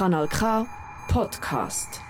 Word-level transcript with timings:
Kanal 0.00 0.26
K 0.28 0.66
Podcast. 1.08 2.00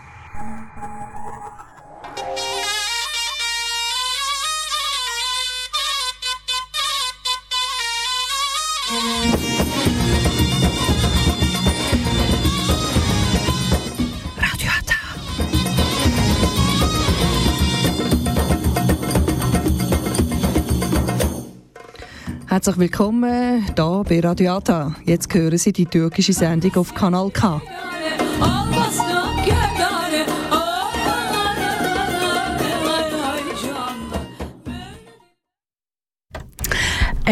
Herzlich 22.47 22.79
willkommen 22.79 23.65
hier 23.65 24.05
bei 24.09 24.21
Radiata. 24.21 24.95
Jetzt 25.05 25.35
hören 25.35 25.59
Sie 25.59 25.73
die 25.73 25.87
türkische 25.87 26.33
Sendung 26.33 26.77
auf 26.77 26.95
Kanal 26.95 27.31
K. 27.31 27.61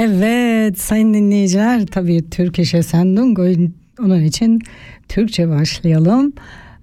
Evet 0.01 0.81
sayın 0.81 1.15
dinleyiciler 1.15 1.87
tabii 1.87 2.31
Türk 2.31 2.59
İş 2.59 2.71
Sendung 2.71 3.39
onun 4.01 4.25
için 4.25 4.61
Türkçe 5.09 5.49
başlayalım. 5.49 6.33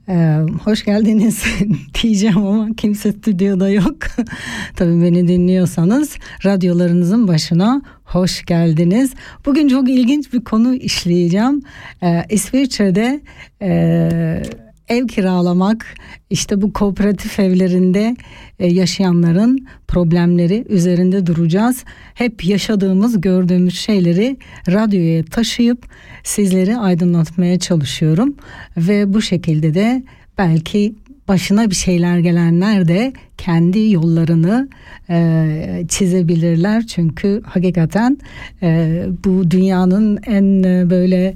Ee, 0.10 0.38
hoş 0.64 0.86
geldiniz 0.86 1.44
diyeceğim 2.04 2.38
ama 2.38 2.70
kimse 2.78 3.12
stüdyoda 3.12 3.70
yok. 3.70 3.98
Tabii 4.76 5.02
beni 5.02 5.28
dinliyorsanız 5.28 6.18
radyolarınızın 6.46 7.28
başına 7.28 7.82
hoş 8.04 8.46
geldiniz. 8.46 9.14
Bugün 9.45 9.68
çok 9.68 9.90
ilginç 9.90 10.34
bir 10.34 10.44
konu 10.44 10.76
işleyeceğim. 10.76 11.62
Ee, 12.04 12.23
İsviçre'de 12.30 13.22
e, 13.62 14.42
ev 14.89 15.08
kiralamak 15.08 15.86
işte 16.30 16.61
bu 16.61 16.73
kooperatif 16.73 17.39
evlerinde 17.39 18.16
e, 18.59 18.67
yaşayanların 18.67 19.67
problemleri 19.88 20.66
üzerinde 20.69 21.25
duracağız. 21.25 21.83
Hep 22.14 22.45
yaşadığımız 22.45 23.22
gördüğümüz 23.22 23.80
şeyleri 23.80 24.38
radyoya 24.69 25.23
taşıyıp 25.23 25.86
sizleri 26.23 26.77
aydınlatmaya 26.77 27.59
çalışıyorum 27.59 28.36
ve 28.77 29.14
bu 29.14 29.22
şekilde 29.22 29.73
de 29.73 30.03
belki 30.38 30.95
başına 31.27 31.70
bir 31.70 31.75
şeyler 31.75 32.20
gelenler 32.20 32.88
de 32.88 33.14
kendi 33.38 33.92
yollarını 33.92 34.70
e, 35.09 35.86
çizebilirler 35.89 36.88
çünkü 36.88 37.42
hakikaten 37.45 38.17
e, 38.64 39.03
bu 39.25 39.52
dünyanın 39.52 40.20
en 40.27 40.64
e, 40.64 40.89
böyle 40.89 41.33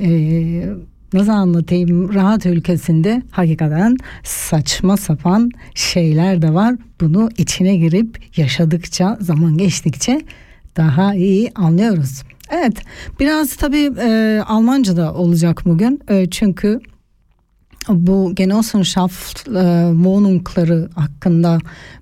e, 0.00 0.10
nasıl 1.12 1.32
anlatayım 1.32 2.14
rahat 2.14 2.46
ülkesinde 2.46 3.22
hakikaten 3.30 3.96
saçma 4.24 4.96
sapan 4.96 5.50
şeyler 5.74 6.42
de 6.42 6.54
var. 6.54 6.74
Bunu 7.00 7.28
içine 7.38 7.76
girip 7.76 8.38
yaşadıkça 8.38 9.18
zaman 9.20 9.56
geçtikçe 9.58 10.20
daha 10.76 11.14
iyi 11.14 11.50
anlıyoruz. 11.54 12.22
Evet 12.50 12.82
biraz 13.20 13.56
tabii 13.56 13.90
e, 14.00 14.40
Almanca 14.46 14.96
da 14.96 15.14
olacak 15.14 15.62
bugün 15.64 16.00
e, 16.08 16.30
çünkü 16.30 16.80
bu 17.88 18.34
Genossenschaft 18.34 19.48
e, 19.48 19.52
Wohnungları 19.92 20.88
hakkında 20.94 21.58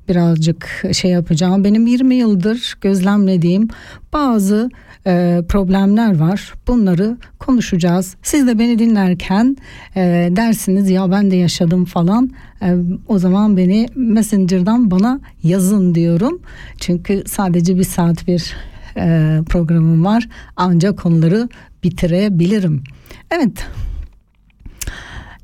birazcık 0.08 0.84
şey 0.92 1.10
yapacağım. 1.10 1.64
Benim 1.64 1.86
20 1.86 2.14
yıldır 2.14 2.74
gözlemlediğim 2.80 3.68
bazı 4.12 4.70
e, 5.06 5.42
problemler 5.48 6.18
var. 6.18 6.54
Bunları 6.66 7.16
konuşacağız. 7.38 8.16
Siz 8.22 8.46
de 8.46 8.58
beni 8.58 8.78
dinlerken 8.78 9.56
e, 9.96 10.28
dersiniz 10.36 10.90
ya 10.90 11.10
ben 11.10 11.30
de 11.30 11.36
yaşadım 11.36 11.84
falan. 11.84 12.30
E, 12.62 12.74
o 13.08 13.18
zaman 13.18 13.56
beni 13.56 13.88
Messenger'dan 13.94 14.90
bana 14.90 15.20
yazın 15.42 15.94
diyorum. 15.94 16.42
Çünkü 16.78 17.22
sadece 17.26 17.76
bir 17.78 17.84
saat 17.84 18.26
bir 18.26 18.56
e, 18.96 19.38
programım 19.48 20.04
var. 20.04 20.28
Ancak 20.56 20.98
konuları 20.98 21.48
bitirebilirim. 21.84 22.84
Evet. 23.30 23.66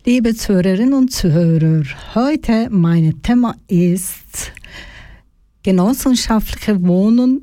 Liebe 0.06 0.34
Zuhörerinnen 0.34 0.92
und 0.92 1.12
Zuhörer, 1.12 1.82
heute 2.14 2.68
mein 2.68 3.22
Thema 3.22 3.54
ist 3.68 4.52
genossenschaftliche 5.62 6.86
Wohnen 6.86 7.40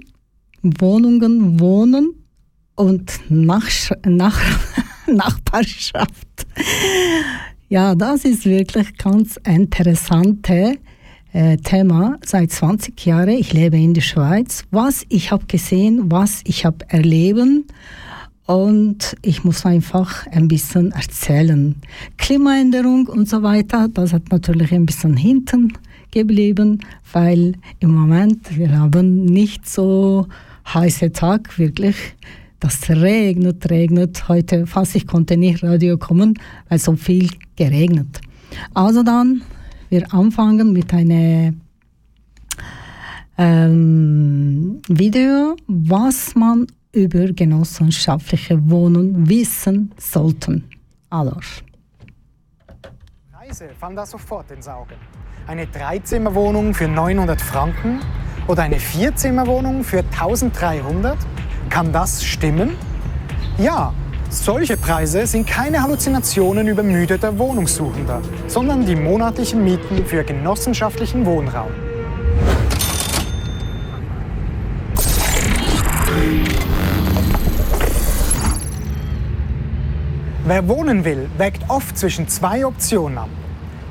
Wohnungen 0.62 1.60
wohnen 1.60 2.14
und 2.76 3.20
Nach 3.30 3.68
Nach 4.06 4.40
Nachbarschaft. 5.08 6.46
Ja, 7.68 7.96
das 7.96 8.26
ist 8.26 8.46
wirklich 8.46 8.96
ganz 8.96 9.38
interessante 9.38 10.76
äh, 11.34 11.58
Thema. 11.58 12.20
Seit 12.24 12.52
20 12.52 13.04
Jahren, 13.08 13.30
ich 13.30 13.54
lebe 13.54 13.78
in 13.78 13.96
der 13.96 14.02
Schweiz. 14.02 14.66
Was 14.70 15.04
ich 15.10 15.32
habe 15.32 15.48
gesehen, 15.48 16.12
was 16.12 16.42
ich 16.44 16.64
habe 16.64 16.88
erleben 16.90 17.66
und 18.52 19.16
ich 19.22 19.46
muss 19.46 19.66
einfach 19.66 20.28
ein 20.28 20.50
bisschen 20.50 20.92
erzählen. 20.92 21.76
Klimaänderung 22.18 23.08
und 23.08 23.30
so 23.30 23.44
weiter, 23.44 23.88
das 23.88 24.12
hat 24.12 24.30
natürlich 24.30 24.74
ein 24.74 24.86
bisschen 24.86 25.16
hinten 25.16 25.72
geblieben, 26.12 26.80
weil 27.14 27.54
im 27.80 27.96
Moment 27.96 28.58
wir 28.58 28.78
haben 28.78 29.24
nicht 29.24 29.70
so 29.70 30.28
heiße 30.74 31.14
Tag, 31.14 31.58
wirklich. 31.58 31.96
Das 32.60 32.90
regnet, 32.90 33.72
regnet. 33.72 34.28
Heute 34.28 34.68
fast, 34.68 34.96
ich 34.96 35.08
konnte 35.08 35.38
nicht 35.38 35.64
Radio 35.64 35.98
kommen, 35.98 36.34
weil 36.68 36.78
so 36.78 36.96
viel 36.96 37.30
geregnet. 37.56 38.20
Also 38.74 39.02
dann, 39.02 39.44
wir 39.90 40.14
anfangen 40.14 40.74
mit 40.74 40.94
einem 40.94 41.62
ähm, 43.38 44.82
Video, 44.90 45.56
was 45.68 46.36
man 46.36 46.68
über 46.94 47.32
genossenschaftliche 47.34 48.70
Wohnungen 48.70 49.28
wissen 49.30 49.92
sollte. 49.98 50.62
Also. 51.10 51.36
Preise 53.32 53.70
fallen 53.80 53.96
da 53.96 54.06
sofort 54.06 54.52
ins 54.52 54.68
Auge. 54.68 54.96
Eine 55.48 55.68
Dreizimmerwohnung 55.68 56.74
für 56.74 56.88
900 56.88 57.42
Franken 57.42 58.00
oder 58.48 58.64
eine 58.64 58.80
Vierzimmerwohnung 58.80 59.84
für 59.84 60.00
1300? 60.00 61.18
Kann 61.70 61.92
das 61.92 62.24
stimmen? 62.24 62.72
Ja, 63.58 63.94
solche 64.30 64.78
Preise 64.78 65.28
sind 65.28 65.48
keine 65.48 65.82
Halluzinationen 65.82 66.68
übermüdeter 66.68 67.38
Wohnungssuchender, 67.38 68.22
sondern 68.48 68.86
die 68.86 68.96
monatlichen 68.96 69.64
Mieten 69.64 70.06
für 70.06 70.24
genossenschaftlichen 70.24 71.26
Wohnraum. 71.26 71.72
Wer 80.44 80.68
wohnen 80.68 81.06
will, 81.06 81.30
wägt 81.38 81.70
oft 81.70 81.96
zwischen 81.96 82.28
zwei 82.28 82.66
Optionen 82.66 83.20
ab. 83.20 83.30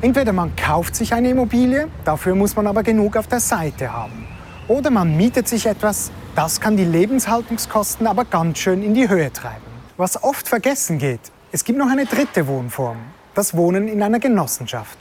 Entweder 0.01 0.33
man 0.33 0.57
kauft 0.57 0.97
sich 0.97 1.15
eine 1.15 1.31
Immobilie, 1.31 1.87
dafür 2.05 2.35
muss 2.35 2.57
man 2.57 2.67
aber 2.67 2.83
genug 2.83 3.17
auf 3.17 3.29
der 3.29 3.39
Seite 3.39 3.93
haben. 3.93 4.27
Oder 4.67 4.91
man 4.91 5.17
mietet 5.17 5.47
sich 5.47 5.67
etwas, 5.67 6.11
das 6.35 6.61
kann 6.61 6.77
die 6.77 6.85
Lebenshaltungskosten 6.85 8.09
aber 8.09 8.25
ganz 8.25 8.59
schön 8.59 8.83
in 8.83 8.95
die 8.95 9.09
Höhe 9.09 9.33
treiben. 9.33 9.63
Was 9.97 10.21
oft 10.25 10.49
vergessen 10.49 10.99
geht, 10.99 11.21
es 11.53 11.63
gibt 11.63 11.79
noch 11.79 11.89
eine 11.89 12.07
dritte 12.07 12.49
Wohnform, 12.49 12.97
das 13.37 13.57
Wohnen 13.57 13.87
in 13.87 14.03
einer 14.03 14.19
Genossenschaft. 14.19 14.99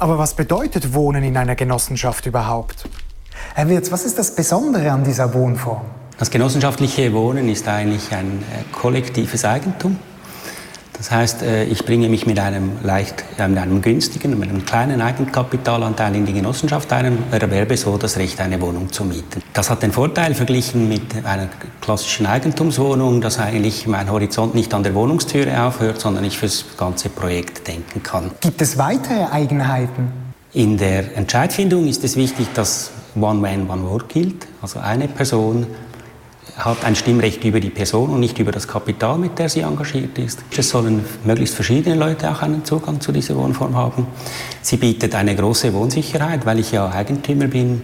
Aber 0.00 0.18
was 0.18 0.34
bedeutet 0.34 0.94
Wohnen 0.94 1.22
in 1.22 1.36
einer 1.36 1.54
Genossenschaft 1.54 2.26
überhaupt? 2.26 2.88
Herr 3.54 3.68
Wirz, 3.68 3.92
was 3.92 4.04
ist 4.04 4.18
das 4.18 4.34
Besondere 4.34 4.90
an 4.90 5.04
dieser 5.04 5.32
Wohnform? 5.32 5.82
Das 6.18 6.28
genossenschaftliche 6.28 7.12
Wohnen 7.12 7.48
ist 7.48 7.68
eigentlich 7.68 8.12
ein 8.12 8.42
äh, 8.52 8.64
kollektives 8.72 9.44
Eigentum. 9.44 9.96
Das 10.98 11.12
heißt, 11.12 11.42
äh, 11.42 11.64
ich 11.64 11.84
bringe 11.84 12.08
mich 12.08 12.26
mit 12.26 12.40
einem 12.40 12.72
leicht, 12.82 13.24
mit 13.38 13.56
einem 13.56 13.80
günstigen, 13.80 14.38
mit 14.38 14.50
einem 14.50 14.64
kleinen 14.64 15.00
Eigenkapitalanteil 15.00 16.16
in 16.16 16.26
die 16.26 16.32
Genossenschaft 16.32 16.92
ein 16.92 17.18
und 17.18 17.32
erwerbe 17.32 17.76
so 17.76 17.96
das 17.96 18.16
Recht, 18.18 18.40
eine 18.40 18.60
Wohnung 18.60 18.92
zu 18.92 19.04
mieten. 19.04 19.40
Das 19.54 19.70
hat 19.70 19.82
den 19.84 19.92
Vorteil 19.92 20.34
verglichen 20.34 20.88
mit 20.88 21.24
einer 21.24 21.48
klassischen 21.80 22.26
Eigentumswohnung, 22.26 23.20
dass 23.20 23.38
eigentlich 23.38 23.86
mein 23.86 24.10
Horizont 24.10 24.56
nicht 24.56 24.74
an 24.74 24.82
der 24.82 24.94
Wohnungstüre 24.94 25.62
aufhört, 25.62 26.00
sondern 26.00 26.24
ich 26.24 26.36
fürs 26.36 26.64
ganze 26.76 27.08
Projekt 27.08 27.68
denken 27.68 28.02
kann. 28.02 28.32
Gibt 28.40 28.60
es 28.60 28.76
weitere 28.76 29.24
Eigenheiten? 29.30 30.10
In 30.52 30.78
der 30.78 31.16
Entscheidfindung 31.16 31.86
ist 31.86 32.02
es 32.02 32.16
wichtig, 32.16 32.48
dass 32.54 32.90
One 33.14 33.38
Man, 33.38 33.70
One 33.70 33.82
Vote 33.82 34.06
gilt. 34.08 34.46
Also 34.60 34.80
eine 34.80 35.06
Person 35.06 35.66
hat 36.58 36.84
ein 36.84 36.96
Stimmrecht 36.96 37.44
über 37.44 37.60
die 37.60 37.70
Person 37.70 38.10
und 38.10 38.20
nicht 38.20 38.38
über 38.38 38.50
das 38.50 38.66
Kapital, 38.66 39.16
mit 39.16 39.38
der 39.38 39.48
sie 39.48 39.60
engagiert 39.60 40.18
ist. 40.18 40.40
Es 40.56 40.68
sollen 40.68 41.04
möglichst 41.24 41.54
verschiedene 41.54 41.94
Leute 41.94 42.30
auch 42.30 42.42
einen 42.42 42.64
Zugang 42.64 43.00
zu 43.00 43.12
dieser 43.12 43.36
Wohnform 43.36 43.76
haben. 43.76 44.06
Sie 44.60 44.76
bietet 44.76 45.14
eine 45.14 45.36
große 45.36 45.72
Wohnsicherheit, 45.72 46.44
weil 46.44 46.58
ich 46.58 46.72
ja 46.72 46.90
Eigentümer 46.90 47.46
bin, 47.46 47.82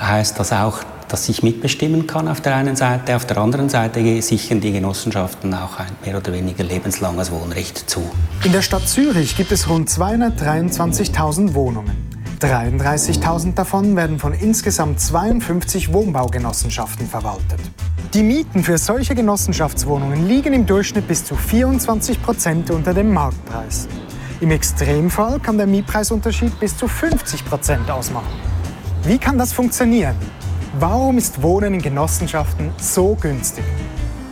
heißt 0.00 0.38
das 0.38 0.52
auch, 0.52 0.78
das 1.08 1.28
ich 1.28 1.42
mitbestimmen 1.42 2.06
kann 2.06 2.28
auf 2.28 2.40
der 2.40 2.54
einen 2.54 2.76
Seite, 2.76 3.16
auf 3.16 3.26
der 3.26 3.38
anderen 3.38 3.68
Seite 3.68 4.22
sichern 4.22 4.60
die 4.60 4.72
Genossenschaften 4.72 5.52
auch 5.52 5.78
ein 5.78 5.90
mehr 6.04 6.16
oder 6.16 6.32
weniger 6.32 6.64
lebenslanges 6.64 7.30
Wohnrecht 7.30 7.90
zu. 7.90 8.00
In 8.44 8.52
der 8.52 8.62
Stadt 8.62 8.88
Zürich 8.88 9.36
gibt 9.36 9.52
es 9.52 9.68
rund 9.68 9.90
223.000 9.90 11.54
Wohnungen. 11.54 12.09
33.000 12.40 13.54
davon 13.54 13.96
werden 13.96 14.18
von 14.18 14.32
insgesamt 14.32 14.98
52 14.98 15.92
Wohnbaugenossenschaften 15.92 17.06
verwaltet. 17.06 17.60
Die 18.14 18.22
Mieten 18.22 18.64
für 18.64 18.78
solche 18.78 19.14
Genossenschaftswohnungen 19.14 20.26
liegen 20.26 20.54
im 20.54 20.64
Durchschnitt 20.64 21.06
bis 21.06 21.24
zu 21.24 21.36
24 21.36 22.22
Prozent 22.22 22.70
unter 22.70 22.94
dem 22.94 23.12
Marktpreis. 23.12 23.88
Im 24.40 24.50
Extremfall 24.50 25.38
kann 25.38 25.58
der 25.58 25.66
Mietpreisunterschied 25.66 26.58
bis 26.58 26.76
zu 26.78 26.88
50 26.88 27.44
Prozent 27.44 27.90
ausmachen. 27.90 28.32
Wie 29.04 29.18
kann 29.18 29.36
das 29.36 29.52
funktionieren? 29.52 30.16
Warum 30.78 31.18
ist 31.18 31.42
Wohnen 31.42 31.74
in 31.74 31.82
Genossenschaften 31.82 32.70
so 32.78 33.16
günstig? 33.20 33.64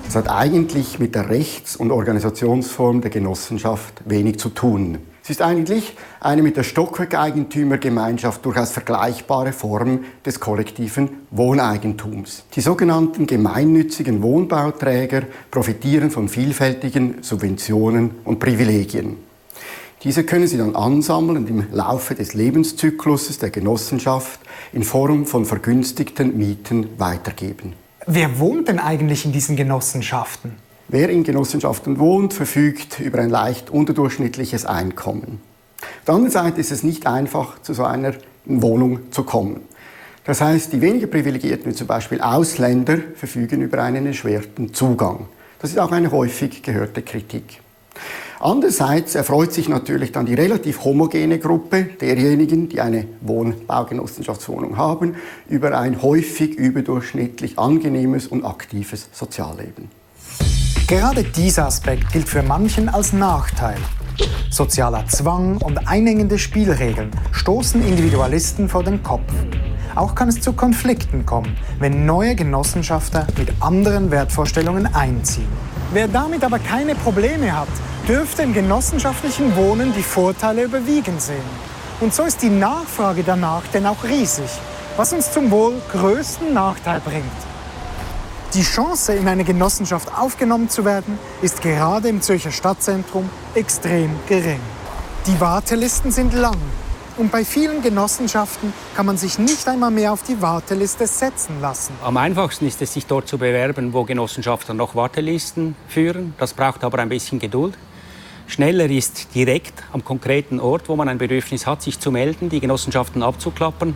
Das 0.07 0.17
hat 0.17 0.31
eigentlich 0.31 0.99
mit 0.99 1.15
der 1.15 1.29
Rechts- 1.29 1.77
und 1.77 1.91
Organisationsform 1.91 3.03
der 3.03 3.11
Genossenschaft 3.11 4.03
wenig 4.07 4.39
zu 4.39 4.49
tun. 4.49 4.99
Es 5.29 5.33
ist 5.33 5.43
eigentlich 5.43 5.95
eine 6.21 6.41
mit 6.43 6.57
der 6.57 6.63
Stockwerkeigentümergemeinschaft 6.63 8.43
durchaus 8.47 8.71
vergleichbare 8.71 9.53
Form 9.53 10.07
des 10.25 10.41
kollektiven 10.41 11.11
Wohneigentums. 11.31 12.45
Die 12.55 12.63
sogenannten 12.63 13.27
gemeinnützigen 13.27 14.23
Wohnbauträger 14.23 15.25
profitieren 15.51 16.11
von 16.11 16.31
vielfältigen 16.31 17.23
Subventionen 17.23 18.13
und 18.25 18.39
Privilegien. 18.39 19.19
Diese 20.03 20.25
können 20.25 20.47
Sie 20.47 20.57
dann 20.57 20.75
ansammeln 20.75 21.37
und 21.37 21.51
im 21.51 21.67
Laufe 21.73 22.15
des 22.15 22.33
Lebenszykluses 22.33 23.39
der 23.39 23.51
Genossenschaft 23.51 24.41
in 24.73 24.83
Form 24.83 25.27
von 25.27 25.45
vergünstigten 25.45 26.39
Mieten 26.39 26.89
weitergeben. 26.97 27.75
Wer 28.07 28.39
wohnt 28.39 28.69
denn 28.69 28.79
eigentlich 28.79 29.27
in 29.27 29.33
diesen 29.33 29.57
Genossenschaften? 29.57 30.68
Wer 30.91 31.11
in 31.11 31.23
Genossenschaften 31.23 31.99
wohnt, 31.99 32.33
verfügt 32.33 32.99
über 32.99 33.19
ein 33.19 33.29
leicht 33.29 33.69
unterdurchschnittliches 33.69 34.65
Einkommen. 34.65 35.39
Auf 35.83 36.05
der 36.07 36.15
anderen 36.15 36.33
Seite 36.33 36.61
ist 36.61 36.73
es 36.73 36.83
nicht 36.83 37.07
einfach, 37.07 37.61
zu 37.61 37.75
so 37.75 37.85
einer 37.85 38.15
Wohnung 38.47 39.13
zu 39.13 39.25
kommen. 39.25 39.61
Das 40.25 40.41
heißt, 40.41 40.73
die 40.73 40.81
weniger 40.81 41.07
Privilegierten, 41.07 41.71
wie 41.71 41.75
zum 41.75 41.87
Beispiel 41.87 42.23
Ausländer, 42.23 42.97
verfügen 43.17 43.61
über 43.61 43.83
einen 43.83 44.07
erschwerten 44.07 44.73
Zugang. 44.73 45.27
Das 45.59 45.71
ist 45.71 45.79
auch 45.79 45.93
eine 45.93 46.11
häufig 46.11 46.63
gehörte 46.63 47.03
Kritik. 47.03 47.61
Andererseits 48.41 49.15
erfreut 49.15 49.53
sich 49.53 49.69
natürlich 49.69 50.13
dann 50.13 50.25
die 50.25 50.35
relativ 50.35 50.85
homogene 50.85 51.39
Gruppe 51.39 51.85
derjenigen, 52.01 52.71
die 52.71 52.81
eine 52.81 53.05
Wohnbaugenossenschaftswohnung 53.21 54.79
haben, 54.79 55.17
über 55.51 55.79
ein 55.79 56.01
häufig 56.01 56.55
überdurchschnittlich 56.55 57.59
angenehmes 57.59 58.27
und 58.27 58.47
aktives 58.47 59.11
Sozialleben. 59.13 59.98
Gerade 60.89 61.23
dieser 61.23 61.67
Aspekt 61.67 62.15
gilt 62.15 62.27
für 62.27 62.43
manchen 62.43 62.89
als 62.89 63.13
Nachteil. 63.13 63.77
Sozialer 64.49 65.07
Zwang 65.07 65.59
und 65.59 65.87
einengende 65.87 66.39
Spielregeln 66.39 67.11
stoßen 67.31 67.87
Individualisten 67.87 68.71
vor 68.71 68.85
den 68.85 69.03
Kopf. 69.03 69.31
Auch 69.95 70.15
kann 70.15 70.31
es 70.31 70.41
zu 70.41 70.55
Konflikten 70.55 71.27
kommen, 71.27 71.59
wenn 71.79 72.07
neue 72.07 72.35
Genossenschafter 72.35 73.27
mit 73.37 73.51
anderen 73.61 74.11
Wertvorstellungen 74.11 74.87
einziehen. 74.95 75.53
Wer 75.93 76.09
damit 76.09 76.43
aber 76.43 76.59
keine 76.59 76.95
Probleme 76.95 77.55
hat, 77.55 77.69
dürfte 78.09 78.43
im 78.43 78.55
genossenschaftlichen 78.55 79.55
Wohnen 79.57 79.93
die 79.93 80.03
Vorteile 80.03 80.63
überwiegen 80.63 81.21
sehen. 81.21 81.51
Und 82.01 82.15
so 82.15 82.23
ist 82.23 82.41
die 82.41 82.49
Nachfrage 82.49 83.25
danach 83.25 83.65
denn 83.75 83.85
auch 83.85 84.05
riesig, 84.05 84.49
was 84.97 85.13
uns 85.13 85.31
zum 85.35 85.51
wohl 85.51 85.75
größten 85.93 86.55
Nachteil 86.55 87.01
bringt. 87.01 87.48
Die 88.55 88.63
Chance, 88.63 89.13
in 89.13 89.29
eine 89.29 89.45
Genossenschaft 89.45 90.11
aufgenommen 90.17 90.71
zu 90.71 90.87
werden, 90.87 91.19
ist 91.43 91.61
gerade 91.61 92.09
im 92.09 92.23
Zürcher 92.23 92.51
Stadtzentrum 92.51 93.29
extrem 93.55 94.11
gering. 94.27 94.61
Die 95.27 95.39
Wartelisten 95.39 96.11
sind 96.11 96.33
lang 96.33 96.57
und 97.19 97.31
bei 97.31 97.45
vielen 97.45 97.83
Genossenschaften 97.83 98.73
kann 98.97 99.05
man 99.05 99.19
sich 99.19 99.39
nicht 99.39 99.69
einmal 99.69 99.91
mehr 99.91 100.15
auf 100.15 100.23
die 100.23 100.41
Warteliste 100.41 101.07
setzen 101.07 101.61
lassen. 101.61 101.93
Am 102.03 102.17
einfachsten 102.17 102.67
ist 102.67 102.81
es, 102.81 102.95
sich 102.95 103.05
dort 103.05 103.29
zu 103.29 103.37
bewerben, 103.37 103.93
wo 103.93 104.05
Genossenschaften 104.05 104.79
noch 104.79 104.95
Wartelisten 104.95 105.77
führen. 105.87 106.33
Das 106.39 106.55
braucht 106.55 106.85
aber 106.85 107.01
ein 107.01 107.11
bisschen 107.11 107.39
Geduld. 107.39 107.77
Schneller 108.47 108.89
ist 108.89 109.35
direkt 109.35 109.75
am 109.93 110.03
konkreten 110.03 110.59
Ort, 110.59 110.89
wo 110.89 110.97
man 110.97 111.11
ein 111.11 111.19
Bedürfnis 111.19 111.67
hat, 111.67 111.83
sich 111.83 112.01
zu 112.01 112.11
melden, 112.11 112.49
die 112.49 112.61
Genossenschaften 112.61 113.23
abzuklappern. 113.23 113.95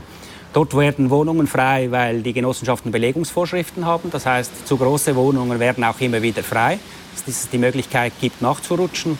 Dort 0.52 0.76
werden 0.76 1.08
Wohnungen 1.08 1.46
frei, 1.46 1.90
weil 1.90 2.20
die 2.20 2.34
Genossenschaften 2.34 2.92
Belegungsvorschriften 2.92 3.86
haben. 3.86 4.10
Das 4.10 4.26
heißt, 4.26 4.66
zu 4.66 4.76
große 4.76 5.16
Wohnungen 5.16 5.58
werden 5.58 5.82
auch 5.82 5.98
immer 6.00 6.20
wieder 6.20 6.42
frei, 6.42 6.78
dass 7.14 7.26
es 7.26 7.48
die 7.48 7.58
Möglichkeit 7.58 8.12
gibt, 8.20 8.42
nachzurutschen. 8.42 9.18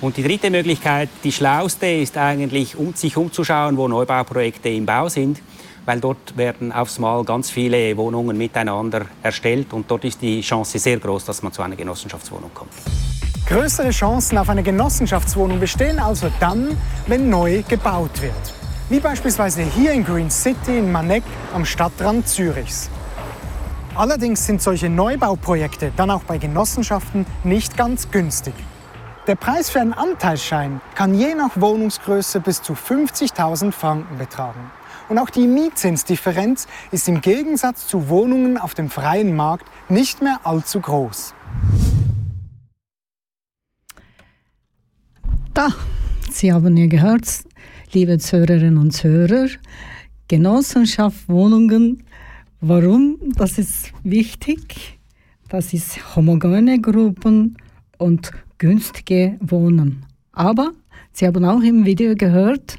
Und 0.00 0.16
die 0.16 0.22
dritte 0.22 0.50
Möglichkeit, 0.50 1.08
die 1.22 1.32
schlauste, 1.32 1.86
ist 1.86 2.16
eigentlich, 2.16 2.76
um, 2.76 2.94
sich 2.94 3.16
umzuschauen, 3.16 3.76
wo 3.76 3.88
Neubauprojekte 3.88 4.68
im 4.68 4.86
Bau 4.86 5.08
sind, 5.08 5.40
weil 5.86 6.00
dort 6.00 6.36
werden 6.36 6.72
aufs 6.72 6.98
Mal 6.98 7.24
ganz 7.24 7.50
viele 7.50 7.96
Wohnungen 7.96 8.36
miteinander 8.36 9.06
erstellt 9.22 9.72
und 9.72 9.90
dort 9.90 10.04
ist 10.04 10.22
die 10.22 10.40
Chance 10.40 10.78
sehr 10.78 10.98
groß, 10.98 11.24
dass 11.24 11.42
man 11.42 11.52
zu 11.52 11.62
einer 11.62 11.76
Genossenschaftswohnung 11.76 12.50
kommt. 12.54 12.72
Größere 13.46 13.90
Chancen 13.90 14.38
auf 14.38 14.48
eine 14.50 14.62
Genossenschaftswohnung 14.62 15.58
bestehen 15.58 15.98
also 15.98 16.30
dann, 16.38 16.76
wenn 17.06 17.30
neu 17.30 17.62
gebaut 17.66 18.20
wird. 18.20 18.57
Wie 18.90 19.00
beispielsweise 19.00 19.60
hier 19.62 19.92
in 19.92 20.02
Green 20.02 20.30
City 20.30 20.78
in 20.78 20.90
Maneck 20.90 21.22
am 21.52 21.66
Stadtrand 21.66 22.26
Zürichs. 22.26 22.88
Allerdings 23.94 24.46
sind 24.46 24.62
solche 24.62 24.88
Neubauprojekte 24.88 25.92
dann 25.94 26.10
auch 26.10 26.22
bei 26.22 26.38
Genossenschaften 26.38 27.26
nicht 27.44 27.76
ganz 27.76 28.10
günstig. 28.10 28.54
Der 29.26 29.34
Preis 29.34 29.68
für 29.68 29.80
einen 29.80 29.92
Anteilsschein 29.92 30.80
kann 30.94 31.12
je 31.12 31.34
nach 31.34 31.60
Wohnungsgröße 31.60 32.40
bis 32.40 32.62
zu 32.62 32.72
50.000 32.72 33.72
Franken 33.72 34.16
betragen. 34.16 34.70
Und 35.10 35.18
auch 35.18 35.28
die 35.28 35.46
Mietzinsdifferenz 35.46 36.66
ist 36.90 37.08
im 37.08 37.20
Gegensatz 37.20 37.86
zu 37.86 38.08
Wohnungen 38.08 38.56
auf 38.56 38.72
dem 38.72 38.88
freien 38.88 39.36
Markt 39.36 39.66
nicht 39.90 40.22
mehr 40.22 40.40
allzu 40.44 40.80
groß. 40.80 41.34
Da, 45.52 45.68
Sie 46.30 46.54
haben 46.54 46.76
ja 46.78 46.86
gehört, 46.86 47.26
liebe 47.92 48.18
Zuhörerinnen 48.18 48.78
und 48.78 48.92
Zuhörer, 48.92 49.48
Genossenschaft 50.28 51.28
Wohnungen, 51.28 52.04
warum? 52.60 53.18
Das 53.36 53.58
ist 53.58 53.92
wichtig. 54.04 54.98
Das 55.48 55.72
ist 55.72 56.16
homogene 56.16 56.80
Gruppen 56.80 57.56
und 57.96 58.30
günstige 58.58 59.38
Wohnen. 59.40 60.04
Aber 60.32 60.72
Sie 61.18 61.26
haben 61.26 61.44
auch 61.44 61.62
im 61.62 61.84
Video 61.84 62.14
gehört, 62.14 62.78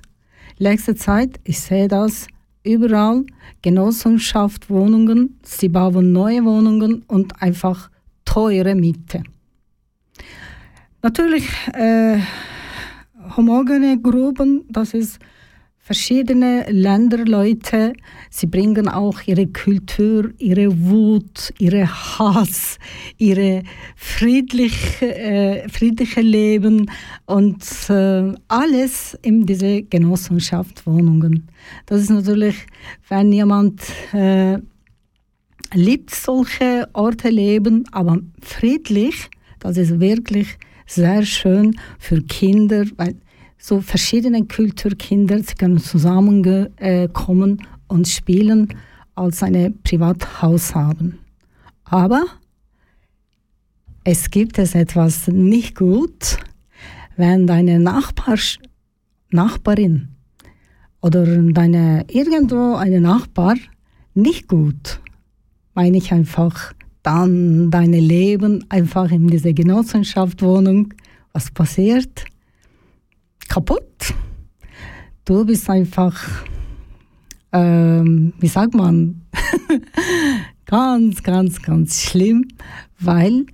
letzte 0.60 0.96
Zeit, 0.96 1.42
ich 1.44 1.60
sehe 1.60 1.90
das 1.90 2.28
überall, 2.64 3.26
Genossenschaft 3.62 4.70
Wohnungen, 4.70 5.38
sie 5.44 5.68
bauen 5.68 6.14
neue 6.14 6.46
Wohnungen 6.46 7.04
und 7.10 7.42
einfach 7.42 7.90
teure 8.24 8.76
Miete. 8.76 9.24
Natürlich 11.02 11.50
äh, 11.74 12.20
homogene 13.36 14.00
Gruppen, 14.00 14.66
das 14.70 14.94
ist 14.94 15.20
verschiedene 15.90 16.66
Länderleute. 16.70 17.94
Sie 18.30 18.46
bringen 18.46 18.88
auch 18.88 19.22
ihre 19.26 19.48
Kultur, 19.48 20.30
ihre 20.38 20.70
Wut, 20.88 21.52
ihre 21.58 21.88
Hass, 21.88 22.78
ihre 23.18 23.64
friedliche, 23.96 25.16
äh, 25.16 25.68
friedliche 25.68 26.22
Leben 26.22 26.92
und 27.26 27.64
äh, 27.90 28.34
alles 28.48 29.18
in 29.24 29.48
diese 29.48 29.82
Genossenschaft 29.82 30.86
Wohnungen. 30.86 31.48
Das 31.88 32.02
ist 32.02 32.12
natürlich, 32.12 32.68
wenn 33.08 33.32
jemand 33.32 33.82
äh, 34.14 34.60
liebt 35.74 36.14
solche 36.14 36.88
Orte 36.94 37.30
leben, 37.30 37.86
aber 37.92 38.20
friedlich, 38.42 39.28
das 39.58 39.76
ist 39.78 40.00
wirklich 40.00 40.58
sehr 40.90 41.24
schön 41.24 41.80
für 42.00 42.22
Kinder, 42.24 42.86
weil 42.98 43.16
so 43.58 43.82
verschiedene 43.82 44.46
Kulturkinder 44.46 45.42
können 45.58 45.78
zusammenkommen 45.78 47.68
und 47.88 48.08
spielen 48.08 48.70
als 49.16 49.44
ein 49.44 49.78
Privathaus 49.84 50.74
haben. 50.74 51.20
Aber 51.84 52.24
es 54.04 54.32
gibt 54.32 54.58
es 54.58 54.76
etwas 54.76 55.28
nicht 55.28 55.76
gut, 55.76 56.38
wenn 57.18 57.46
deine 57.46 57.80
Nachbar, 57.80 58.38
Nachbarin 59.30 60.08
oder 61.02 61.26
deine 61.26 62.06
irgendwo 62.10 62.76
eine 62.76 63.02
Nachbar 63.02 63.56
nicht 64.14 64.48
gut, 64.48 65.02
meine 65.74 65.98
ich 65.98 66.12
einfach 66.12 66.74
dann 67.10 67.72
dein 67.72 67.94
Leben 67.94 68.64
einfach 68.70 69.10
in 69.12 69.28
dieser 69.28 69.52
Genossenschaftswohnung, 69.52 70.94
was 71.34 71.50
passiert? 71.50 72.24
Kaputt. 73.48 74.14
Du 75.26 75.44
bist 75.44 75.68
einfach, 75.72 76.16
ähm, 77.52 78.34
wie 78.40 78.48
sagt 78.48 78.76
man, 78.76 79.24
ganz, 80.68 81.24
ganz, 81.24 81.60
ganz 81.64 82.00
schlimm, 82.04 82.48
weil 83.00 83.48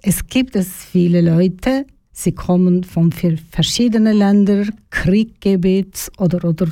es 0.00 0.26
gibt 0.26 0.56
es 0.56 0.68
viele 0.68 1.20
Leute, 1.20 1.84
sie 2.12 2.32
kommen 2.32 2.84
von 2.84 3.12
verschiedenen 3.12 4.16
Ländern, 4.16 4.70
Krieggebiet 4.88 6.10
oder, 6.16 6.48
oder, 6.48 6.68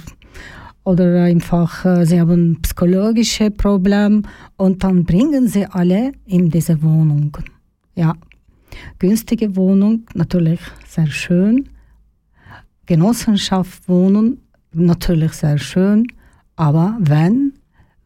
oder 0.89 1.25
einfach, 1.25 1.85
äh, 1.85 2.07
sie 2.07 2.19
haben 2.19 2.63
psychologische 2.63 3.51
Probleme 3.51 4.23
und 4.57 4.83
dann 4.83 5.05
bringen 5.05 5.47
sie 5.47 5.67
alle 5.67 6.13
in 6.25 6.49
diese 6.49 6.83
Wohnung. 6.83 7.37
Ja, 7.95 8.15
günstige 8.99 9.55
Wohnung, 9.55 10.07
natürlich 10.15 10.61
sehr 10.87 11.09
schön. 11.09 11.69
Genossenschaft 12.87 13.87
wohnen, 13.87 14.41
natürlich 14.73 15.33
sehr 15.35 15.59
schön. 15.59 16.07
Aber 16.57 16.97
wenn 17.01 17.53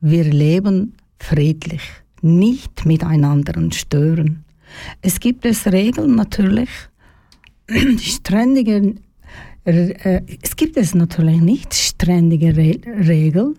wir 0.00 0.24
leben 0.24 0.94
friedlich, 1.20 1.82
nicht 2.20 2.84
miteinander 2.84 3.54
stören. 3.70 4.44
Es 5.02 5.20
gibt 5.20 5.46
es 5.46 5.66
Regeln 5.66 6.16
natürlich, 6.16 6.70
ständige, 7.98 8.96
es 9.64 10.56
gibt 10.56 10.76
es 10.76 10.94
natürlich 10.94 11.40
nicht 11.40 11.72
ständige 11.74 12.56
Re 12.56 12.80
Regeln, 12.84 13.54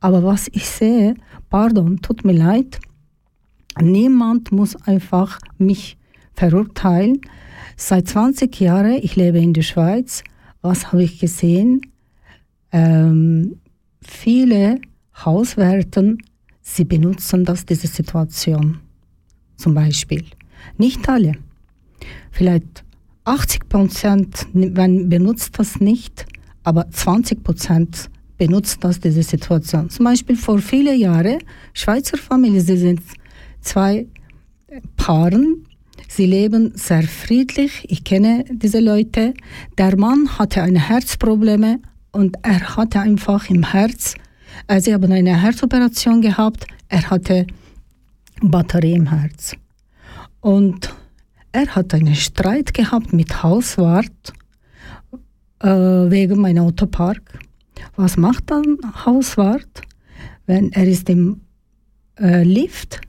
aber 0.00 0.22
was 0.22 0.48
ich 0.52 0.68
sehe, 0.68 1.14
pardon, 1.50 2.00
tut 2.00 2.24
mir 2.24 2.32
leid, 2.32 2.78
niemand 3.80 4.52
muss 4.52 4.76
einfach 4.76 5.40
mich 5.58 5.98
verurteilen. 6.34 7.20
Seit 7.76 8.08
20 8.08 8.60
Jahren, 8.60 8.98
ich 9.02 9.16
lebe 9.16 9.38
in 9.38 9.52
der 9.52 9.62
Schweiz, 9.62 10.22
was 10.62 10.92
habe 10.92 11.02
ich 11.04 11.18
gesehen? 11.18 11.80
Ähm, 12.70 13.56
viele 14.00 14.80
Hauswärter, 15.24 16.14
sie 16.60 16.84
benutzen 16.84 17.44
das, 17.44 17.66
diese 17.66 17.86
Situation. 17.86 18.78
Zum 19.56 19.74
Beispiel. 19.74 20.24
Nicht 20.76 21.08
alle. 21.08 21.32
Vielleicht 22.30 22.84
80 23.28 23.68
Prozent 23.68 24.46
benutzt 24.52 25.58
das 25.58 25.80
nicht, 25.80 26.26
aber 26.64 26.90
20 26.90 27.44
Prozent 27.44 28.10
benutzt 28.38 28.82
das, 28.82 29.00
diese 29.00 29.22
Situation. 29.22 29.90
Zum 29.90 30.06
Beispiel 30.06 30.36
vor 30.36 30.58
vielen 30.58 30.98
Jahren, 30.98 31.38
Schweizer 31.74 32.16
Familie, 32.16 32.62
sie 32.62 32.78
sind 32.78 33.00
zwei 33.60 34.06
Paaren, 34.96 35.66
sie 36.08 36.24
leben 36.24 36.72
sehr 36.74 37.02
friedlich, 37.02 37.84
ich 37.88 38.04
kenne 38.04 38.44
diese 38.50 38.80
Leute. 38.80 39.34
Der 39.76 39.98
Mann 39.98 40.38
hatte 40.38 40.62
eine 40.62 40.88
Herzprobleme 40.88 41.80
und 42.12 42.36
er 42.42 42.76
hatte 42.76 43.00
einfach 43.00 43.50
im 43.50 43.62
Herz, 43.72 44.14
äh, 44.68 44.80
sie 44.80 44.94
haben 44.94 45.12
eine 45.12 45.42
Herzoperation 45.42 46.22
gehabt, 46.22 46.66
er 46.88 47.10
hatte 47.10 47.46
Batterie 48.40 48.94
im 48.94 49.10
Herz. 49.10 49.54
Und 50.40 50.94
er 51.52 51.66
hat 51.74 51.94
einen 51.94 52.14
Streit 52.14 52.74
gehabt 52.74 53.12
mit 53.12 53.42
Hauswart 53.42 54.32
äh, 55.60 55.68
wegen 55.68 56.40
meinem 56.40 56.64
Autopark. 56.64 57.38
Was 57.96 58.16
macht 58.16 58.50
dann 58.50 58.78
Hauswart? 59.04 59.82
Wenn 60.46 60.72
er 60.72 60.86
ist 60.86 61.08
im 61.08 61.40
äh, 62.18 62.42
Lift, 62.42 63.00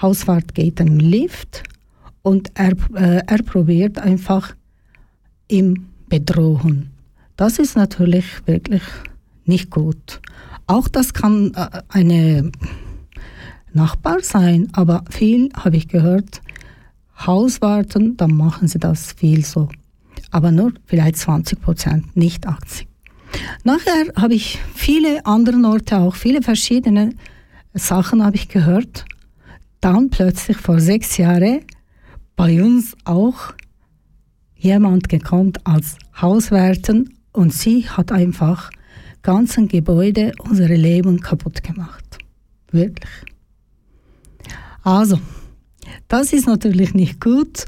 Hauswart 0.00 0.54
geht 0.54 0.80
im 0.80 0.98
Lift 0.98 1.62
und 2.22 2.50
er, 2.54 2.72
äh, 2.94 3.22
er 3.26 3.42
probiert 3.42 3.98
einfach 3.98 4.54
ihm 5.48 5.86
bedrohen. 6.08 6.90
Das 7.36 7.58
ist 7.58 7.76
natürlich 7.76 8.26
wirklich 8.46 8.82
nicht 9.44 9.70
gut. 9.70 10.20
Auch 10.66 10.88
das 10.88 11.12
kann 11.14 11.52
äh, 11.54 11.82
eine 11.88 12.50
Nachbar 13.72 14.20
sein, 14.22 14.68
aber 14.72 15.04
viel 15.10 15.50
habe 15.54 15.76
ich 15.76 15.88
gehört, 15.88 16.40
Hauswarten, 17.26 18.16
dann 18.16 18.34
machen 18.34 18.68
sie 18.68 18.78
das 18.78 19.12
viel 19.12 19.44
so. 19.44 19.68
Aber 20.30 20.52
nur 20.52 20.72
vielleicht 20.86 21.16
20 21.16 21.60
Prozent, 21.60 22.16
nicht 22.16 22.46
80. 22.46 22.86
Nachher 23.64 24.12
habe 24.16 24.34
ich 24.34 24.58
viele 24.74 25.24
andere 25.26 25.56
Orte, 25.64 25.98
auch 25.98 26.14
viele 26.14 26.42
verschiedene 26.42 27.14
Sachen 27.74 28.24
habe 28.24 28.36
ich 28.36 28.48
gehört. 28.48 29.04
Dann 29.80 30.10
plötzlich 30.10 30.56
vor 30.56 30.80
sechs 30.80 31.16
Jahren 31.16 31.60
bei 32.36 32.62
uns 32.62 32.96
auch 33.04 33.54
jemand 34.56 35.08
gekommen 35.08 35.52
als 35.64 35.96
Hauswärtin 36.20 37.14
und 37.32 37.52
sie 37.52 37.88
hat 37.88 38.12
einfach 38.12 38.70
ganzen 39.22 39.68
Gebäude 39.68 40.32
unsere 40.38 40.74
Leben 40.74 41.20
kaputt 41.20 41.62
gemacht. 41.62 42.18
Wirklich. 42.70 43.10
Also, 44.82 45.18
das 46.08 46.32
ist 46.32 46.46
natürlich 46.46 46.94
nicht 46.94 47.20
gut, 47.20 47.66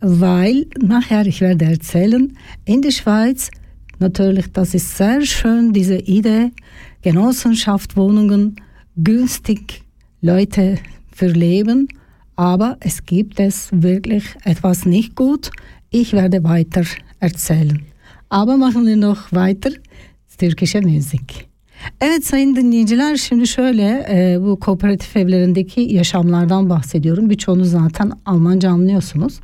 weil 0.00 0.66
nachher, 0.80 1.26
ich 1.26 1.40
werde 1.40 1.64
erzählen, 1.64 2.36
in 2.64 2.82
der 2.82 2.90
Schweiz, 2.90 3.50
natürlich, 3.98 4.52
das 4.52 4.74
ist 4.74 4.96
sehr 4.96 5.22
schön, 5.22 5.72
diese 5.72 5.96
Idee, 5.96 6.52
Genossenschaft, 7.02 7.96
Wohnungen, 7.96 8.56
günstig 8.96 9.82
Leute 10.20 10.78
für 11.12 11.28
Leben, 11.28 11.88
aber 12.36 12.76
es 12.80 13.04
gibt 13.04 13.40
es 13.40 13.68
wirklich 13.72 14.24
etwas 14.44 14.84
nicht 14.84 15.14
gut. 15.14 15.50
Ich 15.90 16.12
werde 16.12 16.44
weiter 16.44 16.84
erzählen. 17.20 17.82
Aber 18.28 18.56
machen 18.56 18.86
wir 18.86 18.96
noch 18.96 19.32
weiter 19.32 19.70
türkische 20.36 20.82
Musik. 20.82 21.48
Evet 22.00 22.26
sayın 22.26 22.56
dinleyiciler 22.56 23.16
şimdi 23.16 23.46
şöyle 23.46 24.06
e, 24.10 24.40
bu 24.40 24.60
kooperatif 24.60 25.16
evlerindeki 25.16 25.80
yaşamlardan 25.80 26.70
bahsediyorum. 26.70 27.30
Birçoğunuz 27.30 27.70
zaten 27.70 28.12
Almanca 28.26 28.70
anlıyorsunuz. 28.70 29.40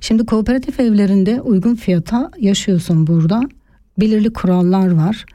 Şimdi 0.00 0.26
kooperatif 0.26 0.80
evlerinde 0.80 1.40
uygun 1.40 1.74
fiyata 1.74 2.30
yaşıyorsun 2.38 3.06
burada. 3.06 3.40
Belirli 4.00 4.32
kurallar 4.32 4.90
var. 4.90 5.26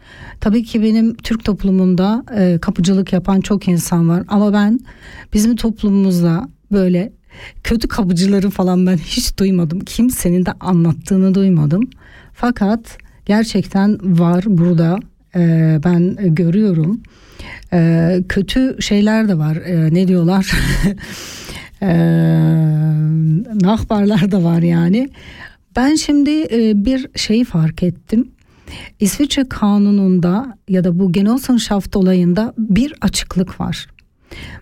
Tabii 0.42 0.64
ki 0.64 0.84
benim 0.84 1.16
Türk 1.16 1.46
toplumunda 1.46 2.24
e, 2.38 2.58
kapıcılık 2.62 3.14
yapan 3.14 3.42
çok 3.42 3.68
insan 3.68 4.10
var. 4.10 4.24
Ama 4.28 4.54
ben 4.54 4.80
bizim 5.34 5.56
toplumumuzda 5.56 6.50
böyle 6.72 7.14
kötü 7.64 7.88
kapıcıları 7.88 8.50
falan 8.50 8.86
ben 8.86 8.98
hiç 8.98 9.38
duymadım. 9.38 9.80
Kimsenin 9.80 10.46
de 10.46 10.52
anlattığını 10.60 11.36
duymadım. 11.36 11.90
Fakat 12.34 12.98
gerçekten 13.26 14.20
var 14.20 14.44
burada 14.48 15.00
e, 15.38 15.80
ben 15.84 16.16
görüyorum. 16.36 17.02
E, 17.74 18.20
kötü 18.30 18.78
şeyler 18.80 19.28
de 19.28 19.38
var. 19.38 19.56
E, 19.56 19.94
ne 19.94 20.08
diyorlar? 20.08 20.52
e, 21.82 21.88
nahbarlar 23.62 24.32
da 24.32 24.44
var 24.44 24.62
yani. 24.62 25.10
Ben 25.76 25.96
şimdi 25.96 26.48
e, 26.52 26.86
bir 26.86 27.08
şeyi 27.16 27.46
fark 27.46 27.84
ettim. 27.84 28.32
İsviçre 29.00 29.50
kanununda 29.50 30.58
ya 30.70 30.84
da 30.84 31.00
bu 31.00 31.12
Genossenschaft 31.12 31.96
olayında 31.96 32.54
bir 32.58 32.94
açıklık 33.02 33.60
var. 33.60 33.88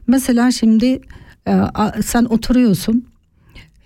Mesela 0.07 0.51
şimdi 0.51 1.01
e, 1.47 1.53
sen 2.05 2.25
oturuyorsun. 2.25 3.05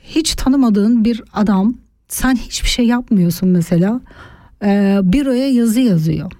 Hiç 0.03 0.35
tanımadığın 0.35 1.05
bir 1.05 1.23
adam 1.33 1.75
sen 2.07 2.35
hiçbir 2.35 2.69
şey 2.69 2.85
yapmıyorsun 2.85 3.49
mesela. 3.49 4.01
E, 4.63 4.99
büroya 5.03 5.49
yazı 5.49 5.79
yazıyor. 5.79 6.31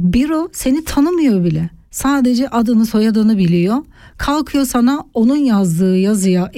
Büro 0.00 0.48
seni 0.52 0.84
tanımıyor 0.84 1.44
bile. 1.44 1.70
Sadece 1.90 2.48
adını 2.48 2.86
soyadını 2.86 3.38
biliyor. 3.38 3.76
Kalkıyor 4.18 4.64
sana 4.64 5.04
onun 5.14 5.36
yazdığı 5.36 5.98
yazıya 5.98 6.50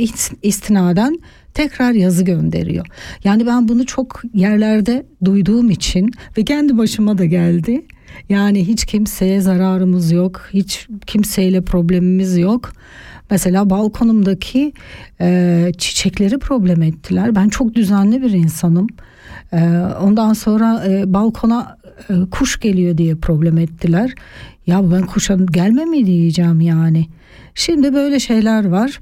istinaden 0.42 1.18
tekrar 1.54 1.92
yazı 1.92 2.24
gönderiyor. 2.24 2.86
Yani 3.24 3.46
ben 3.46 3.68
bunu 3.68 3.86
çok 3.86 4.22
yerlerde 4.34 5.06
duyduğum 5.24 5.70
için 5.70 6.10
ve 6.38 6.44
kendi 6.44 6.78
başıma 6.78 7.18
da 7.18 7.24
geldi. 7.24 7.82
Yani 8.28 8.68
hiç 8.68 8.84
kimseye 8.84 9.40
zararımız 9.40 10.12
yok, 10.12 10.48
hiç 10.52 10.88
kimseyle 11.06 11.60
problemimiz 11.60 12.38
yok. 12.38 12.72
Mesela 13.30 13.70
balkonumdaki 13.70 14.72
e, 15.20 15.72
çiçekleri 15.78 16.38
problem 16.38 16.82
ettiler. 16.82 17.34
Ben 17.34 17.48
çok 17.48 17.74
düzenli 17.74 18.22
bir 18.22 18.30
insanım. 18.30 18.86
E, 19.52 19.78
ondan 20.02 20.32
sonra 20.32 20.84
e, 20.88 21.14
balkona 21.14 21.76
e, 22.10 22.30
kuş 22.30 22.60
geliyor 22.60 22.98
diye 22.98 23.14
problem 23.14 23.58
ettiler. 23.58 24.14
Ya 24.66 24.92
ben 24.92 25.06
kuşa 25.06 25.34
gelme 25.34 25.84
mi 25.84 26.06
diyeceğim 26.06 26.60
yani. 26.60 27.06
Şimdi 27.54 27.94
böyle 27.94 28.20
şeyler 28.20 28.64
var. 28.64 29.00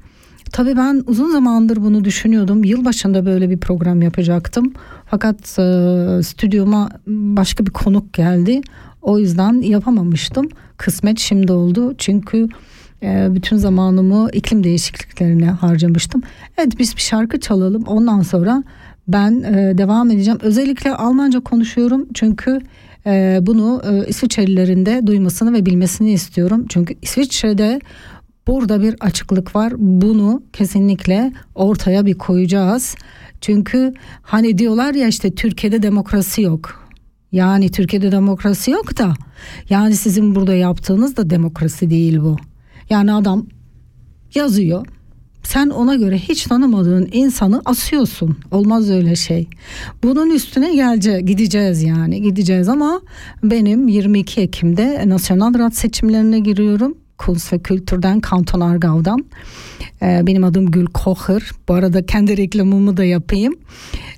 Tabii 0.52 0.76
ben 0.76 1.02
uzun 1.06 1.32
zamandır 1.32 1.76
bunu 1.76 2.04
düşünüyordum. 2.04 2.64
Yılbaşında 2.64 3.26
böyle 3.26 3.50
bir 3.50 3.58
program 3.58 4.02
yapacaktım. 4.02 4.72
Fakat 5.06 5.58
e, 5.58 6.22
stüdyoma 6.22 6.88
başka 7.06 7.66
bir 7.66 7.70
konuk 7.70 8.12
geldi. 8.12 8.60
O 9.02 9.18
yüzden 9.18 9.52
yapamamıştım. 9.52 10.48
Kısmet 10.76 11.18
şimdi 11.18 11.52
oldu. 11.52 11.94
Çünkü 11.98 12.48
e, 13.02 13.28
bütün 13.30 13.56
zamanımı 13.56 14.28
iklim 14.32 14.64
değişikliklerine 14.64 15.50
harcamıştım. 15.50 16.22
Evet 16.58 16.78
biz 16.78 16.96
bir 16.96 17.00
şarkı 17.00 17.40
çalalım. 17.40 17.82
Ondan 17.82 18.22
sonra 18.22 18.64
ben 19.08 19.42
e, 19.42 19.78
devam 19.78 20.10
edeceğim. 20.10 20.38
Özellikle 20.42 20.94
Almanca 20.94 21.40
konuşuyorum 21.40 22.06
çünkü 22.14 22.60
e, 23.06 23.38
bunu 23.42 23.82
e, 23.84 24.08
İsviçrelilerin 24.08 24.86
de 24.86 25.06
duymasını 25.06 25.52
ve 25.52 25.66
bilmesini 25.66 26.12
istiyorum. 26.12 26.66
Çünkü 26.68 26.94
İsviçre'de 27.02 27.80
burada 28.46 28.82
bir 28.82 28.96
açıklık 29.00 29.56
var. 29.56 29.72
Bunu 29.76 30.42
kesinlikle 30.52 31.32
ortaya 31.54 32.06
bir 32.06 32.14
koyacağız. 32.14 32.94
Çünkü 33.40 33.94
hani 34.22 34.58
diyorlar 34.58 34.94
ya 34.94 35.08
işte 35.08 35.34
Türkiye'de 35.34 35.82
demokrasi 35.82 36.42
yok. 36.42 36.90
Yani 37.32 37.70
Türkiye'de 37.70 38.12
demokrasi 38.12 38.70
yok 38.70 38.98
da 38.98 39.14
yani 39.70 39.96
sizin 39.96 40.34
burada 40.34 40.54
yaptığınız 40.54 41.16
da 41.16 41.30
demokrasi 41.30 41.90
değil 41.90 42.20
bu. 42.20 42.36
Yani 42.90 43.12
adam 43.12 43.46
yazıyor. 44.34 44.86
Sen 45.42 45.70
ona 45.70 45.94
göre 45.94 46.18
hiç 46.18 46.44
tanımadığın 46.44 47.08
insanı 47.12 47.62
asıyorsun. 47.64 48.38
Olmaz 48.50 48.90
öyle 48.90 49.16
şey. 49.16 49.48
Bunun 50.02 50.30
üstüne 50.30 50.74
gelece 50.74 51.20
gideceğiz 51.20 51.82
yani 51.82 52.22
gideceğiz 52.22 52.68
ama 52.68 53.00
benim 53.42 53.88
22 53.88 54.40
Ekim'de 54.40 55.08
Nasyonal 55.08 55.58
Rad 55.58 55.72
seçimlerine 55.72 56.38
giriyorum. 56.38 56.94
Kunst 57.18 57.52
ve 57.52 57.58
Kültür'den 57.58 58.20
Kanton 58.20 58.60
Argav'dan. 58.60 59.24
Ee, 60.02 60.22
benim 60.26 60.44
adım 60.44 60.70
Gül 60.70 60.86
Kocher. 60.86 61.42
Bu 61.68 61.74
arada 61.74 62.06
kendi 62.06 62.36
reklamımı 62.36 62.96
da 62.96 63.04
yapayım. 63.04 63.54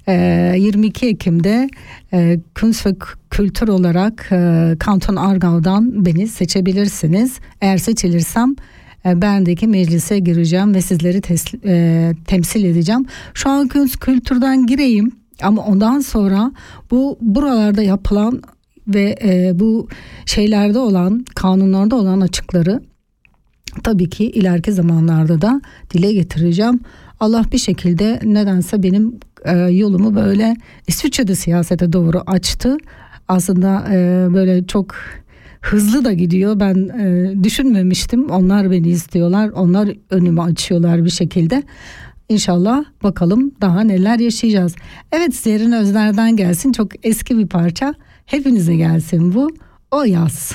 Ee, 0.08 0.54
22 0.58 1.06
Ekim'de 1.06 1.68
e, 2.12 2.40
Kunst 2.60 2.86
ve 2.86 2.94
Kültür 3.30 3.68
olarak 3.68 4.28
e, 4.32 4.72
Kanton 4.78 5.16
Argav'dan 5.16 6.04
beni 6.06 6.28
seçebilirsiniz. 6.28 7.38
Eğer 7.60 7.78
seçilirsem 7.78 8.56
e, 9.06 9.22
bendeki 9.22 9.68
meclise 9.68 10.18
gireceğim 10.18 10.74
ve 10.74 10.80
sizleri 10.80 11.20
tesli, 11.20 11.58
e, 11.64 12.12
temsil 12.26 12.64
edeceğim. 12.64 13.06
Şu 13.34 13.50
an 13.50 13.68
Kültür'den 14.00 14.66
gireyim 14.66 15.12
ama 15.42 15.62
ondan 15.62 16.00
sonra 16.00 16.52
bu 16.90 17.18
buralarda 17.20 17.82
yapılan 17.82 18.42
ve 18.88 19.16
e, 19.22 19.58
bu 19.58 19.88
şeylerde 20.26 20.78
olan 20.78 21.24
kanunlarda 21.34 21.96
olan 21.96 22.20
açıkları 22.20 22.80
tabii 23.82 24.10
ki 24.10 24.24
ileriki 24.30 24.72
zamanlarda 24.72 25.42
da 25.42 25.60
dile 25.94 26.12
getireceğim. 26.12 26.80
Allah 27.20 27.44
bir 27.52 27.58
şekilde 27.58 28.20
nedense 28.24 28.82
benim 28.82 29.20
e, 29.44 29.52
yolumu 29.56 30.14
böyle 30.14 30.56
İsviçre'de 30.86 31.34
siyasete 31.34 31.92
doğru 31.92 32.22
açtı. 32.26 32.76
Aslında 33.28 33.84
e, 33.90 34.26
böyle 34.34 34.66
çok 34.66 34.94
hızlı 35.62 36.04
da 36.04 36.12
gidiyor. 36.12 36.60
Ben 36.60 36.74
e, 36.74 37.34
düşünmemiştim. 37.44 38.30
Onlar 38.30 38.70
beni 38.70 38.88
istiyorlar. 38.88 39.48
Onlar 39.48 39.88
önümü 40.10 40.40
açıyorlar 40.40 41.04
bir 41.04 41.10
şekilde. 41.10 41.62
İnşallah 42.28 42.84
bakalım 43.02 43.52
daha 43.60 43.80
neler 43.80 44.18
yaşayacağız. 44.18 44.74
Evet 45.12 45.34
Zerrin 45.34 45.72
Özler'den 45.72 46.36
gelsin. 46.36 46.72
Çok 46.72 47.06
eski 47.06 47.38
bir 47.38 47.46
parça. 47.46 47.94
Hepinize 48.26 48.76
gelsin 48.76 49.34
bu. 49.34 49.50
O 49.90 50.04
yaz. 50.04 50.52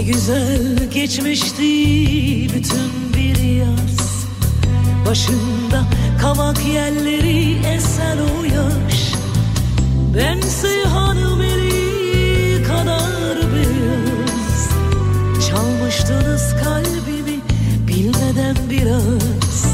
Ne 0.00 0.06
güzel 0.06 0.90
geçmişti 0.94 1.62
bütün 2.54 3.14
bir 3.16 3.42
yaz. 3.42 4.26
Başında 5.06 5.84
kavak 6.20 6.66
yerleri 6.66 7.66
esen 7.66 8.18
o 8.18 8.44
yaş. 8.44 9.12
Bense 10.16 10.84
hanım 10.84 11.42
eli 11.42 12.62
kadar 12.62 13.38
beyaz. 13.54 14.68
Çalmıştınız 15.48 16.54
kalbimi 16.64 17.40
bilmeden 17.88 18.56
biraz. 18.70 19.64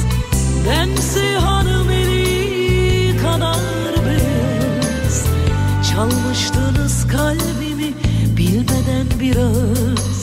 Bense 0.68 1.35
hanım 1.35 1.90
eli 1.90 3.16
kadar 3.16 3.95
beyaz. 4.06 5.25
Çalmıştınız 5.90 7.06
kalbimi 7.09 7.95
bilmeden 8.37 9.06
biraz 9.21 10.15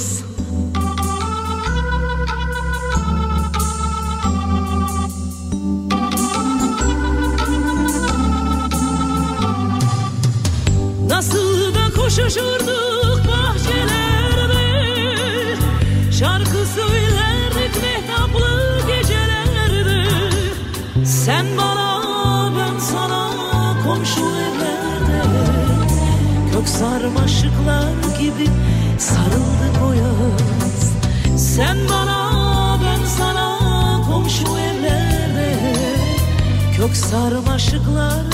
uzaklara 37.88 38.33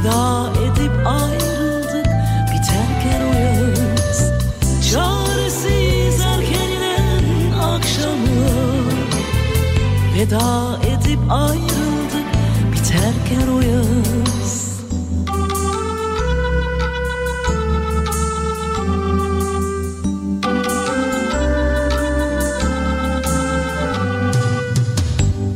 Veda 0.00 0.52
edip 0.52 1.06
ayrıldık 1.06 2.06
biterken 2.52 3.20
o 3.20 3.38
yaz 3.38 4.32
Çaresiz 4.90 6.20
erken 6.20 6.70
inen 6.70 7.52
akşamı. 7.52 8.50
Veda 10.14 10.78
edip 10.86 11.18
ayrıldık 11.30 12.26
biterken 12.72 13.48
o 13.52 13.60
yaz 13.60 14.80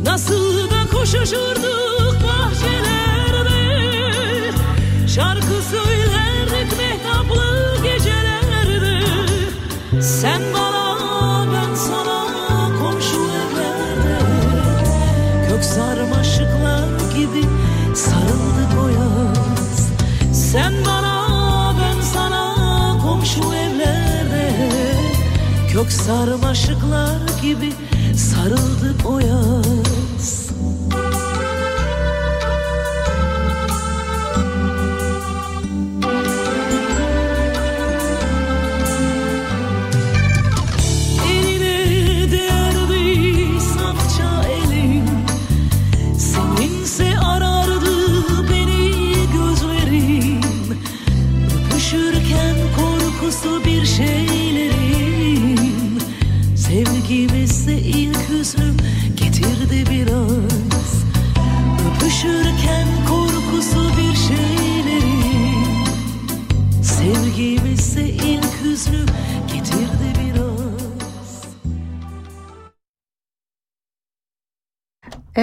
Nasıl 0.04 0.70
da 0.70 0.90
koşuşurduk 0.92 1.73
Şarkı 5.14 5.62
söylerdik 5.70 6.78
mehtaplı 6.78 7.76
gecelerde 7.82 9.00
Sen 10.02 10.42
bana 10.54 11.46
ben 11.52 11.74
sana 11.74 12.26
komşu 12.82 13.16
evlerde. 13.16 14.18
Kök 15.48 15.64
sarmaşıklar 15.64 16.88
gibi 17.16 17.46
sarıldık 17.94 18.78
o 18.84 18.88
yaz. 18.88 19.88
Sen 20.32 20.72
bana 20.86 21.74
ben 21.80 22.00
sana 22.00 22.54
komşu 23.02 23.40
evlerde. 23.40 24.52
Kök 25.72 25.92
sarmaşıklar 25.92 27.18
gibi 27.42 27.72
sarıldık 28.16 29.06
o 29.06 29.18
yaz 29.18 29.83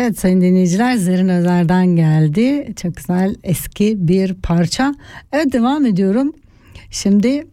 Evet 0.01 0.19
sayın 0.19 0.41
dinleyiciler 0.41 0.95
Zerrin 0.95 1.29
Özer'den 1.29 1.87
geldi. 1.87 2.73
Çok 2.75 2.95
güzel 2.95 3.35
eski 3.43 4.07
bir 4.07 4.33
parça. 4.33 4.95
Evet 5.31 5.53
devam 5.53 5.85
ediyorum. 5.85 6.33
Şimdi 6.89 7.47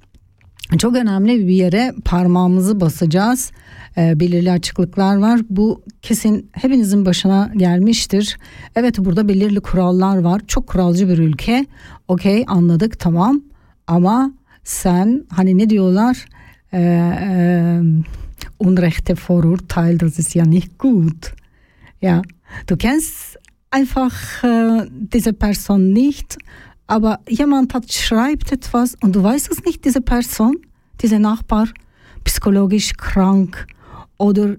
çok 0.79 0.97
önemli 0.97 1.49
bir 1.49 1.53
yere 1.53 1.95
parmağımızı 2.05 2.81
basacağız. 2.81 3.53
Ee, 3.97 4.21
belirli 4.21 4.51
açıklıklar 4.51 5.17
var. 5.17 5.41
Bu 5.51 5.83
kesin 6.03 6.51
hepinizin 6.53 7.07
başına 7.07 7.53
gelmiştir. 7.57 8.39
Evet 8.77 8.99
burada 8.99 9.29
belirli 9.29 9.61
kurallar 9.61 10.19
var. 10.19 10.43
Çok 10.47 10.67
kuralcı 10.67 11.09
bir 11.09 11.19
ülke. 11.19 11.67
Okey 12.09 12.45
anladık 12.47 12.99
tamam. 12.99 13.43
Ama 13.87 14.33
sen 14.65 15.25
hani 15.29 15.59
ne 15.59 15.71
diyorlar? 15.71 16.27
Ee, 16.73 16.79
e, 17.23 17.81
Unrechte 18.59 19.15
Vorurteil, 19.29 20.01
das 20.01 20.19
ist 20.19 20.33
ja 20.33 20.45
nicht 20.45 20.79
gut. 20.79 21.39
Ja, 22.03 22.23
du 22.67 22.77
kennst 22.77 23.39
einfach 23.71 24.13
äh, 24.43 24.87
diese 24.91 25.33
Person 25.33 25.93
nicht, 25.93 26.39
aber 26.87 27.21
jemand 27.29 27.75
hat 27.75 27.93
schreibt 27.93 28.53
etwas 28.53 28.97
und 29.03 29.15
du 29.15 29.23
weißt 29.23 29.51
es 29.51 29.65
nicht, 29.65 29.85
diese 29.85 30.01
Person, 30.01 30.57
dieser 31.01 31.19
Nachbar, 31.19 31.69
psychologisch 32.25 32.95
krank 32.97 33.67
oder 34.17 34.57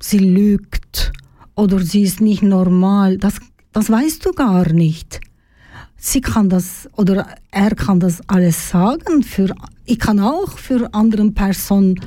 sie 0.00 0.18
lügt 0.18 1.12
oder 1.54 1.80
sie 1.80 2.02
ist 2.02 2.20
nicht 2.20 2.42
normal. 2.42 3.18
Das, 3.18 3.34
das 3.72 3.90
weißt 3.90 4.24
du 4.24 4.32
gar 4.32 4.72
nicht. 4.72 5.20
Sie 5.96 6.20
kann 6.20 6.48
das 6.48 6.88
oder 6.96 7.26
er 7.50 7.74
kann 7.74 8.00
das 8.00 8.20
alles 8.28 8.70
sagen. 8.70 9.22
Für, 9.22 9.54
ich 9.84 9.98
kann 9.98 10.18
auch 10.18 10.58
für 10.58 10.92
anderen 10.94 11.34
Personen 11.34 12.00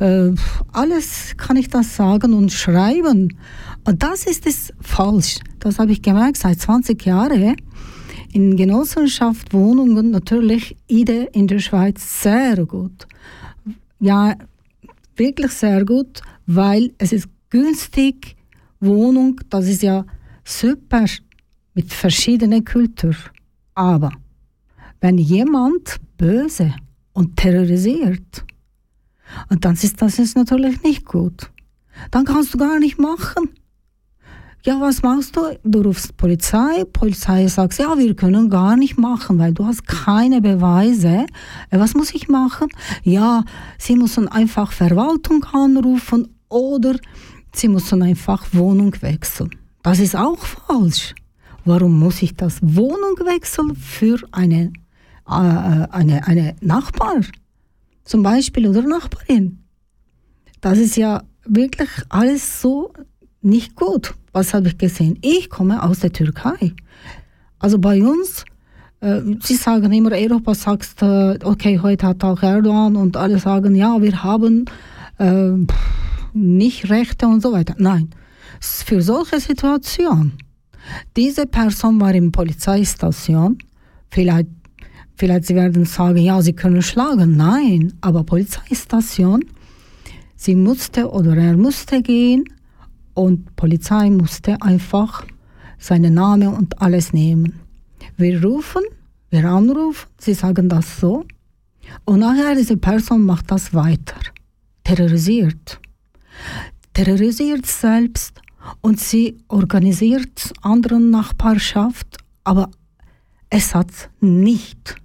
äh, 0.00 0.34
alles 0.72 1.34
kann 1.36 1.56
ich 1.56 1.68
das 1.68 1.96
sagen 1.96 2.32
und 2.32 2.52
schreiben. 2.52 3.36
Und 3.84 4.02
das 4.02 4.24
ist 4.24 4.46
es 4.46 4.72
falsch. 4.80 5.38
Das 5.58 5.78
habe 5.78 5.92
ich 5.92 6.02
gemerkt 6.02 6.38
seit 6.38 6.60
20 6.60 7.04
Jahren. 7.04 7.56
In 8.32 8.56
Genossenschaft, 8.56 9.52
Wohnungen 9.52 10.10
natürlich 10.10 10.76
IDE 10.88 11.28
in 11.32 11.46
der 11.46 11.58
Schweiz 11.58 12.22
sehr 12.22 12.64
gut. 12.64 13.06
Ja, 13.98 14.36
wirklich 15.16 15.52
sehr 15.52 15.84
gut, 15.84 16.22
weil 16.46 16.92
es 16.98 17.12
ist 17.12 17.28
günstig. 17.50 18.36
Wohnung, 18.80 19.40
das 19.50 19.66
ist 19.66 19.82
ja 19.82 20.06
super 20.44 21.04
mit 21.74 21.92
verschiedenen 21.92 22.64
Kulturen. 22.64 23.16
Aber 23.74 24.10
wenn 25.00 25.18
jemand 25.18 25.96
böse 26.16 26.74
und 27.12 27.36
terrorisiert, 27.36 28.44
und 29.48 29.64
dann 29.64 29.74
ist 29.74 30.00
das 30.02 30.18
ist 30.18 30.36
natürlich 30.36 30.82
nicht 30.82 31.04
gut. 31.04 31.50
Dann 32.10 32.24
kannst 32.24 32.54
du 32.54 32.58
gar 32.58 32.78
nicht 32.78 32.98
machen. 32.98 33.50
Ja, 34.62 34.78
was 34.78 35.02
machst 35.02 35.36
du? 35.36 35.58
Du 35.64 35.80
rufst 35.80 36.18
Polizei, 36.18 36.84
Polizei 36.92 37.46
sagt, 37.46 37.78
ja, 37.78 37.96
wir 37.96 38.14
können 38.14 38.50
gar 38.50 38.76
nicht 38.76 38.98
machen, 38.98 39.38
weil 39.38 39.54
du 39.54 39.64
hast 39.64 39.86
keine 39.86 40.42
Beweise. 40.42 41.26
Äh, 41.70 41.78
Was 41.78 41.94
muss 41.94 42.12
ich 42.14 42.28
machen? 42.28 42.68
Ja, 43.02 43.44
sie 43.78 43.96
müssen 43.96 44.28
einfach 44.28 44.72
Verwaltung 44.72 45.44
anrufen 45.44 46.28
oder 46.50 46.96
sie 47.54 47.68
müssen 47.68 48.02
einfach 48.02 48.44
Wohnung 48.52 48.94
wechseln. 49.00 49.50
Das 49.82 49.98
ist 49.98 50.14
auch 50.14 50.44
falsch. 50.44 51.14
Warum 51.64 51.98
muss 51.98 52.20
ich 52.20 52.36
das 52.36 52.58
Wohnung 52.60 53.16
wechseln 53.24 53.74
für 53.74 54.18
eine, 54.30 54.72
äh, 55.26 55.32
eine, 55.32 56.26
eine 56.26 56.54
Nachbar? 56.60 57.20
Zum 58.10 58.24
Beispiel 58.24 58.66
oder 58.66 58.82
Nachbarin. 58.82 59.60
Das 60.60 60.78
ist 60.78 60.96
ja 60.96 61.22
wirklich 61.44 61.90
alles 62.08 62.60
so 62.60 62.92
nicht 63.40 63.76
gut. 63.76 64.14
Was 64.32 64.52
habe 64.52 64.66
ich 64.66 64.78
gesehen? 64.78 65.16
Ich 65.22 65.48
komme 65.48 65.80
aus 65.80 66.00
der 66.00 66.10
Türkei. 66.10 66.72
Also 67.60 67.78
bei 67.78 68.02
uns, 68.02 68.44
äh, 68.98 69.20
sie 69.44 69.54
sagen 69.54 69.92
immer, 69.92 70.10
Europa 70.10 70.54
sagt, 70.54 71.00
äh, 71.02 71.38
okay, 71.44 71.78
heute 71.78 72.08
hat 72.08 72.24
auch 72.24 72.42
Erdogan 72.42 72.96
und 72.96 73.16
alle 73.16 73.38
sagen, 73.38 73.76
ja, 73.76 74.02
wir 74.02 74.24
haben 74.24 74.64
äh, 75.18 75.52
nicht 76.32 76.90
Rechte 76.90 77.28
und 77.28 77.40
so 77.42 77.52
weiter. 77.52 77.76
Nein, 77.78 78.10
für 78.58 79.02
solche 79.02 79.38
Situationen. 79.38 80.32
Diese 81.16 81.46
Person 81.46 82.00
war 82.00 82.12
in 82.12 82.32
Polizeistation. 82.32 83.58
Vielleicht, 84.10 84.48
vielleicht 85.20 85.44
sie 85.44 85.54
werden 85.54 85.84
sagen, 85.84 86.16
ja, 86.16 86.40
sie 86.40 86.54
können 86.54 86.80
schlagen. 86.80 87.36
Nein, 87.36 87.92
aber 88.00 88.24
Polizeistation. 88.24 89.44
Sie 90.34 90.54
musste 90.54 91.10
oder 91.10 91.36
er 91.36 91.58
musste 91.58 92.00
gehen 92.00 92.44
und 93.12 93.54
Polizei 93.54 94.08
musste 94.08 94.56
einfach 94.62 95.26
seinen 95.78 96.14
Namen 96.14 96.48
und 96.48 96.80
alles 96.80 97.12
nehmen. 97.12 97.60
Wir 98.16 98.42
rufen, 98.42 98.82
wir 99.28 99.44
anrufen, 99.44 100.08
sie 100.18 100.32
sagen 100.32 100.70
das 100.70 100.98
so 100.98 101.26
und 102.06 102.20
nachher 102.20 102.54
diese 102.54 102.78
Person 102.78 103.22
macht 103.26 103.50
das 103.50 103.74
weiter, 103.74 104.20
terrorisiert, 104.84 105.78
terrorisiert 106.94 107.66
selbst 107.66 108.40
und 108.80 108.98
sie 108.98 109.36
organisiert 109.48 110.52
anderen 110.62 111.10
Nachbarschaft, 111.10 112.16
aber 112.44 112.70
es 113.50 113.74
hat 113.74 114.10
nicht. 114.20 114.96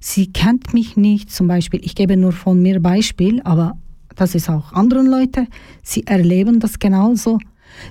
Sie 0.00 0.32
kennt 0.32 0.74
mich 0.74 0.96
nicht, 0.96 1.32
zum 1.32 1.48
Beispiel, 1.48 1.80
ich 1.84 1.94
gebe 1.94 2.16
nur 2.16 2.32
von 2.32 2.60
mir 2.62 2.80
Beispiel, 2.80 3.40
aber 3.42 3.76
das 4.14 4.34
ist 4.34 4.48
auch 4.48 4.72
anderen 4.72 5.06
Leute, 5.06 5.46
sie 5.82 6.06
erleben 6.06 6.60
das 6.60 6.78
genauso. 6.78 7.38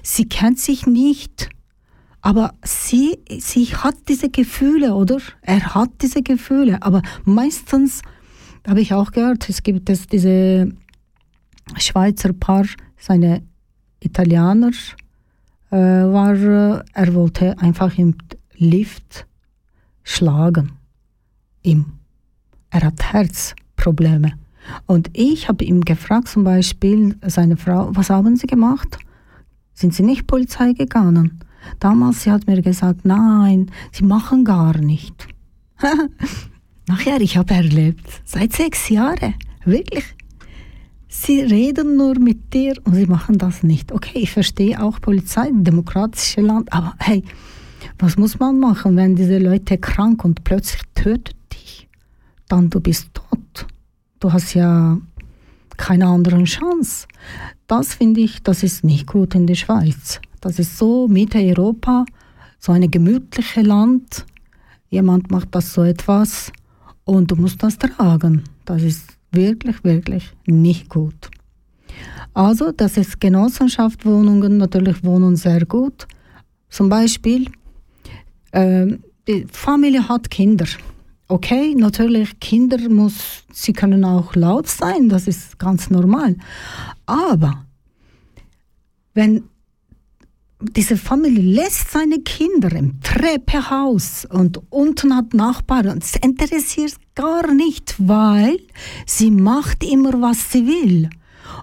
Sie 0.04 0.28
kennt 0.28 0.60
sich 0.60 0.86
nicht, 0.86 1.50
aber 2.22 2.54
sie, 2.64 3.20
sie 3.40 3.66
hat 3.68 3.96
diese 4.10 4.30
Gefühle, 4.30 4.94
oder? 4.96 5.20
Er 5.42 5.76
hat 5.76 5.90
diese 6.02 6.22
Gefühle, 6.22 6.82
aber 6.82 7.02
meistens 7.24 8.02
habe 8.68 8.82
ich 8.82 8.94
auch 8.94 9.12
gehört, 9.12 9.48
es 9.50 9.64
gibt 9.64 9.90
es 9.90 10.08
diese 10.08 10.70
Schweizer 11.78 12.34
Paar, 12.34 12.66
seine 12.98 13.44
Italiener, 14.02 14.72
äh, 15.72 15.76
war, 15.76 16.36
er 16.94 17.14
wollte 17.14 17.58
einfach 17.60 17.98
im 17.98 18.16
Lift 18.56 19.26
schlagen. 20.04 20.74
Ihm. 21.64 21.97
Er 22.70 22.84
hat 22.84 23.14
Herzprobleme. 23.14 24.34
Und 24.86 25.10
ich 25.14 25.48
habe 25.48 25.64
ihm 25.64 25.82
gefragt, 25.82 26.28
zum 26.28 26.44
Beispiel 26.44 27.16
seine 27.26 27.58
Frau, 27.58 27.90
was 27.94 28.10
haben 28.10 28.36
Sie 28.36 28.48
gemacht? 28.48 28.98
Sind 29.74 29.94
Sie 29.94 30.04
nicht 30.04 30.28
Polizei 30.28 30.74
gegangen? 30.74 31.40
Damals, 31.80 32.24
sie 32.24 32.32
hat 32.32 32.48
mir 32.48 32.62
gesagt, 32.62 33.06
nein, 33.06 33.72
Sie 33.92 34.04
machen 34.04 34.44
gar 34.44 34.78
nicht. 34.78 35.28
Nachher, 36.88 37.22
ich 37.22 37.38
habe 37.38 37.54
erlebt, 37.54 38.06
seit 38.24 38.54
sechs 38.54 38.90
Jahren, 38.90 39.36
wirklich. 39.66 40.04
Sie 41.10 41.42
reden 41.42 41.98
nur 41.98 42.20
mit 42.20 42.54
dir 42.54 42.76
und 42.84 42.96
sie 42.96 43.06
machen 43.06 43.38
das 43.38 43.64
nicht. 43.64 43.92
Okay, 43.92 44.20
ich 44.20 44.32
verstehe 44.32 44.82
auch 44.82 45.00
Polizei, 45.02 45.50
demokratisches 45.52 46.44
Land, 46.46 46.72
aber 46.72 46.96
hey, 47.00 47.24
was 48.00 48.18
muss 48.18 48.40
man 48.40 48.60
machen, 48.60 48.96
wenn 48.96 49.16
diese 49.16 49.38
Leute 49.38 49.78
krank 49.78 50.24
und 50.24 50.44
plötzlich 50.44 50.82
tötet? 50.96 51.37
Dann 52.48 52.70
du 52.70 52.80
bist 52.80 53.10
tot. 53.14 53.66
Du 54.20 54.32
hast 54.32 54.54
ja 54.54 54.98
keine 55.78 56.08
andere 56.08 56.44
Chance. 56.44 57.08
Das 57.68 57.94
finde 57.94 58.22
ich, 58.22 58.42
das 58.44 58.64
ist 58.64 58.84
nicht 58.84 59.08
gut 59.08 59.36
in 59.36 59.48
der 59.48 59.56
Schweiz. 59.56 60.20
Das 60.42 60.60
ist 60.60 60.78
so 60.78 61.08
Mitte 61.08 61.40
Europa, 61.40 62.06
so 62.60 62.72
ein 62.72 62.90
gemütliches 62.90 63.66
Land. 63.66 64.26
Jemand 64.90 65.30
macht 65.32 65.54
das 65.54 65.74
so 65.74 65.84
etwas 65.84 66.52
und 67.04 67.32
du 67.32 67.36
musst 67.36 67.62
das 67.62 67.78
tragen. 67.78 68.44
Das 68.66 68.82
ist 68.82 69.18
wirklich, 69.32 69.84
wirklich 69.84 70.32
nicht 70.46 70.90
gut. 70.90 71.30
Also, 72.34 72.72
das 72.72 72.98
ist 72.98 73.20
Genossenschaft 73.20 74.06
Wohnungen, 74.06 74.58
natürlich 74.58 75.04
wohnen 75.04 75.36
sehr 75.36 75.66
gut. 75.66 76.08
Zum 76.70 76.90
Beispiel, 76.90 77.50
ähm, 78.54 79.00
die 79.28 79.46
Familie 79.52 80.08
hat 80.08 80.30
Kinder. 80.30 80.68
Okay, 81.30 81.76
natürlich, 81.76 82.40
Kinder 82.40 82.78
muss, 82.90 83.44
sie 83.52 83.74
können 83.74 84.06
auch 84.06 84.34
laut 84.36 84.68
sein, 84.68 85.10
das 85.10 85.28
ist 85.28 85.60
ganz 85.60 85.90
normal. 85.90 86.38
Aber 87.06 87.66
wenn 89.14 89.44
diese 90.62 90.96
Familie 90.96 91.42
lässt 91.44 91.92
seine 91.92 92.20
Kinder 92.20 92.72
im 92.72 93.02
Treppenhaus 93.02 94.26
und 94.26 94.62
unten 94.70 95.16
hat 95.16 95.34
Nachbarn 95.34 95.90
und 95.90 96.04
es 96.04 96.16
interessiert 96.16 96.96
gar 97.14 97.54
nicht, 97.54 97.96
weil 97.98 98.58
sie 99.06 99.30
macht 99.30 99.84
immer, 99.84 100.22
was 100.22 100.52
sie 100.52 100.66
will. 100.66 101.10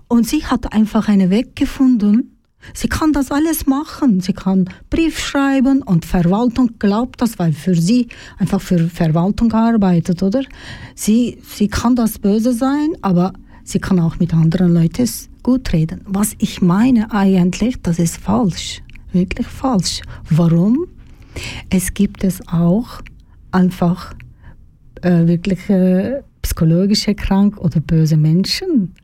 Und 0.09 0.27
sie 0.29 0.45
hat 0.45 0.73
einfach 0.73 1.09
einen 1.09 1.31
Weg 1.31 1.57
gefunden, 1.57 2.34
Sie 2.73 2.89
kann 2.89 3.13
das 3.13 3.31
alles 3.31 3.67
machen. 3.67 4.21
Sie 4.21 4.33
kann 4.33 4.69
Brief 4.91 5.19
schreiben 5.19 5.83
und 5.83 6.05
Verwaltung 6.05 6.71
glaubt 6.79 7.21
das, 7.21 7.39
weil 7.39 7.53
für 7.53 7.75
sie 7.75 8.09
einfach 8.39 8.61
für 8.61 8.89
Verwaltung 8.89 9.53
arbeitet, 9.53 10.23
oder? 10.23 10.43
Sie, 10.95 11.39
sie 11.43 11.69
kann 11.69 11.97
das 11.97 12.19
böse 12.19 12.53
sein, 12.53 12.95
aber 13.03 13.33
sie 13.65 13.79
kann 13.79 14.01
auch 14.01 14.19
mit 14.19 14.33
anderen 14.33 14.73
Leuten 14.73 15.09
gut 15.43 15.73
reden. 15.73 16.01
Was 16.07 16.35
ich 16.39 16.63
meine 16.63 17.13
eigentlich, 17.13 17.83
das 17.83 17.99
ist 17.99 18.17
falsch. 18.17 18.83
Wirklich 19.13 19.47
falsch. 19.47 20.01
Warum? 20.31 20.87
Es 21.71 21.93
gibt 21.95 22.25
es 22.25 22.47
auch 22.49 23.01
einfach 23.53 24.15
äh, 25.03 25.27
wirklich 25.27 25.69
äh, 25.69 26.23
psychologische 26.43 27.15
krank 27.15 27.59
oder 27.59 27.81
böse 27.81 28.17
Menschen. 28.17 28.95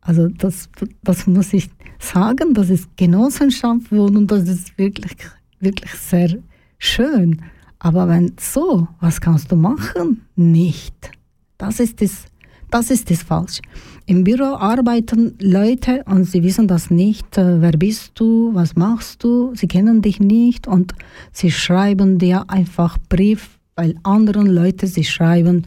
Also 0.00 0.28
das, 0.28 0.68
das 1.02 1.26
muss 1.26 1.52
ich 1.52 1.70
sagen, 1.98 2.54
das 2.54 2.70
ist 2.70 2.96
Genossenschaft 2.96 3.90
und 3.92 4.26
das 4.30 4.48
ist 4.48 4.76
wirklich, 4.78 5.16
wirklich 5.60 5.92
sehr 5.94 6.36
schön. 6.78 7.42
Aber 7.78 8.08
wenn 8.08 8.32
so, 8.38 8.88
was 9.00 9.20
kannst 9.20 9.52
du 9.52 9.56
machen? 9.56 10.22
Nicht. 10.36 11.10
Das 11.58 11.80
ist 11.80 12.00
das, 12.00 12.26
das 12.70 12.90
ist 12.90 13.10
das 13.10 13.22
falsch. 13.22 13.60
Im 14.06 14.24
Büro 14.24 14.56
arbeiten 14.56 15.34
Leute 15.40 16.02
und 16.06 16.24
sie 16.24 16.42
wissen 16.42 16.66
das 16.66 16.90
nicht. 16.90 17.38
Äh, 17.38 17.60
wer 17.60 17.72
bist 17.72 18.12
du? 18.14 18.50
Was 18.54 18.74
machst 18.74 19.22
du? 19.22 19.52
Sie 19.54 19.68
kennen 19.68 20.02
dich 20.02 20.20
nicht 20.20 20.66
und 20.66 20.94
sie 21.32 21.50
schreiben 21.50 22.18
dir 22.18 22.44
einfach 22.48 22.98
Brief, 23.08 23.58
weil 23.76 23.94
anderen 24.02 24.46
Leute 24.46 24.86
sie 24.86 25.04
schreiben 25.04 25.66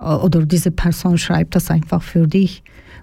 äh, 0.00 0.04
oder 0.04 0.44
diese 0.44 0.70
Person 0.70 1.18
schreibt 1.18 1.54
das 1.54 1.70
einfach 1.70 2.02
für 2.02 2.26
dich, 2.26 2.62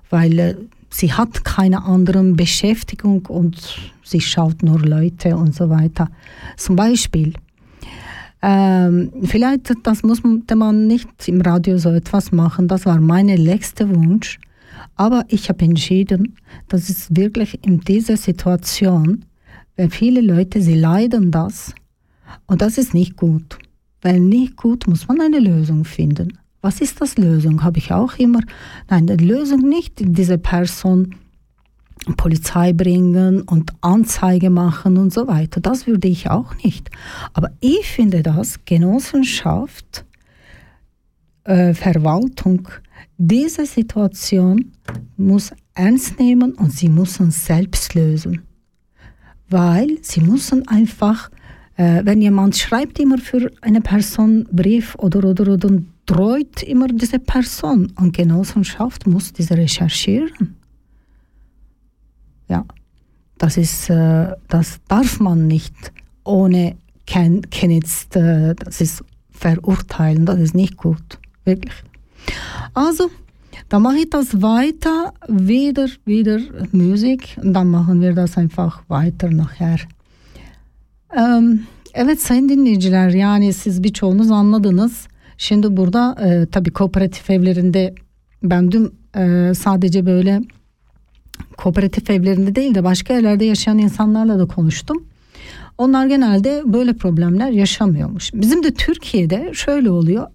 weil 0.09 0.39
äh, 0.39 0.55
sie 0.95 1.11
hat 1.11 1.43
keine 1.43 1.83
andere 1.83 2.23
Beschäftigung 2.23 3.25
und 3.25 3.79
sie 4.03 4.21
schaut 4.21 4.63
nur 4.63 4.79
Leute 4.79 5.35
und 5.35 5.53
so 5.53 5.69
weiter. 5.69 6.09
Zum 6.55 6.75
Beispiel, 6.77 7.33
ähm, 8.41 9.11
vielleicht 9.23 9.73
das 9.83 10.03
muss 10.03 10.23
man 10.23 10.87
nicht 10.87 11.09
im 11.27 11.41
Radio 11.41 11.77
so 11.77 11.89
etwas 11.89 12.31
machen, 12.31 12.67
das 12.67 12.85
war 12.85 12.99
mein 13.01 13.27
letzter 13.27 13.89
Wunsch, 13.93 14.39
aber 14.95 15.25
ich 15.27 15.49
habe 15.49 15.65
entschieden, 15.65 16.37
dass 16.69 16.89
es 16.89 17.13
wirklich 17.13 17.59
in 17.65 17.81
dieser 17.81 18.15
Situation, 18.15 19.25
weil 19.75 19.89
viele 19.89 20.21
Leute, 20.21 20.61
sie 20.61 20.75
leiden 20.75 21.31
das 21.31 21.73
und 22.47 22.61
das 22.61 22.77
ist 22.77 22.93
nicht 22.93 23.17
gut. 23.17 23.57
Weil 24.01 24.19
nicht 24.19 24.55
gut, 24.55 24.87
muss 24.87 25.07
man 25.07 25.19
eine 25.19 25.39
Lösung 25.39 25.83
finden. 25.83 26.37
Was 26.65 26.81
ist 26.81 26.99
das 26.99 27.15
Lösung? 27.19 27.63
Habe 27.63 27.77
ich 27.77 27.91
auch 27.91 28.15
immer. 28.17 28.39
Nein, 28.89 29.05
die 29.05 29.23
Lösung 29.23 29.69
nicht, 29.69 29.93
diese 29.99 30.39
Person 30.39 31.13
Polizei 32.17 32.73
bringen 32.73 33.43
und 33.43 33.71
Anzeige 33.81 34.49
machen 34.49 34.97
und 34.97 35.13
so 35.13 35.27
weiter. 35.27 35.61
Das 35.61 35.85
würde 35.85 36.07
ich 36.07 36.31
auch 36.31 36.55
nicht. 36.63 36.89
Aber 37.33 37.51
ich 37.59 37.85
finde 37.85 38.23
das 38.23 38.65
Genossenschaft, 38.65 40.05
äh, 41.43 41.75
Verwaltung, 41.75 42.67
diese 43.19 43.67
Situation 43.67 44.71
muss 45.17 45.53
ernst 45.75 46.19
nehmen 46.19 46.53
und 46.53 46.71
sie 46.71 46.89
müssen 46.89 47.29
selbst 47.29 47.93
lösen. 47.93 48.41
Weil 49.49 49.99
sie 50.01 50.21
müssen 50.21 50.67
einfach, 50.67 51.29
äh, 51.77 52.01
wenn 52.05 52.23
jemand 52.23 52.57
schreibt 52.57 52.97
immer 52.97 53.19
für 53.19 53.51
eine 53.61 53.81
Person 53.81 54.47
Brief 54.51 54.95
oder, 54.95 55.29
oder, 55.29 55.53
oder 55.53 55.69
treut 56.05 56.63
immer 56.63 56.87
diese 56.87 57.19
Person 57.19 57.91
und 57.97 58.15
Genossenschaft 58.15 59.07
muss 59.07 59.33
diese 59.33 59.57
recherchieren. 59.57 60.55
Ja, 62.47 62.63
das 63.37 63.57
ist, 63.57 63.89
äh, 63.89 64.33
das 64.47 64.79
darf 64.87 65.19
man 65.19 65.47
nicht 65.47 65.73
ohne 66.23 66.75
Ken 67.05 67.41
Kenntnis, 67.49 68.07
äh, 68.15 68.55
das 68.55 68.81
ist 68.81 69.03
verurteilen, 69.31 70.25
das 70.25 70.39
ist 70.39 70.55
nicht 70.55 70.77
gut, 70.77 71.19
wirklich. 71.43 71.73
Also, 72.73 73.09
dann 73.69 73.81
mache 73.81 73.97
ich 73.97 74.09
das 74.09 74.41
weiter, 74.41 75.13
wieder, 75.27 75.87
wieder 76.05 76.39
Musik 76.71 77.37
und 77.41 77.53
dann 77.53 77.69
machen 77.69 78.01
wir 78.01 78.13
das 78.13 78.37
einfach 78.37 78.83
weiter 78.87 79.29
nachher. 79.29 79.79
Um, 81.09 81.63
evet 81.93 82.21
sayın 82.21 82.49
dinleyiciler 82.49 83.09
yani 83.09 83.53
siz 83.53 83.83
birçoğunuz 83.83 84.31
anladınız. 84.31 85.07
Şimdi 85.37 85.77
burada 85.77 86.15
e, 86.25 86.45
tabii 86.51 86.71
kooperatif 86.71 87.29
evlerinde 87.29 87.95
ben 88.43 88.71
dün 88.71 88.93
e, 89.17 89.53
sadece 89.55 90.05
böyle 90.05 90.41
kooperatif 91.57 92.09
evlerinde 92.09 92.55
değil 92.55 92.75
de 92.75 92.83
başka 92.83 93.13
yerlerde 93.13 93.45
yaşayan 93.45 93.77
insanlarla 93.77 94.39
da 94.39 94.45
konuştum. 94.45 95.05
Onlar 95.77 96.05
genelde 96.05 96.63
böyle 96.65 96.93
problemler 96.93 97.49
yaşamıyormuş. 97.49 98.33
Bizim 98.33 98.63
de 98.63 98.73
Türkiye'de 98.73 99.51
şöyle 99.53 99.89
oluyor. 99.89 100.27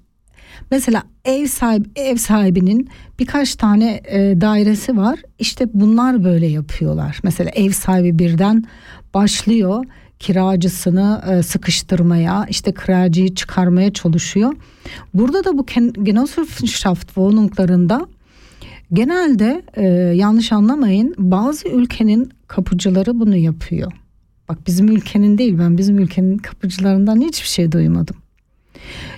Mesela 0.70 1.02
ev 1.24 1.46
sahibi 1.46 1.88
ev 1.96 2.16
sahibinin 2.16 2.88
birkaç 3.18 3.54
tane 3.54 4.00
e, 4.04 4.40
dairesi 4.40 4.96
var. 4.96 5.20
İşte 5.38 5.66
bunlar 5.74 6.24
böyle 6.24 6.46
yapıyorlar. 6.46 7.20
Mesela 7.22 7.50
ev 7.50 7.70
sahibi 7.70 8.18
birden 8.18 8.64
başlıyor 9.14 9.84
kiracısını 10.20 11.22
e, 11.30 11.42
sıkıştırmaya, 11.42 12.46
işte 12.50 12.74
kiracıyı 12.74 13.34
çıkarmaya 13.34 13.92
çalışıyor. 13.92 14.52
Burada 15.14 15.44
da 15.44 15.58
bu 15.58 15.66
Genossenschaft 16.02 17.06
Wohnunglarında 17.06 18.06
genelde 18.92 19.62
e, 19.74 19.84
yanlış 20.16 20.52
anlamayın 20.52 21.14
bazı 21.18 21.68
ülkenin 21.68 22.30
kapıcıları 22.46 23.20
bunu 23.20 23.36
yapıyor. 23.36 23.92
Bak 24.48 24.58
bizim 24.66 24.88
ülkenin 24.88 25.38
değil 25.38 25.58
ben 25.58 25.78
bizim 25.78 25.98
ülkenin 25.98 26.38
kapıcılarından 26.38 27.20
hiçbir 27.20 27.48
şey 27.48 27.72
duymadım. 27.72 28.16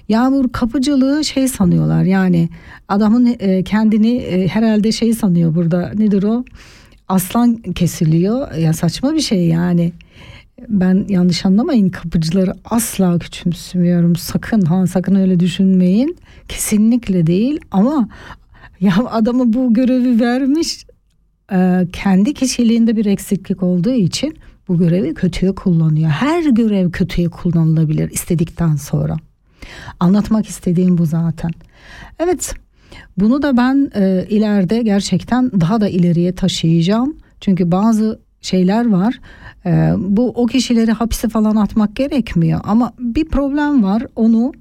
Ya 0.08 0.30
bu 0.32 0.52
kapıcılığı 0.52 1.24
şey 1.24 1.48
sanıyorlar 1.48 2.02
yani 2.02 2.48
adamın 2.88 3.36
e, 3.38 3.64
kendini 3.64 4.46
herhalde 4.52 4.92
şey 4.92 5.12
sanıyor 5.12 5.54
burada 5.54 5.92
nedir 5.94 6.22
o 6.22 6.44
aslan 7.08 7.56
kesiliyor 7.56 8.52
ya 8.54 8.72
saçma 8.72 9.14
bir 9.14 9.20
şey 9.20 9.46
yani 9.46 9.92
ben 10.68 11.06
yanlış 11.08 11.46
anlamayın 11.46 11.88
kapıcıları 11.88 12.54
asla 12.64 13.18
küçümsemiyorum. 13.18 14.16
Sakın 14.16 14.60
ha 14.60 14.86
sakın 14.86 15.14
öyle 15.14 15.40
düşünmeyin. 15.40 16.16
Kesinlikle 16.48 17.26
değil 17.26 17.60
ama 17.70 18.08
ya 18.80 18.94
adamı 19.10 19.52
bu 19.52 19.74
görevi 19.74 20.20
vermiş 20.20 20.86
e, 21.52 21.86
kendi 21.92 22.34
kişiliğinde 22.34 22.96
bir 22.96 23.06
eksiklik 23.06 23.62
olduğu 23.62 23.92
için 23.92 24.36
bu 24.68 24.78
görevi 24.78 25.14
kötüye 25.14 25.54
kullanıyor. 25.54 26.10
Her 26.10 26.44
görev 26.44 26.90
kötüye 26.90 27.28
kullanılabilir 27.28 28.10
istedikten 28.10 28.76
sonra. 28.76 29.16
Anlatmak 30.00 30.46
istediğim 30.46 30.98
bu 30.98 31.06
zaten. 31.06 31.50
Evet 32.18 32.54
bunu 33.18 33.42
da 33.42 33.56
ben 33.56 33.90
e, 33.94 34.26
ileride 34.28 34.82
gerçekten 34.82 35.50
daha 35.60 35.80
da 35.80 35.88
ileriye 35.88 36.34
taşıyacağım. 36.34 37.16
Çünkü 37.40 37.70
bazı 37.70 38.20
şeyler 38.40 38.90
var. 38.90 39.20
Ee, 39.66 39.92
bu 39.98 40.28
o 40.28 40.46
kişileri 40.46 40.92
hapse 40.92 41.28
falan 41.28 41.56
atmak 41.56 41.96
gerekmiyor 41.96 42.60
ama 42.64 42.92
bir 42.98 43.28
problem 43.28 43.82
var. 43.82 44.06
Onu 44.16 44.52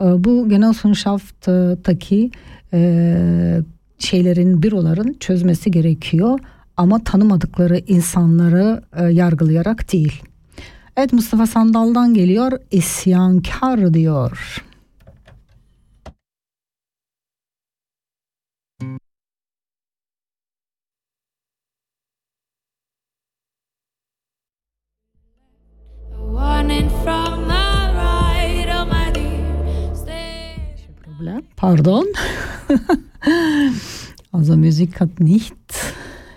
e, 0.00 0.04
bu 0.24 0.48
Genossenschaft'taki 0.48 2.30
e, 2.72 3.60
şeylerin 3.98 4.62
büroların 4.62 5.16
çözmesi 5.20 5.70
gerekiyor 5.70 6.38
ama 6.76 7.04
tanımadıkları 7.04 7.78
insanları 7.78 8.82
e, 8.96 9.04
yargılayarak 9.04 9.92
değil. 9.92 10.22
Evet 10.96 11.12
Mustafa 11.12 11.46
Sandal'dan 11.46 12.14
geliyor 12.14 12.52
isyankar 12.70 13.94
diyor. 13.94 14.64
Pardon. 31.58 32.06
also 34.32 34.56
Musik 34.56 35.00
hat 35.00 35.18
nicht 35.18 35.54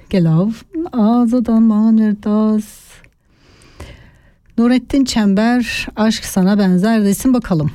gelaufen. 0.10 0.88
Also 0.91 1.41
dann 1.41 1.67
machen 1.67 2.00
wir 2.00 2.13
das. 2.13 2.63
Nurettin 4.58 5.06
Çember 5.06 5.88
Aşk 5.95 6.26
Sana 6.26 6.58
Benzer 6.60 7.06
desin 7.06 7.34
bakalım. 7.34 7.71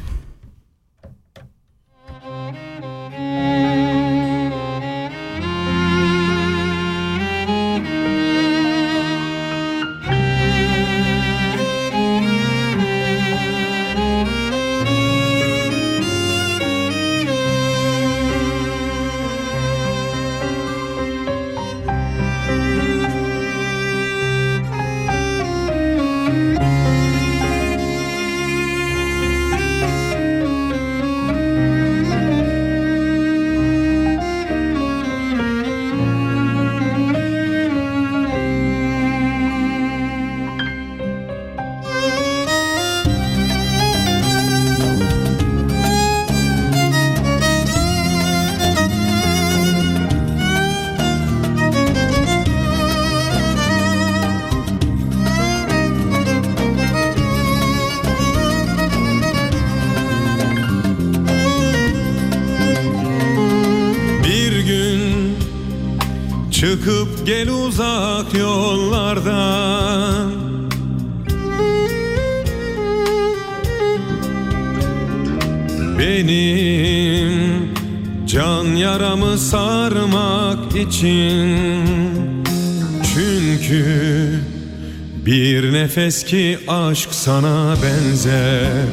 Nefes 85.97 86.25
ki 86.25 86.59
aşk 86.69 87.09
sana 87.13 87.77
benzer. 87.83 88.87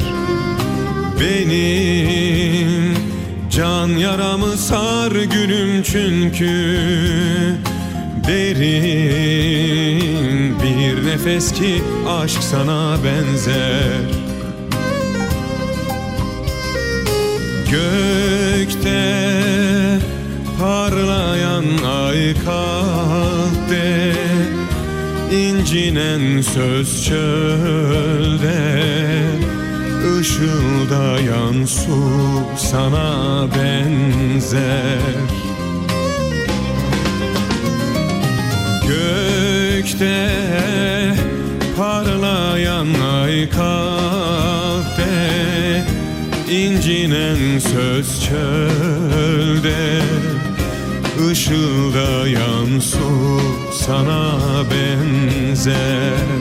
Benim 1.20 2.98
can 3.52 3.88
yaramı 3.88 4.58
sar 4.58 5.12
gülüm 5.12 5.84
çünkü. 5.84 6.78
Derin 8.28 8.96
bir 10.64 11.06
nefes 11.06 11.52
ki 11.52 11.84
aşk 12.08 12.44
sana 12.44 12.98
benzer. 13.04 14.02
Gökte 17.72 18.03
incinen 25.74 26.42
söz 26.42 27.06
çölde 27.06 28.58
ışıldayan 30.20 31.66
su 31.66 31.98
sana 32.58 33.48
benzer. 33.56 35.00
Gökte 38.88 40.30
parlayan 41.78 42.88
ay 43.24 43.50
kalpte 43.50 45.04
incinen 46.52 47.60
söz 47.60 48.26
çölde 48.26 50.02
ışıldayan 51.32 52.80
su 52.80 53.53
sana 53.86 54.64
benzer 54.72 56.33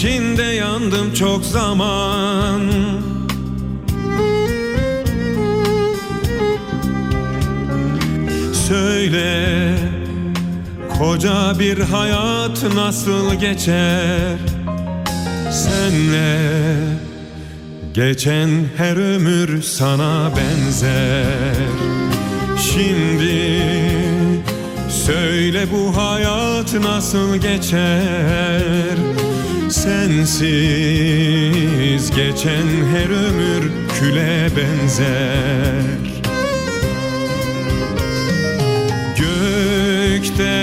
içinde 0.00 0.42
yandım 0.42 1.14
çok 1.14 1.44
zaman. 1.44 2.60
Söyle 8.68 9.74
Koca 10.98 11.58
bir 11.58 11.78
hayat 11.78 12.74
nasıl 12.74 13.34
geçer? 13.34 14.38
Senle 15.52 16.38
Geçen 17.94 18.50
her 18.76 18.96
ömür 18.96 19.62
sana 19.62 20.30
benzer. 20.36 21.54
Şimdi 22.72 23.62
Söyle 24.88 25.66
bu 25.72 25.96
hayat 25.96 26.74
nasıl 26.74 27.36
geçer 27.36 28.60
Sensiz 29.70 30.90
geçen 32.10 32.66
her 32.92 33.10
ömür 33.10 33.70
küle 33.98 34.48
benzer. 34.56 35.82
Gökte 39.16 40.58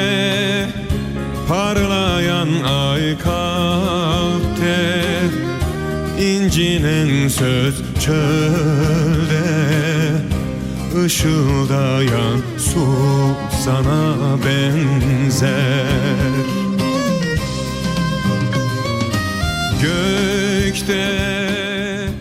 parlayan 1.47 2.49
ay 2.63 3.17
kalpte 3.17 5.03
incinen 6.19 7.27
söz 7.27 7.75
çölde 8.05 9.47
ışıldayan 11.05 12.41
su 12.57 12.87
sana 13.65 14.15
benzer 14.45 15.87
Ay 20.79 22.13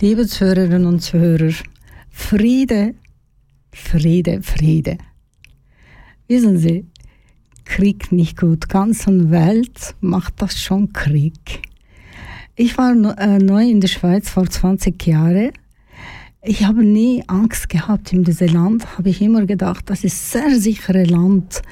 Liebe 0.00 0.26
Zuhörerinnen 0.26 0.86
und 0.86 1.00
Zuhörer, 1.00 1.52
Friede, 2.10 2.94
Friede, 3.72 4.42
Friede. 4.42 4.96
Wissen 6.28 6.56
Sie, 6.56 6.86
Krieg 7.64 8.10
nicht 8.10 8.38
gut. 8.38 8.68
Ganzen 8.68 9.30
Welt 9.30 9.94
macht 10.00 10.40
das 10.40 10.58
schon 10.58 10.92
Krieg. 10.92 11.62
Ich 12.56 12.78
war 12.78 12.92
äh, 13.18 13.38
neu 13.38 13.68
in 13.68 13.80
der 13.80 13.88
Schweiz 13.88 14.30
vor 14.30 14.48
20 14.48 15.06
Jahren. 15.06 15.52
Ich 16.42 16.64
habe 16.64 16.82
nie 16.82 17.22
Angst 17.28 17.68
gehabt 17.68 18.12
in 18.12 18.24
diesem 18.24 18.48
Land. 18.48 18.98
Habe 18.98 19.10
ich 19.10 19.20
immer 19.20 19.46
gedacht, 19.46 19.90
das 19.90 20.04
ist 20.04 20.32
sehr 20.32 20.58
sichere 20.58 21.04
Land. 21.04 21.62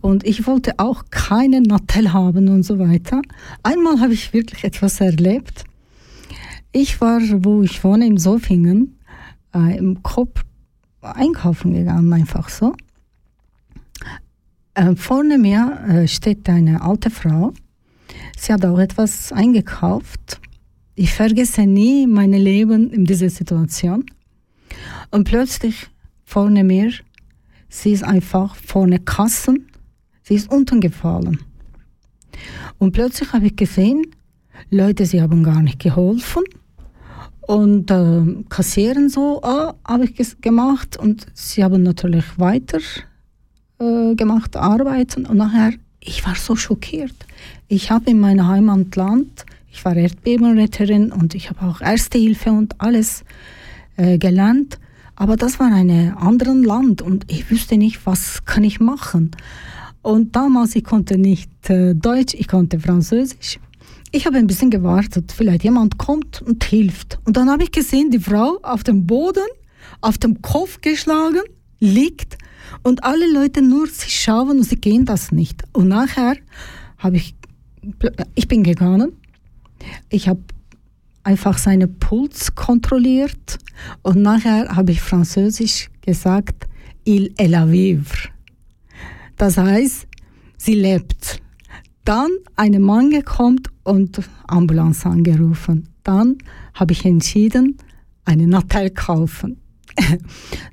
Und 0.00 0.24
ich 0.26 0.46
wollte 0.46 0.78
auch 0.78 1.04
keinen 1.10 1.64
Nattel 1.64 2.12
haben 2.12 2.48
und 2.48 2.62
so 2.62 2.78
weiter. 2.78 3.20
Einmal 3.62 4.00
habe 4.00 4.14
ich 4.14 4.32
wirklich 4.32 4.64
etwas 4.64 5.00
erlebt. 5.00 5.64
Ich 6.72 7.00
war, 7.00 7.20
wo 7.44 7.62
ich 7.62 7.82
wohne, 7.84 8.06
im 8.06 8.16
Sofingen, 8.16 8.98
äh, 9.54 9.76
im 9.76 10.02
Kopf 10.02 10.42
einkaufen 11.02 11.74
gegangen, 11.74 12.12
einfach 12.12 12.48
so. 12.48 12.74
Äh, 14.74 14.94
vorne 14.94 15.36
mir 15.36 15.80
äh, 15.88 16.08
steht 16.08 16.48
eine 16.48 16.80
alte 16.82 17.10
Frau. 17.10 17.52
Sie 18.36 18.52
hat 18.52 18.64
auch 18.64 18.78
etwas 18.78 19.32
eingekauft. 19.32 20.40
Ich 20.94 21.12
vergesse 21.12 21.62
nie 21.62 22.06
mein 22.06 22.32
Leben 22.32 22.90
in 22.90 23.04
dieser 23.04 23.30
Situation. 23.30 24.04
Und 25.10 25.24
plötzlich 25.24 25.88
vorne 26.24 26.62
mir, 26.62 26.92
sie 27.68 27.92
ist 27.92 28.04
einfach 28.04 28.54
vorne 28.54 28.98
Kassen, 29.00 29.69
sie 30.30 30.36
ist 30.36 30.52
unten 30.52 30.80
gefallen. 30.80 31.40
Und 32.78 32.92
plötzlich 32.92 33.32
habe 33.32 33.46
ich 33.46 33.56
gesehen, 33.56 34.06
Leute, 34.70 35.04
sie 35.04 35.20
haben 35.20 35.42
gar 35.42 35.60
nicht 35.60 35.80
geholfen. 35.80 36.44
Und 37.40 37.90
äh, 37.90 38.44
kassieren 38.48 39.08
so, 39.08 39.42
ah, 39.42 39.74
habe 39.84 40.04
ich 40.04 40.40
gemacht. 40.40 40.96
Und 40.96 41.26
sie 41.34 41.64
haben 41.64 41.82
natürlich 41.82 42.38
weiter 42.38 42.78
äh, 43.80 44.14
gemacht, 44.14 44.56
arbeiten. 44.56 45.26
Und 45.26 45.38
nachher, 45.38 45.72
ich 45.98 46.24
war 46.24 46.36
so 46.36 46.54
schockiert. 46.54 47.16
Ich 47.66 47.90
habe 47.90 48.10
in 48.10 48.20
meinem 48.20 48.46
Heimatland, 48.46 49.44
ich 49.72 49.84
war 49.84 49.96
Erdbebenretterin 49.96 51.10
und 51.10 51.34
ich 51.34 51.50
habe 51.50 51.62
auch 51.66 51.80
Erste 51.80 52.18
Hilfe 52.18 52.52
und 52.52 52.80
alles 52.80 53.24
äh, 53.96 54.16
gelernt. 54.16 54.78
Aber 55.16 55.36
das 55.36 55.58
war 55.58 55.72
ein 55.72 55.90
anderes 56.16 56.64
Land 56.64 57.02
und 57.02 57.30
ich 57.32 57.50
wusste 57.50 57.76
nicht, 57.76 58.06
was 58.06 58.44
kann 58.44 58.62
ich 58.62 58.78
machen. 58.78 59.32
Und 60.02 60.34
damals, 60.34 60.74
ich 60.76 60.84
konnte 60.84 61.18
nicht 61.18 61.50
äh, 61.68 61.94
Deutsch, 61.94 62.34
ich 62.34 62.48
konnte 62.48 62.80
Französisch. 62.80 63.58
Ich 64.12 64.26
habe 64.26 64.38
ein 64.38 64.46
bisschen 64.46 64.70
gewartet, 64.70 65.32
vielleicht 65.32 65.62
jemand 65.62 65.98
kommt 65.98 66.42
und 66.42 66.64
hilft. 66.64 67.18
Und 67.24 67.36
dann 67.36 67.48
habe 67.48 67.62
ich 67.62 67.70
gesehen, 67.70 68.10
die 68.10 68.18
Frau 68.18 68.58
auf 68.62 68.82
dem 68.82 69.06
Boden, 69.06 69.46
auf 70.00 70.18
dem 70.18 70.42
Kopf 70.42 70.80
geschlagen, 70.80 71.42
liegt 71.78 72.36
und 72.82 73.04
alle 73.04 73.30
Leute 73.32 73.62
nur 73.62 73.86
sie 73.86 74.10
schauen 74.10 74.58
und 74.58 74.64
sie 74.64 74.76
gehen 74.76 75.04
das 75.04 75.32
nicht. 75.32 75.62
Und 75.72 75.88
nachher 75.88 76.36
habe 76.98 77.16
ich, 77.16 77.34
ich 78.34 78.48
bin 78.48 78.62
gegangen, 78.64 79.12
ich 80.08 80.28
habe 80.28 80.40
einfach 81.22 81.58
seinen 81.58 81.98
Puls 81.98 82.54
kontrolliert 82.54 83.58
und 84.02 84.22
nachher 84.22 84.74
habe 84.74 84.92
ich 84.92 85.00
französisch 85.00 85.90
gesagt, 86.00 86.66
il 87.04 87.32
est 87.38 87.50
la 87.50 87.70
vivre. 87.70 88.30
Das 89.40 89.56
heißt, 89.56 90.06
sie 90.58 90.74
lebt. 90.74 91.40
Dann 92.04 92.28
ein 92.56 92.78
Mann 92.82 93.08
gekommen 93.08 93.62
und 93.84 94.20
Ambulanz 94.46 95.06
angerufen. 95.06 95.88
Dann 96.02 96.36
habe 96.74 96.92
ich 96.92 97.06
entschieden, 97.06 97.78
einen 98.26 98.54
Hotel 98.54 98.90
kaufen. 98.90 99.56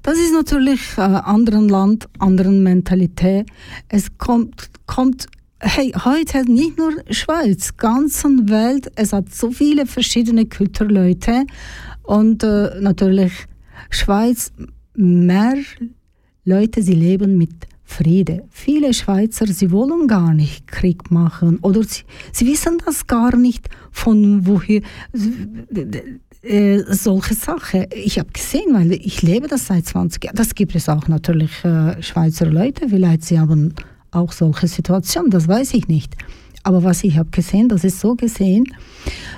Das 0.03 0.17
ist 0.17 0.33
natürlich 0.33 0.81
äh, 0.97 1.01
anderen 1.01 1.69
Land, 1.69 2.09
anderen 2.19 2.61
Mentalität. 2.61 3.47
Es 3.87 4.17
kommt, 4.17 4.69
kommt 4.85 5.27
hey, 5.59 5.93
heute 6.03 6.43
nicht 6.51 6.77
nur 6.77 6.91
Schweiz, 7.09 7.77
ganzen 7.77 8.49
Welt. 8.49 8.91
Es 8.95 9.13
hat 9.13 9.33
so 9.33 9.49
viele 9.51 9.85
verschiedene 9.85 10.45
Kulturleute 10.45 11.45
und 12.03 12.43
äh, 12.43 12.81
natürlich 12.81 13.31
Schweiz 13.89 14.51
mehr 14.93 15.55
Leute, 16.43 16.81
sie 16.81 16.95
leben 16.95 17.37
mit 17.37 17.67
Friede. 17.87 18.43
Viele 18.51 18.93
Schweizer, 18.93 19.47
sie 19.47 19.71
wollen 19.71 20.07
gar 20.07 20.33
nicht 20.33 20.67
Krieg 20.67 21.09
machen 21.09 21.57
oder 21.61 21.81
sie, 21.83 22.03
sie 22.33 22.45
wissen 22.45 22.77
das 22.85 23.07
gar 23.07 23.35
nicht 23.35 23.69
von 23.91 24.45
woher 24.45 24.81
äh, 26.43 26.83
solche 26.89 27.33
Sachen. 27.33 27.85
Ich 27.95 28.19
habe 28.19 28.29
gesehen, 28.31 28.73
weil 28.73 28.91
ich 28.91 29.21
lebe 29.21 29.47
das 29.47 29.67
seit 29.67 29.85
20 29.85 30.25
Jahren. 30.25 30.35
Das 30.35 30.53
gibt 30.53 30.75
es 30.75 30.89
auch 30.89 31.07
natürlich 31.07 31.63
äh, 31.63 32.03
Schweizer 32.03 32.45
Leute, 32.45 32.89
vielleicht 32.89 33.23
sie 33.23 33.39
haben 33.39 33.73
auch 34.11 34.33
solche 34.33 34.67
Situationen, 34.67 35.31
das 35.31 35.47
weiß 35.47 35.73
ich 35.73 35.87
nicht. 35.87 36.13
Aber 36.63 36.83
was 36.83 37.05
ich 37.05 37.17
habe 37.17 37.29
gesehen, 37.29 37.69
das 37.69 37.85
ist 37.85 38.01
so 38.01 38.15
gesehen. 38.15 38.65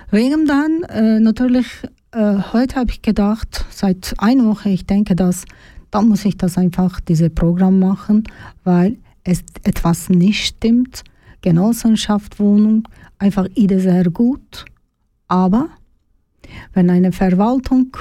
Wegen 0.10 0.48
dann 0.48 0.84
äh, 0.90 1.20
natürlich, 1.20 1.68
äh, 2.12 2.38
heute 2.52 2.78
habe 2.78 2.90
ich 2.90 3.04
gedacht, 3.04 3.66
seit 3.70 4.16
einer 4.18 4.46
Woche, 4.46 4.70
ich 4.70 4.88
denke, 4.88 5.16
dass 5.16 5.46
dann 5.92 6.08
muss 6.08 6.26
ich 6.26 6.38
das 6.38 6.58
einfach, 6.58 7.00
dieses 7.00 7.34
Programm 7.34 7.80
machen, 7.80 8.24
weil 8.64 8.98
es 9.24 9.44
etwas 9.64 10.10
nicht 10.10 10.46
stimmt. 10.46 11.04
Genossenschaft, 11.42 12.40
Wohnung, 12.40 12.88
einfach 13.18 13.46
Idee 13.56 13.80
sehr 13.80 14.10
gut. 14.10 14.66
Aber 15.28 15.70
wenn 16.74 16.90
eine 16.90 17.12
Verwaltung, 17.12 17.96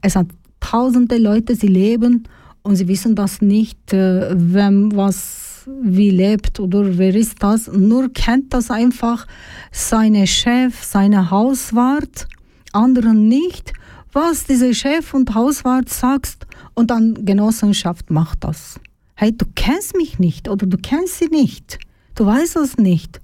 es 0.00 0.16
hat 0.16 0.28
tausende 0.60 1.18
Leute, 1.18 1.56
sie 1.56 1.66
leben 1.66 2.24
und 2.62 2.76
sie 2.76 2.88
wissen 2.88 3.14
das 3.14 3.40
nicht, 3.40 3.92
äh, 3.92 4.30
wem 4.34 4.94
was 4.94 5.66
wie 5.80 6.10
lebt 6.10 6.58
oder 6.58 6.98
wer 6.98 7.14
ist 7.14 7.42
das, 7.42 7.68
nur 7.68 8.12
kennt 8.12 8.52
das 8.52 8.70
einfach 8.70 9.26
seine 9.70 10.26
Chef, 10.26 10.82
seine 10.82 11.30
Hauswart, 11.30 12.26
anderen 12.72 13.28
nicht, 13.28 13.72
was 14.12 14.44
dieser 14.44 14.74
Chef 14.74 15.14
und 15.14 15.34
Hauswart 15.34 15.88
sagt 15.88 16.46
und 16.74 16.90
dann 16.90 17.24
Genossenschaft 17.24 18.10
macht 18.10 18.44
das. 18.44 18.80
Hey, 19.14 19.36
du 19.36 19.46
kennst 19.54 19.96
mich 19.96 20.18
nicht 20.18 20.48
oder 20.48 20.66
du 20.66 20.76
kennst 20.76 21.18
sie 21.18 21.28
nicht, 21.28 21.78
du 22.14 22.26
weißt 22.26 22.56
es 22.56 22.78
nicht. 22.78 23.20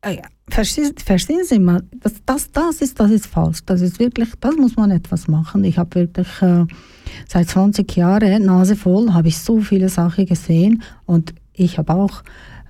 Äh, 0.00 0.18
Verstehen, 0.48 0.92
verstehen 1.02 1.44
Sie 1.44 1.58
mal, 1.58 1.82
das, 2.00 2.14
das, 2.26 2.52
das, 2.52 2.82
ist, 2.82 3.00
das 3.00 3.10
ist 3.10 3.26
falsch. 3.26 3.60
Das 3.64 3.80
ist 3.80 3.98
wirklich, 3.98 4.28
das 4.40 4.56
muss 4.56 4.76
man 4.76 4.90
etwas 4.90 5.26
machen. 5.26 5.64
Ich 5.64 5.78
habe 5.78 5.94
wirklich 5.94 6.28
äh, 6.42 6.66
seit 7.26 7.48
20 7.48 7.96
Jahren 7.96 8.44
Nase 8.44 8.76
voll, 8.76 9.12
habe 9.12 9.28
ich 9.28 9.38
so 9.38 9.60
viele 9.60 9.88
Sachen 9.88 10.26
gesehen 10.26 10.82
und 11.06 11.34
ich 11.54 11.78
habe 11.78 11.94
auch 11.94 12.22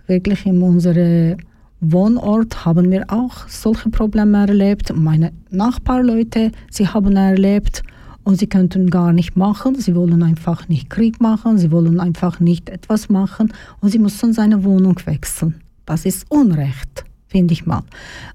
wirklich 0.07 0.47
in 0.47 0.63
unserem 0.63 1.37
Wohnort 1.81 2.65
haben 2.65 2.91
wir 2.91 3.05
auch 3.09 3.49
solche 3.49 3.91
Probleme 3.91 4.47
erlebt. 4.47 4.95
Meine 4.95 5.33
Nachbarleute, 5.51 6.53
sie 6.71 6.89
haben 6.89 7.17
erlebt 7.17 7.83
und 8.25 8.39
sie 8.39 8.47
könnten 8.47 8.91
gar 8.91 9.12
nicht 9.12 9.37
machen. 9.37 9.79
Sie 9.79 9.95
wollen 9.95 10.22
einfach 10.22 10.68
nicht 10.68 10.91
Krieg 10.91 11.20
machen, 11.20 11.59
sie 11.59 11.70
wollen 11.70 12.01
einfach 12.01 12.41
nicht 12.41 12.68
etwas 12.68 13.09
machen 13.09 13.53
und 13.81 13.91
sie 13.91 13.99
mussten 13.99 14.33
seine 14.33 14.64
Wohnung 14.64 14.99
wechseln. 15.05 15.61
Das 15.87 16.05
ist 16.05 16.31
Unrecht 16.31 17.05
finde 17.35 17.53
ich 17.53 17.66
mal. 17.66 17.83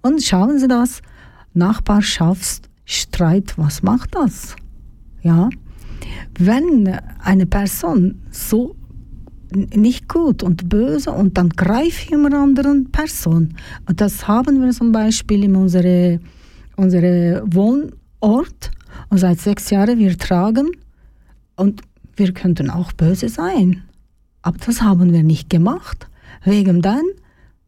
Und 0.01 0.21
schauen 0.21 0.59
Sie 0.59 0.67
das, 0.67 1.01
Nachbarschaftsstreit, 1.53 3.57
was 3.57 3.81
macht 3.81 4.13
das? 4.13 4.57
Ja, 5.21 5.49
wenn 6.37 6.99
eine 7.23 7.45
Person 7.45 8.21
so 8.29 8.75
nicht 9.53 10.09
gut 10.09 10.43
und 10.43 10.67
böse 10.67 11.11
und 11.11 11.37
dann 11.37 11.51
greift 11.51 12.11
jemand 12.11 12.35
anderen 12.35 12.91
Person. 12.91 13.53
Das 13.85 14.27
haben 14.27 14.61
wir 14.61 14.71
zum 14.71 14.91
Beispiel 14.91 15.45
in 15.45 15.55
unserem 15.55 16.19
unsere 16.75 17.41
Wohnort 17.45 18.71
und 19.09 19.17
seit 19.17 19.39
sechs 19.39 19.69
Jahren 19.69 19.99
wir 19.99 20.17
tragen 20.17 20.71
und 21.55 21.81
wir 22.15 22.33
könnten 22.33 22.69
auch 22.69 22.91
böse 22.93 23.29
sein. 23.29 23.83
Aber 24.41 24.57
das 24.65 24.81
haben 24.81 25.13
wir 25.13 25.23
nicht 25.23 25.49
gemacht. 25.49 26.07
Wegen 26.43 26.81
dann 26.81 27.03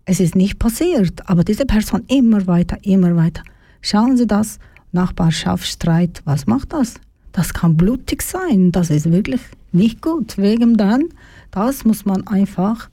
es 0.06 0.20
ist 0.20 0.36
nicht 0.36 0.60
passiert, 0.60 1.30
aber 1.30 1.44
diese 1.44 1.66
Person 1.66 2.04
immer 2.08 2.48
weiter, 2.48 2.78
immer 2.82 3.16
weiter. 3.16 3.44
Schauen 3.82 4.18
Sie 4.18 4.28
das, 4.28 4.60
Nachbarschaftsstreit, 4.92 6.22
was 6.26 6.48
macht 6.48 6.74
das? 6.74 6.96
Das 7.32 7.54
kann 7.54 7.78
blutig 7.78 8.22
sein, 8.22 8.72
das 8.72 8.90
ist 8.90 9.12
wirklich 9.12 9.42
nicht 9.72 10.02
gut. 10.02 10.38
Wegen 10.38 10.76
dann, 10.76 11.06
das 11.52 11.86
muss 11.86 12.04
man 12.04 12.28
einfach 12.28 12.90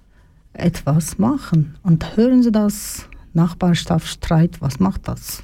etwas 0.53 1.18
machen. 1.18 1.76
Und 1.82 2.16
hören 2.16 2.43
Sie 2.43 2.53
das, 2.53 3.09
Nachbarschaftsstreit, 3.32 4.61
was 4.61 4.78
macht 4.78 5.09
das? 5.09 5.43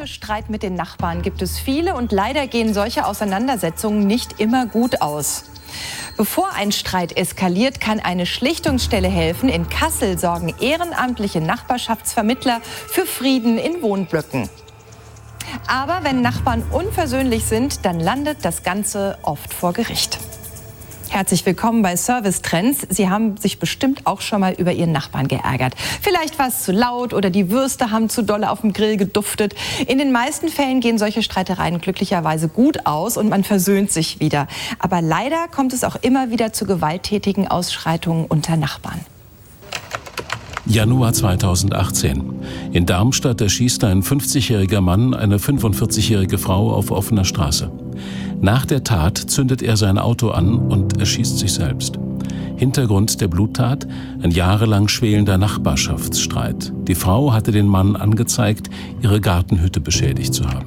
Für 0.00 0.06
Streit 0.06 0.48
mit 0.48 0.62
den 0.62 0.76
Nachbarn 0.76 1.20
gibt 1.20 1.42
es 1.42 1.58
viele 1.58 1.94
und 1.94 2.10
leider 2.10 2.46
gehen 2.46 2.72
solche 2.72 3.04
Auseinandersetzungen 3.04 4.06
nicht 4.06 4.40
immer 4.40 4.64
gut 4.64 5.02
aus. 5.02 5.44
Bevor 6.16 6.54
ein 6.54 6.72
Streit 6.72 7.18
eskaliert, 7.18 7.82
kann 7.82 8.00
eine 8.00 8.24
Schlichtungsstelle 8.24 9.08
helfen. 9.08 9.50
In 9.50 9.68
Kassel 9.68 10.18
sorgen 10.18 10.54
ehrenamtliche 10.58 11.42
Nachbarschaftsvermittler 11.42 12.62
für 12.62 13.04
Frieden 13.04 13.58
in 13.58 13.82
Wohnblöcken. 13.82 14.48
Aber 15.66 16.02
wenn 16.02 16.22
Nachbarn 16.22 16.62
unversöhnlich 16.70 17.44
sind, 17.44 17.84
dann 17.84 18.00
landet 18.00 18.38
das 18.40 18.62
Ganze 18.62 19.18
oft 19.20 19.52
vor 19.52 19.74
Gericht. 19.74 20.18
Herzlich 21.12 21.44
willkommen 21.44 21.82
bei 21.82 21.96
Service 21.96 22.40
Trends. 22.40 22.86
Sie 22.88 23.08
haben 23.08 23.36
sich 23.36 23.58
bestimmt 23.58 24.06
auch 24.06 24.20
schon 24.20 24.40
mal 24.40 24.52
über 24.52 24.72
Ihren 24.72 24.92
Nachbarn 24.92 25.26
geärgert. 25.26 25.74
Vielleicht 26.00 26.38
war 26.38 26.46
es 26.46 26.62
zu 26.62 26.70
laut 26.70 27.14
oder 27.14 27.30
die 27.30 27.50
Würste 27.50 27.90
haben 27.90 28.08
zu 28.08 28.22
dolle 28.22 28.48
auf 28.48 28.60
dem 28.60 28.72
Grill 28.72 28.96
geduftet. 28.96 29.56
In 29.88 29.98
den 29.98 30.12
meisten 30.12 30.46
Fällen 30.48 30.78
gehen 30.78 30.98
solche 30.98 31.24
Streitereien 31.24 31.80
glücklicherweise 31.80 32.48
gut 32.48 32.86
aus 32.86 33.16
und 33.16 33.28
man 33.28 33.42
versöhnt 33.42 33.90
sich 33.90 34.20
wieder. 34.20 34.46
Aber 34.78 35.02
leider 35.02 35.48
kommt 35.48 35.72
es 35.72 35.82
auch 35.82 35.96
immer 35.96 36.30
wieder 36.30 36.52
zu 36.52 36.64
gewalttätigen 36.64 37.48
Ausschreitungen 37.48 38.26
unter 38.26 38.56
Nachbarn. 38.56 39.00
Januar 40.64 41.12
2018. 41.12 42.22
In 42.70 42.86
Darmstadt 42.86 43.40
erschießt 43.40 43.82
ein 43.82 44.04
50-jähriger 44.04 44.80
Mann 44.80 45.14
eine 45.14 45.38
45-jährige 45.38 46.38
Frau 46.38 46.72
auf 46.72 46.92
offener 46.92 47.24
Straße. 47.24 47.72
Nach 48.42 48.64
der 48.64 48.84
Tat 48.84 49.18
zündet 49.18 49.60
er 49.60 49.76
sein 49.76 49.98
Auto 49.98 50.30
an 50.30 50.54
und 50.56 50.98
erschießt 50.98 51.38
sich 51.38 51.52
selbst. 51.52 51.98
Hintergrund 52.56 53.20
der 53.20 53.28
Bluttat 53.28 53.86
ein 54.22 54.30
jahrelang 54.30 54.88
schwelender 54.88 55.36
Nachbarschaftsstreit. 55.36 56.72
Die 56.88 56.94
Frau 56.94 57.32
hatte 57.32 57.52
den 57.52 57.66
Mann 57.66 57.96
angezeigt, 57.96 58.70
ihre 59.02 59.20
Gartenhütte 59.20 59.80
beschädigt 59.80 60.32
zu 60.32 60.46
haben. 60.48 60.66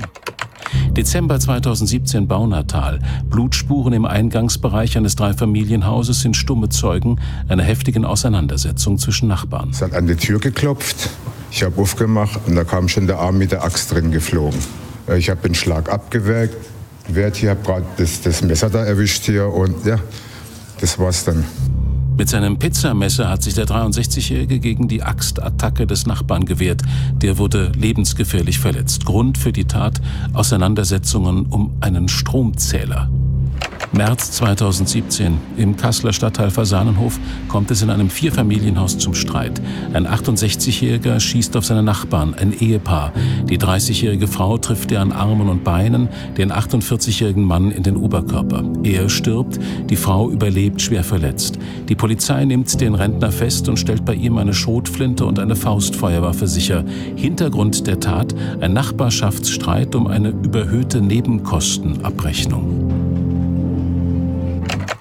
Dezember 0.92 1.40
2017 1.40 2.28
Baunatal. 2.28 3.00
Blutspuren 3.28 3.94
im 3.94 4.06
Eingangsbereich 4.06 4.96
eines 4.96 5.16
Dreifamilienhauses 5.16 6.22
sind 6.22 6.38
stumme 6.38 6.70
Zeugen 6.70 7.20
einer 7.48 7.64
heftigen 7.64 8.06
Auseinandersetzung 8.06 9.00
zwischen 9.00 9.28
Nachbarn. 9.28 9.70
Es 9.72 9.82
hat 9.82 9.94
an 9.94 10.06
die 10.06 10.16
Tür 10.16 10.40
geklopft. 10.40 11.10
Ich 11.50 11.64
habe 11.64 11.82
aufgemacht 11.82 12.40
und 12.46 12.56
da 12.56 12.64
kam 12.64 12.88
schon 12.88 13.08
der 13.08 13.18
Arm 13.18 13.40
mit 13.40 13.52
der 13.52 13.64
Axt 13.64 13.92
drin 13.92 14.12
geflogen. 14.12 14.60
Äh, 15.08 15.18
Ich 15.18 15.30
habe 15.32 15.42
den 15.42 15.56
Schlag 15.56 15.92
abgewehrt. 15.92 16.52
Wert 17.08 17.36
hier, 17.36 17.52
habe 17.52 17.62
gerade 17.64 17.86
das, 17.98 18.22
das 18.22 18.42
Messer 18.42 18.70
da 18.70 18.84
erwischt 18.86 19.26
hier 19.26 19.48
und 19.48 19.86
ja, 19.86 20.00
das 20.80 20.98
war's 21.00 21.26
dann. 21.26 21.44
Mit 22.18 22.30
seinem 22.30 22.60
Pizzamesser 22.60 23.28
hat 23.28 23.42
sich 23.42 23.56
der 23.56 23.66
63-Jährige 23.66 24.60
gegen 24.60 24.88
die 24.88 25.02
Axtattacke 25.02 25.88
des 25.88 26.06
Nachbarn 26.06 26.46
gewehrt. 26.46 26.84
Der 27.16 27.40
wurde 27.40 27.72
lebensgefährlich 27.76 28.60
verletzt. 28.60 29.06
Grund 29.06 29.38
für 29.38 29.52
die 29.52 29.66
Tat 29.66 30.00
Auseinandersetzungen 30.32 31.48
um 31.48 31.76
einen 31.82 32.08
Stromzähler. 32.08 33.10
März 33.94 34.32
2017. 34.32 35.38
Im 35.56 35.78
Kasseler 35.78 36.14
Stadtteil 36.14 36.50
Fasanenhof 36.50 37.20
kommt 37.48 37.70
es 37.70 37.84
in 37.84 37.92
einem 37.92 38.10
Vierfamilienhaus 38.10 38.98
zum 38.98 39.14
Streit. 39.14 39.62
Ein 39.94 40.08
68-Jähriger 40.08 41.20
schießt 41.20 41.56
auf 41.56 41.66
seine 41.66 41.84
Nachbarn, 41.84 42.34
ein 42.34 42.54
Ehepaar. 42.54 43.14
Die 43.48 43.60
30-jährige 43.60 44.28
Frau 44.28 44.58
trifft 44.58 44.92
er 44.92 45.02
an 45.02 45.12
Armen 45.12 45.48
und 45.48 45.64
Beinen, 45.64 46.10
den 46.38 46.52
48-jährigen 46.52 47.44
Mann 47.44 47.70
in 47.70 47.84
den 47.84 47.96
Oberkörper. 47.96 48.64
Er 48.82 49.10
stirbt, 49.10 49.60
die 49.92 49.96
Frau 49.96 50.32
überlebt 50.32 50.82
schwer 50.82 51.04
verletzt. 51.04 51.60
Die 51.88 51.96
Polizei 51.96 52.46
nimmt 52.46 52.82
den 52.82 52.96
Rentner 52.96 53.32
fest 53.32 53.70
und 53.70 53.78
stellt 53.78 54.06
bei 54.06 54.16
ihm 54.16 54.40
eine 54.40 54.56
Schrotflinte 54.56 55.24
und 55.24 55.38
eine 55.38 55.56
Faustfeuerwaffe 55.56 56.48
sicher. 56.48 56.84
Hintergrund 57.16 57.86
der 57.86 58.00
Tat 58.00 58.34
ein 58.60 58.74
Nachbarschaftsstreit 58.74 59.94
um 59.94 60.08
eine 60.08 60.30
überhöhte 60.30 61.00
Nebenkostenabrechnung. 61.00 63.13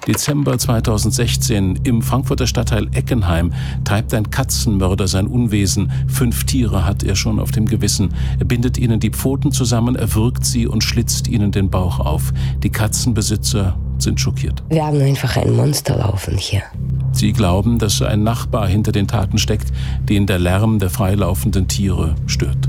Dezember 0.07 0.59
2016 0.59 1.81
im 1.85 2.03
Frankfurter 2.03 2.49
Stadtteil 2.49 2.89
Eckenheim 2.93 3.53
treibt 3.85 4.13
ein 4.15 4.31
Katzenmörder 4.31 5.07
sein 5.07 5.29
Unwesen. 5.29 5.93
Fünf 6.09 6.43
Tiere 6.45 6.85
hat 6.85 7.05
er 7.05 7.15
schon 7.15 7.39
auf 7.39 7.53
dem 7.53 7.67
Gewissen. 7.67 8.13
Er 8.41 8.45
bindet 8.45 8.79
ihnen 8.79 8.99
die 8.99 9.11
Pfoten 9.11 9.53
zusammen, 9.53 9.95
erwürgt 9.95 10.45
sie 10.45 10.67
und 10.67 10.83
schlitzt 10.83 11.29
ihnen 11.29 11.53
den 11.53 11.71
Bauch 11.71 12.01
auf. 12.01 12.33
Die 12.65 12.71
Katzenbesitzer 12.71 13.79
sind 13.99 14.21
schockiert. 14.21 14.65
Wir 14.69 14.85
haben 14.85 15.01
einfach 15.01 15.37
ein 15.37 15.55
Monster 15.55 15.97
laufen 15.97 16.37
hier. 16.37 16.63
Sie 17.13 17.33
glauben, 17.33 17.79
dass 17.79 18.03
ein 18.03 18.25
Nachbar 18.25 18.67
hinter 18.67 18.91
den 18.91 19.07
Taten 19.07 19.39
steckt, 19.39 19.73
den 20.09 20.27
der 20.27 20.41
Lärm 20.41 20.81
der 20.81 20.91
freilaufenden 20.91 21.69
Tiere 21.69 22.17
stört. 22.27 22.69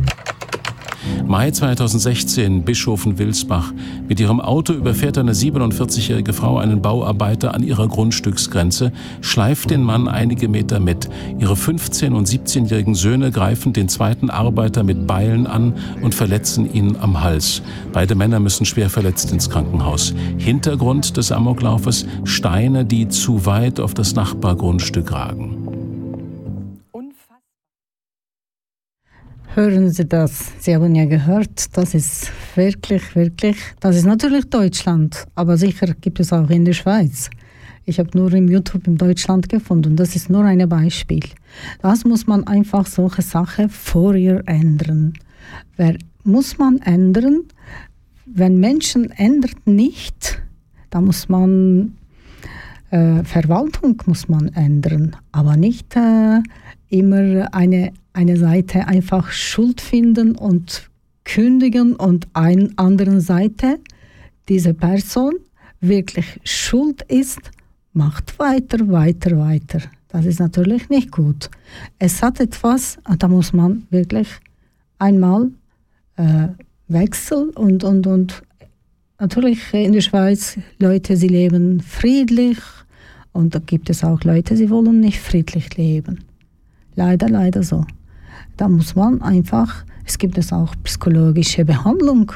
Mai 1.28 1.52
2016, 1.52 2.64
Bischofen-Wilsbach. 2.64 3.74
Mit 4.08 4.20
ihrem 4.20 4.40
Auto 4.42 4.74
überfährt 4.74 5.18
eine 5.18 5.34
47-jährige 5.34 6.34
Frau 6.34 6.58
einen 6.58 6.82
Bauarbeiter 6.82 7.54
an 7.54 7.64
ihrer 7.64 7.88
Grundstücksgrenze, 7.88 8.92
schleift 9.22 9.70
den 9.70 9.84
Mann 9.84 10.08
einige 10.08 10.48
Meter 10.48 10.80
mit. 10.80 11.10
Ihre 11.40 11.54
15- 11.54 12.14
und 12.14 12.28
17-jährigen 12.28 12.96
Söhne 12.96 13.32
greifen 13.32 13.74
den 13.74 13.90
zweiten 13.90 14.30
Arbeiter 14.30 14.84
mit 14.84 15.08
Beilen 15.08 15.48
an 15.48 15.74
und 16.02 16.14
verletzen 16.14 16.72
ihn 16.72 16.98
am 17.00 17.22
Hals. 17.22 17.62
Beide 17.92 18.16
Männer 18.16 18.40
müssen 18.40 18.66
schwer 18.66 18.90
verletzt 18.90 19.32
ins 19.32 19.50
Krankenhaus. 19.50 20.14
Hintergrund 20.38 21.18
des 21.18 21.32
Amoklaufes 21.32 22.06
Steine, 22.24 22.86
die 22.86 23.08
zu 23.08 23.46
weit 23.46 23.80
auf 23.80 23.94
das 23.94 24.16
Nachbargrundstück 24.16 25.12
ragen. 25.12 25.63
Hören 29.56 29.92
Sie 29.92 30.06
das? 30.06 30.52
Sie 30.58 30.74
haben 30.74 30.96
ja 30.96 31.06
gehört, 31.06 31.78
das 31.78 31.94
ist 31.94 32.32
wirklich, 32.56 33.16
wirklich, 33.16 33.56
das 33.80 33.96
ist 33.98 34.06
natürlich 34.06 34.46
Deutschland, 34.46 35.26
aber 35.36 35.58
sicher 35.58 35.94
gibt 36.02 36.20
es 36.20 36.34
auch 36.34 36.50
in 36.50 36.66
der 36.66 36.74
Schweiz. 36.74 37.30
Ich 37.86 38.00
habe 38.00 38.10
nur 38.18 38.34
im 38.34 38.48
YouTube 38.48 38.88
in 38.88 38.98
Deutschland 38.98 39.50
gefunden. 39.50 39.96
Das 39.96 40.16
ist 40.16 40.28
nur 40.28 40.44
ein 40.44 40.68
Beispiel. 40.68 41.24
Das 41.84 42.04
muss 42.04 42.26
man 42.26 42.48
einfach 42.48 42.88
solche 42.88 43.22
Sachen 43.22 43.70
vor 43.70 44.16
ihr 44.16 44.42
ändern. 44.48 45.14
Wer 45.78 45.98
muss 46.24 46.58
man 46.58 46.80
ändern? 46.80 47.44
Wenn 48.26 48.60
Menschen 48.60 49.12
ändert 49.12 49.68
nicht, 49.68 50.42
dann 50.90 51.06
muss 51.06 51.30
man 51.30 51.96
äh, 52.90 53.24
Verwaltung 53.24 54.02
muss 54.08 54.28
man 54.28 54.48
ändern, 54.56 55.16
aber 55.32 55.58
nicht 55.58 55.96
äh, 55.96 56.40
immer 56.90 57.54
eine 57.54 57.92
eine 58.14 58.38
Seite 58.38 58.88
einfach 58.88 59.32
Schuld 59.32 59.82
finden 59.82 60.36
und 60.36 60.90
kündigen 61.24 61.96
und 61.96 62.28
eine 62.34 62.70
andere 62.76 63.22
Seite 63.22 63.80
diese 64.50 64.74
Person 64.74 65.34
wirklich 65.82 66.40
schuld 66.44 67.02
ist, 67.04 67.40
macht 67.94 68.38
weiter, 68.40 68.88
weiter, 68.90 69.38
weiter. 69.38 69.82
Das 70.10 70.26
ist 70.26 70.40
natürlich 70.40 70.90
nicht 70.90 71.12
gut. 71.12 71.50
Es 71.98 72.22
hat 72.22 72.40
etwas, 72.40 73.00
da 73.18 73.28
muss 73.28 73.52
man 73.52 73.88
wirklich 73.90 74.28
einmal 75.00 75.52
äh, 76.18 76.50
wechseln 76.88 77.50
und, 77.52 77.84
und, 77.84 78.06
und 78.06 78.44
natürlich 79.20 79.74
in 79.74 79.94
der 79.94 80.02
Schweiz 80.02 80.58
Leute, 80.78 81.18
sie 81.18 81.28
leben 81.28 81.82
friedlich 81.82 82.60
und 83.32 83.56
da 83.56 83.60
gibt 83.60 83.90
es 83.90 84.04
auch 84.04 84.24
Leute, 84.24 84.56
sie 84.56 84.70
wollen 84.70 85.00
nicht 85.00 85.20
friedlich 85.20 85.76
leben. 85.78 86.20
Leider, 86.96 87.28
leider 87.28 87.64
so. 87.64 87.86
Da 88.58 88.68
muss 88.68 88.96
man 88.96 89.22
einfach, 89.22 89.84
es 90.06 90.18
gibt 90.18 90.38
es 90.38 90.54
auch 90.54 90.74
psychologische 90.84 91.66
Behandlung. 91.66 92.32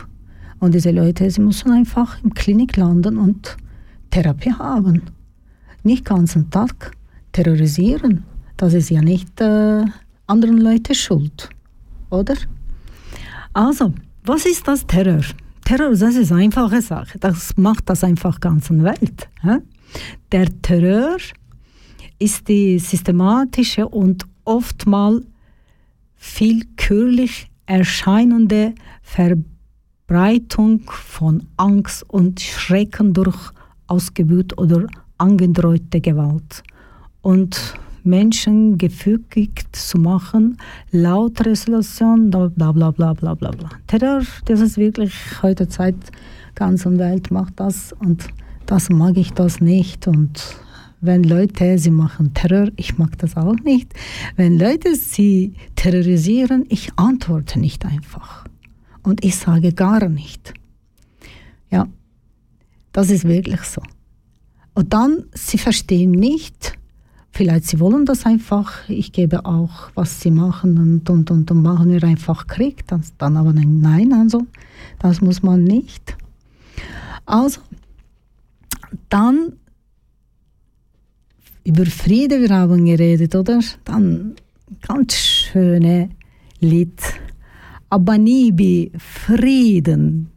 Und 0.60 0.74
diese 0.74 0.92
Leute, 0.92 1.30
sie 1.30 1.42
müssen 1.42 1.72
einfach 1.72 2.22
im 2.24 2.34
Klinik 2.34 2.78
landen 2.78 3.18
und 3.18 3.58
Therapie 4.10 4.54
haben. 4.54 5.04
Nicht 5.84 6.06
ganzen 6.06 6.50
Tag 6.50 6.92
terrorisieren. 7.32 8.24
Das 8.58 8.74
ist 8.74 8.90
ja 8.90 9.02
nicht 9.02 9.40
äh, 9.40 9.86
anderen 10.26 10.58
Leute 10.58 10.96
schuld, 10.96 11.50
oder? 12.10 12.36
Also, 13.54 13.94
was 14.26 14.46
ist 14.46 14.68
das 14.68 14.86
Terror? 14.88 15.22
Terror, 15.64 15.92
das 15.92 16.16
ist 16.16 16.32
eine 16.32 16.42
einfache 16.42 16.82
Sache. 16.82 17.20
Das 17.20 17.56
macht 17.58 17.90
das 17.90 18.04
einfach 18.04 18.40
ganzen 18.40 18.84
Welt. 18.84 19.30
Hä? 19.42 19.58
Der 20.32 20.48
Terror 20.62 21.18
ist 22.20 22.48
die 22.48 22.80
systematische 22.80 23.88
und 23.88 24.26
oftmals 24.44 25.26
willkürlich 26.38 27.50
erscheinende 27.66 28.74
Verbreitung 29.02 30.82
von 30.90 31.48
Angst 31.58 32.04
und 32.10 32.40
Schrecken 32.42 33.14
durch 33.14 33.52
ausgeübt 33.88 34.58
oder 34.58 34.88
angedrohte 35.18 36.02
Gewalt 36.02 36.64
und 37.22 37.76
Menschen 38.04 38.78
gefügig 38.78 39.66
zu 39.74 39.98
machen, 39.98 40.58
laut 40.92 41.46
Resolution, 41.46 42.30
bla 42.30 42.48
bla 42.48 42.72
bla 42.72 42.92
bla 42.92 43.14
bla 43.14 43.34
bla. 43.34 43.70
Terror, 43.86 44.22
das 44.46 44.62
ist 44.62 44.78
wirklich 44.78 45.14
heute 45.42 45.68
Zeit, 45.68 45.96
ganze 46.56 46.98
Welt 46.98 47.30
macht 47.32 47.60
das 47.60 47.94
und 48.00 48.28
das 48.66 48.90
mag 48.90 49.18
ich 49.18 49.34
das 49.34 49.60
nicht 49.60 50.08
und 50.08 50.42
wenn 51.00 51.24
Leute, 51.24 51.78
sie 51.78 51.92
machen 51.92 52.34
Terror, 52.34 52.70
ich 52.76 52.98
mag 52.98 53.18
das 53.20 53.38
auch 53.38 53.56
nicht. 53.56 53.94
Wenn 54.36 54.58
Leute 54.58 54.96
sie 54.96 55.54
terrorisieren, 55.76 56.66
ich 56.70 56.92
antworte 56.96 57.60
nicht 57.60 57.86
einfach. 57.86 58.46
Und 59.04 59.24
ich 59.24 59.36
sage 59.36 59.74
gar 59.74 60.10
nicht. 60.10 60.54
Ja, 61.70 61.88
das 62.94 63.10
ist 63.10 63.26
wirklich 63.26 63.62
so. 63.62 63.82
Und 64.74 64.94
dann, 64.94 65.26
sie 65.34 65.58
verstehen 65.58 66.12
nicht, 66.12 66.78
vielleicht 67.32 67.66
sie 67.66 67.80
wollen 67.80 68.06
das 68.06 68.26
einfach, 68.26 68.90
ich 68.90 69.12
gebe 69.12 69.46
auch, 69.46 69.92
was 69.94 70.22
sie 70.22 70.32
machen 70.32 70.78
und, 70.78 71.10
und, 71.10 71.32
und, 71.32 71.52
und 71.52 71.62
machen 71.62 71.92
wir 71.92 72.04
einfach 72.04 72.48
Krieg. 72.48 72.88
Dann, 72.88 73.04
dann 73.18 73.38
aber 73.38 73.54
nein, 73.54 74.14
also 74.14 74.46
das 75.00 75.22
muss 75.22 75.44
man 75.44 75.64
nicht. 75.64 76.18
Also, 77.26 77.62
dann 79.10 79.54
über 81.68 81.86
Frieden 81.86 82.42
wir 82.50 82.86
geredet, 82.86 83.36
oder? 83.36 83.60
Dann 83.84 84.36
ganz 84.88 85.14
schöne 85.16 86.10
Lied. 86.62 86.98
Abanibi, 87.90 88.92
Frieden. 88.98 90.32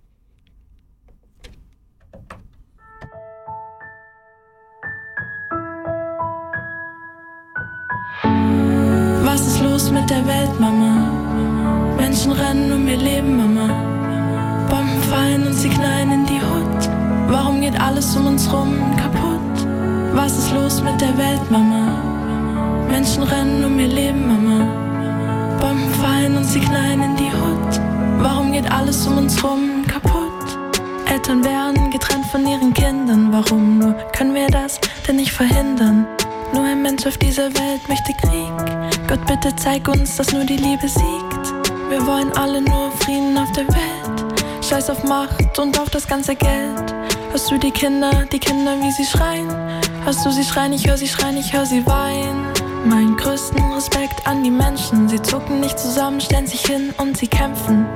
Was 9.24 9.46
ist 9.46 9.62
los 9.62 9.92
mit 9.92 10.10
der 10.10 10.26
Welt, 10.26 10.58
Mama? 10.58 11.94
Menschen 11.96 12.32
rennen 12.32 12.72
um 12.72 12.88
ihr 12.88 12.96
Leben, 12.96 13.36
Mama. 13.36 13.68
Bomben 14.68 15.02
fallen 15.08 15.46
und 15.46 15.54
sie 15.54 15.68
knallen 15.68 16.10
in 16.10 16.26
die 16.26 16.40
Hut. 16.40 16.90
Warum 17.28 17.60
geht 17.60 17.80
alles 17.80 18.16
um 18.16 18.26
uns 18.26 18.52
rum 18.52 18.74
kaputt? 18.96 19.39
Was 20.22 20.36
ist 20.36 20.52
los 20.52 20.82
mit 20.82 21.00
der 21.00 21.16
Welt, 21.16 21.50
Mama? 21.50 21.96
Menschen 22.90 23.22
rennen 23.22 23.64
um 23.64 23.78
ihr 23.80 23.88
Leben, 23.88 24.28
Mama. 24.28 24.66
Bomben 25.58 25.90
fallen 25.94 26.36
und 26.36 26.44
sie 26.44 26.60
knallen 26.60 27.00
in 27.02 27.16
die 27.16 27.32
Hut. 27.32 27.80
Warum 28.18 28.52
geht 28.52 28.70
alles 28.70 29.06
um 29.06 29.16
uns 29.16 29.42
rum 29.42 29.82
kaputt? 29.88 30.58
Eltern 31.06 31.42
werden 31.42 31.90
getrennt 31.90 32.26
von 32.26 32.46
ihren 32.46 32.74
Kindern. 32.74 33.32
Warum 33.32 33.78
nur 33.78 33.94
können 34.12 34.34
wir 34.34 34.48
das 34.48 34.78
denn 35.08 35.16
nicht 35.16 35.32
verhindern? 35.32 36.06
Nur 36.52 36.64
ein 36.64 36.82
Mensch 36.82 37.06
auf 37.06 37.16
dieser 37.16 37.48
Welt 37.54 37.88
möchte 37.88 38.12
Krieg. 38.12 39.08
Gott, 39.08 39.24
bitte 39.26 39.56
zeig 39.56 39.88
uns, 39.88 40.16
dass 40.16 40.34
nur 40.34 40.44
die 40.44 40.58
Liebe 40.58 40.86
siegt. 40.86 41.44
Wir 41.88 42.06
wollen 42.06 42.30
alle 42.36 42.60
nur 42.60 42.92
Frieden 43.00 43.38
auf 43.38 43.50
der 43.52 43.66
Welt. 43.68 44.34
Scheiß 44.68 44.90
auf 44.90 45.02
Macht 45.02 45.58
und 45.58 45.80
auf 45.80 45.88
das 45.88 46.06
ganze 46.06 46.36
Geld. 46.36 46.94
Hörst 47.30 47.50
du 47.50 47.58
die 47.58 47.70
Kinder, 47.70 48.26
die 48.30 48.38
Kinder, 48.38 48.76
wie 48.82 48.90
sie 48.90 49.06
schreien? 49.06 49.48
Hörst 50.04 50.24
du 50.24 50.30
sie 50.30 50.44
schreien, 50.44 50.72
ich 50.72 50.86
hör 50.86 50.96
sie 50.96 51.06
schreien, 51.06 51.36
ich 51.36 51.52
hör 51.52 51.66
sie 51.66 51.86
weinen. 51.86 52.46
Mein 52.86 53.16
größten 53.16 53.72
Respekt 53.72 54.26
an 54.26 54.42
die 54.42 54.50
Menschen. 54.50 55.08
Sie 55.08 55.20
zucken 55.20 55.60
nicht 55.60 55.78
zusammen, 55.78 56.20
stellen 56.20 56.46
sich 56.46 56.62
hin 56.62 56.94
und 56.96 57.16
sie 57.16 57.28
kämpfen. 57.28 57.86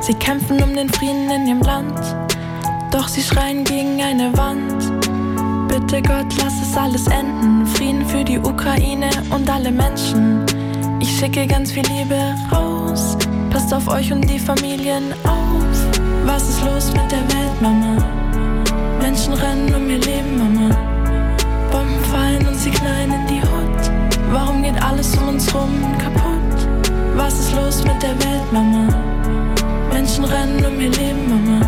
Sie 0.00 0.14
kämpfen 0.14 0.62
um 0.62 0.76
den 0.76 0.90
Frieden 0.90 1.30
in 1.30 1.46
ihrem 1.46 1.62
Land. 1.62 1.98
Doch 2.92 3.08
sie 3.08 3.22
schreien 3.22 3.64
gegen 3.64 4.00
eine 4.02 4.36
Wand. 4.36 4.92
Bitte 5.68 6.02
Gott, 6.02 6.26
lass 6.38 6.60
es 6.62 6.76
alles 6.76 7.06
enden. 7.06 7.66
Frieden 7.66 8.06
für 8.06 8.22
die 8.22 8.38
Ukraine 8.38 9.10
und 9.30 9.48
alle 9.48 9.72
Menschen. 9.72 10.44
Ich 11.00 11.18
schicke 11.18 11.46
ganz 11.46 11.72
viel 11.72 11.84
Liebe 11.86 12.34
raus. 12.52 13.16
Passt 13.50 13.72
auf 13.72 13.88
euch 13.88 14.12
und 14.12 14.28
die 14.28 14.38
Familien 14.38 15.12
auf. 15.24 15.96
Was 16.26 16.48
ist 16.48 16.64
los 16.64 16.92
mit 16.92 17.10
der 17.10 17.22
Welt, 17.34 17.62
Mama? 17.62 17.96
Menschen 19.00 19.32
rennen 19.32 19.74
um 19.74 19.88
ihr 19.88 19.98
Leben, 19.98 20.38
Mama. 20.38 20.85
Fallen 22.10 22.46
und 22.46 22.54
sie 22.54 22.70
knallen 22.70 23.12
in 23.12 23.26
die 23.26 23.40
Hut. 23.40 23.90
Warum 24.30 24.62
geht 24.62 24.80
alles 24.82 25.16
um 25.16 25.28
uns 25.28 25.54
rum 25.54 25.70
kaputt? 25.98 26.68
Was 27.16 27.38
ist 27.38 27.54
los 27.54 27.84
mit 27.84 28.02
der 28.02 28.18
Welt, 28.20 28.52
Mama? 28.52 28.88
Menschen 29.92 30.24
rennen 30.24 30.64
um 30.64 30.80
ihr 30.80 30.90
Leben, 30.90 31.28
Mama. 31.28 31.66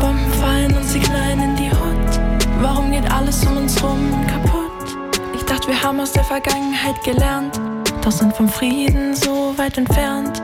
Bomben 0.00 0.32
fallen 0.40 0.76
und 0.76 0.84
sie 0.84 1.00
knallen 1.00 1.40
in 1.40 1.56
die 1.56 1.70
Hut. 1.70 2.20
Warum 2.60 2.90
geht 2.90 3.10
alles 3.10 3.44
um 3.46 3.56
uns 3.56 3.82
rum 3.82 4.10
kaputt? 4.26 4.96
Ich 5.34 5.44
dachte, 5.44 5.68
wir 5.68 5.82
haben 5.82 6.00
aus 6.00 6.12
der 6.12 6.24
Vergangenheit 6.24 7.02
gelernt, 7.04 7.60
doch 8.02 8.12
sind 8.12 8.34
vom 8.34 8.48
Frieden 8.48 9.14
so 9.14 9.52
weit 9.56 9.78
entfernt. 9.78 10.42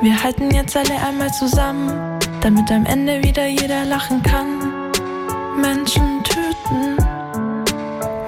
Wir 0.00 0.22
halten 0.22 0.50
jetzt 0.50 0.76
alle 0.76 0.96
einmal 1.06 1.32
zusammen, 1.32 2.18
damit 2.40 2.70
am 2.70 2.84
Ende 2.86 3.22
wieder 3.22 3.46
jeder 3.46 3.84
lachen 3.84 4.22
kann. 4.22 4.92
Menschen 5.60 6.13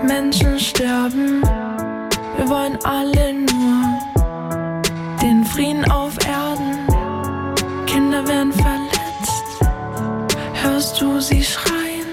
Menschen 0.06 0.58
sterben. 0.60 1.42
Wir 2.36 2.48
wollen 2.48 2.78
alle 2.84 3.34
nur 3.34 3.98
den 5.20 5.44
Frieden 5.44 5.84
auf 5.90 6.14
Erden. 6.26 6.86
Kinder 7.86 8.26
werden 8.26 8.52
verletzt. 8.52 9.44
Hörst 10.62 11.00
du 11.00 11.20
sie 11.20 11.42
schreien? 11.42 12.06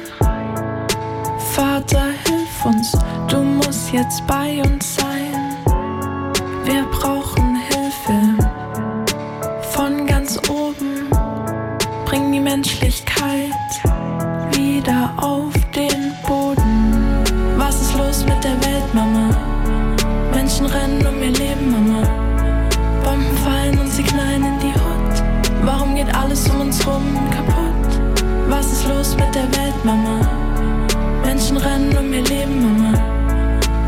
Vater, 1.53 2.05
hilf 2.25 2.65
uns, 2.65 2.91
du 3.27 3.37
musst 3.43 3.91
jetzt 3.91 4.25
bei 4.25 4.61
uns 4.63 4.95
sein. 4.95 5.57
Wir 6.63 6.83
brauchen 6.91 7.57
Hilfe 7.67 8.49
von 9.71 10.07
ganz 10.07 10.39
oben. 10.49 11.09
Bring 12.05 12.31
die 12.31 12.39
Menschlichkeit 12.39 13.51
wieder 14.51 15.13
auf 15.17 15.53
rum 26.85 27.29
kaputt? 27.31 28.01
Was 28.49 28.71
ist 28.71 28.87
los 28.87 29.15
mit 29.15 29.33
der 29.33 29.49
Welt, 29.57 29.83
Mama? 29.83 30.19
Menschen 31.23 31.57
rennen 31.57 31.97
um 31.97 32.13
ihr 32.13 32.23
Leben, 32.23 32.61
Mama. 32.61 32.97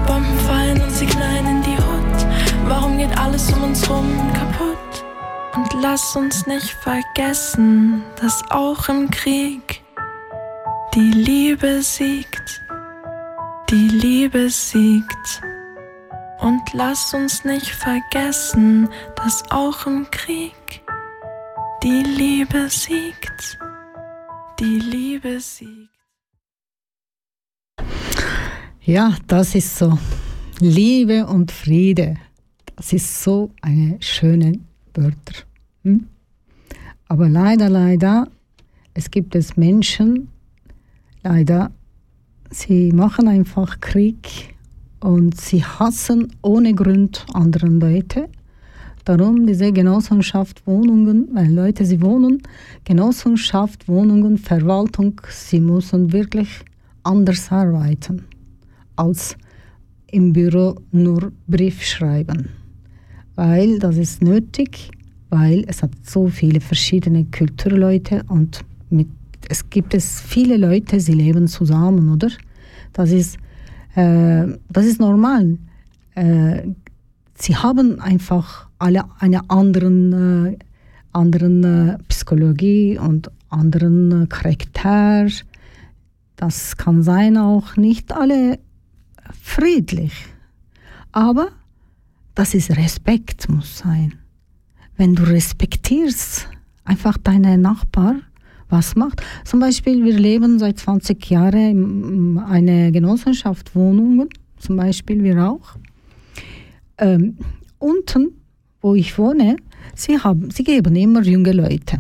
Bomben 0.08 0.40
fallen 0.48 0.82
und 0.82 0.92
sie 0.92 1.06
knallen 1.06 1.46
in 1.48 1.62
die 1.64 1.78
Hut. 1.78 2.28
Warum 2.68 2.98
geht 2.98 3.18
alles 3.18 3.52
um 3.54 3.64
uns 3.64 3.90
rum 3.90 4.08
kaputt? 4.34 5.06
Und 5.56 5.82
lass 5.82 6.16
uns 6.16 6.48
nicht 6.48 6.72
vergessen, 6.72 8.04
dass 8.22 8.44
auch 8.50 8.90
im 8.90 9.10
Krieg 9.10 9.82
die 10.94 11.12
Liebe 11.12 11.82
siegt. 11.82 12.62
Die 13.70 13.88
Liebe 13.88 14.50
siegt. 14.50 15.42
Und 16.40 16.62
lass 16.74 17.14
uns 17.14 17.44
nicht 17.44 17.72
vergessen, 17.72 18.90
dass 19.16 19.44
auch 19.52 19.86
im 19.86 20.10
Krieg 20.12 20.55
die 21.86 22.02
Liebe 22.02 22.68
siegt. 22.68 23.60
Die 24.60 24.80
Liebe 24.80 25.40
siegt. 25.40 25.92
Ja, 28.82 29.16
das 29.28 29.54
ist 29.54 29.78
so. 29.78 30.00
Liebe 30.60 31.28
und 31.28 31.52
Friede. 31.52 32.16
Das 32.76 32.92
ist 32.92 33.22
so 33.22 33.52
eine 33.62 33.98
schöne 34.00 34.60
Wörter. 34.96 35.44
Hm? 35.84 36.08
Aber 37.08 37.30
leider, 37.30 37.70
leider, 37.70 38.30
es 38.96 39.12
gibt 39.12 39.36
es 39.36 39.56
Menschen, 39.56 40.30
leider, 41.22 41.70
sie 42.50 42.92
machen 42.94 43.28
einfach 43.28 43.80
Krieg 43.80 44.56
und 45.02 45.40
sie 45.40 45.64
hassen 45.64 46.36
ohne 46.42 46.74
Grund 46.74 47.28
anderen 47.34 47.80
Leute. 47.80 48.28
Darum 49.06 49.46
diese 49.46 49.72
Genossenschaft 49.72 50.66
Wohnungen, 50.66 51.30
weil 51.32 51.54
Leute, 51.54 51.86
sie 51.86 52.02
wohnen, 52.02 52.42
Genossenschaft 52.86 53.88
Wohnungen, 53.88 54.40
Verwaltung, 54.40 55.22
sie 55.30 55.60
müssen 55.60 56.12
wirklich 56.12 56.50
anders 57.04 57.52
arbeiten 57.52 58.24
als 58.96 59.38
im 60.08 60.34
Büro 60.34 60.76
nur 60.92 61.32
Brief 61.48 61.84
schreiben. 61.84 62.50
Weil 63.36 63.78
das 63.78 63.98
ist 63.98 64.24
nötig, 64.24 64.90
weil 65.30 65.66
es 65.68 65.84
hat 65.84 65.92
so 66.04 66.28
viele 66.28 66.60
verschiedene 66.60 67.26
Kulturleute 67.26 68.24
und 68.30 68.62
mit, 68.90 69.10
es 69.50 69.70
gibt 69.70 69.94
es 69.94 70.20
viele 70.20 70.58
Leute, 70.58 71.00
sie 71.00 71.14
leben 71.14 71.48
zusammen, 71.48 72.10
oder? 72.10 72.30
Das 72.94 73.12
ist, 73.12 73.38
äh, 73.96 74.48
das 74.70 74.86
ist 74.86 75.00
normal. 75.00 75.60
Äh, 76.16 76.70
sie 77.36 77.56
haben 77.56 78.00
einfach 78.00 78.68
alle 78.80 79.06
eine 79.20 79.50
anderen, 79.50 80.54
äh, 80.54 80.58
anderen 81.12 81.64
äh, 81.64 81.98
Psychologie 82.08 82.98
und 82.98 83.32
anderen 83.50 84.24
äh, 84.24 84.28
Charakter. 84.28 85.28
Das 86.36 86.78
kann 86.78 87.04
sein 87.04 87.38
auch 87.38 87.78
nicht 87.78 88.12
alle 88.14 88.60
friedlich. 89.42 90.14
Aber 91.12 91.50
das 92.34 92.54
ist 92.54 92.76
Respekt 92.76 93.48
muss 93.48 93.78
sein. 93.78 94.16
Wenn 94.98 95.16
du 95.16 95.24
respektierst 95.24 96.50
einfach 96.84 97.18
deine 97.18 97.58
Nachbar, 97.58 98.16
was 98.70 98.96
macht. 98.96 99.22
Zum 99.44 99.60
Beispiel, 99.60 100.04
wir 100.04 100.18
leben 100.18 100.60
seit 100.60 100.80
20 100.80 101.30
Jahren 101.30 102.38
in 102.38 102.38
einer 102.40 102.92
Genossenschaft 102.92 103.76
Wohnungen, 103.76 104.30
zum 104.58 104.78
Beispiel 104.78 105.24
wir 105.24 105.48
auch. 105.48 105.78
Ähm, 106.98 107.38
unten, 107.80 108.32
wo 108.82 108.96
ich 108.96 109.18
wohne, 109.18 109.58
sie, 109.96 110.18
haben, 110.18 110.50
sie 110.52 110.64
geben 110.64 110.96
immer 110.96 111.22
junge 111.22 111.52
Leute. 111.52 112.00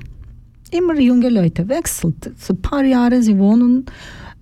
Immer 0.72 1.00
junge 1.00 1.30
Leute, 1.30 1.68
wechselt. 1.68 2.32
So 2.38 2.54
ein 2.54 2.62
paar 2.62 2.84
Jahre 2.84 3.22
sie 3.22 3.38
wohnen, 3.38 3.86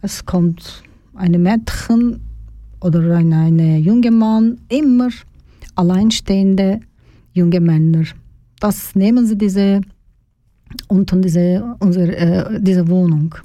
es 0.01 0.26
kommt 0.26 0.84
eine 1.16 1.38
Mädchen 1.38 2.20
oder 2.82 2.99
ein 3.16 3.34
eine 3.34 3.78
junge 3.78 4.12
Mann, 4.12 4.60
immer 4.70 5.10
alleinstehende 5.76 6.80
junge 7.34 7.60
Männer. 7.60 8.06
Das 8.60 8.95
nehmen 8.95 9.26
sie 9.26 9.38
diese 9.38 9.82
unten 10.88 11.22
diese, 11.22 11.76
unsere, 11.80 12.16
äh, 12.16 12.62
diese 12.62 12.88
Wohnung. 12.88 13.36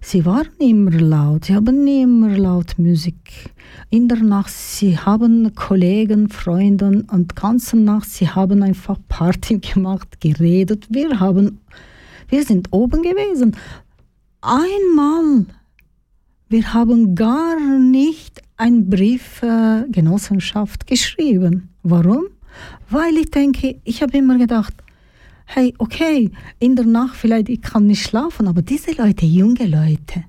Sie 0.00 0.24
waren 0.24 0.48
immer 0.58 0.92
laut, 0.92 1.46
sie 1.46 1.54
haben 1.54 1.86
immer 1.86 2.36
laut 2.36 2.78
Musik. 2.78 3.50
In 3.90 4.08
der 4.08 4.18
Nacht, 4.18 4.52
sie 4.52 4.98
haben 4.98 5.54
Kollegen, 5.54 6.28
Freunde 6.28 7.04
und 7.10 7.36
ganze 7.36 7.76
Nacht, 7.76 8.08
sie 8.08 8.28
haben 8.28 8.62
einfach 8.62 8.98
Party 9.08 9.58
gemacht, 9.74 10.20
geredet. 10.20 10.86
Wir 10.90 11.20
haben, 11.20 11.60
wir 12.28 12.44
sind 12.44 12.68
oben 12.70 13.02
gewesen. 13.02 13.56
Einmal, 14.40 15.46
wir 16.48 16.74
haben 16.74 17.14
gar 17.14 17.58
nicht 17.58 18.42
einen 18.56 18.88
Brief 18.88 19.42
äh, 19.42 19.84
Genossenschaft 19.90 20.86
geschrieben. 20.86 21.70
Warum? 21.82 22.24
Weil 22.90 23.16
ich 23.16 23.30
denke, 23.30 23.80
ich 23.84 24.02
habe 24.02 24.16
immer 24.18 24.38
gedacht, 24.38 24.74
hey, 25.44 25.74
okay, 25.78 26.30
in 26.58 26.76
der 26.76 26.86
Nacht 26.86 27.16
vielleicht 27.16 27.48
ich 27.48 27.62
kann 27.62 27.86
nicht 27.86 28.02
schlafen, 28.02 28.48
aber 28.48 28.62
diese 28.62 28.92
Leute, 28.92 29.26
junge 29.26 29.66
Leute, 29.66 30.24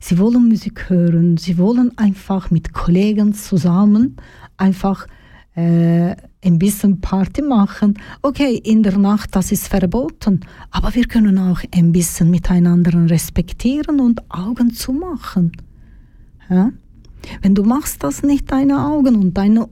sie 0.00 0.18
wollen 0.18 0.48
Musik 0.48 0.90
hören, 0.90 1.36
sie 1.36 1.58
wollen 1.58 1.96
einfach 1.96 2.50
mit 2.50 2.72
Kollegen 2.72 3.34
zusammen 3.34 4.16
einfach 4.56 5.06
äh, 5.54 6.14
ein 6.42 6.58
bisschen 6.58 7.00
Party 7.00 7.42
machen. 7.42 7.94
Okay, 8.22 8.56
in 8.64 8.82
der 8.82 8.98
Nacht, 8.98 9.34
das 9.36 9.52
ist 9.52 9.68
verboten, 9.68 10.40
aber 10.70 10.94
wir 10.94 11.06
können 11.06 11.38
auch 11.38 11.60
ein 11.72 11.92
bisschen 11.92 12.30
miteinander 12.30 13.10
respektieren 13.10 14.00
und 14.00 14.22
Augen 14.30 14.72
zumachen. 14.72 15.52
Ja? 16.48 16.72
Wenn 17.42 17.54
du 17.54 17.62
machst 17.62 18.02
das 18.02 18.22
nicht, 18.22 18.50
deine 18.50 18.86
Augen 18.86 19.16
und 19.16 19.34
deine 19.34 19.66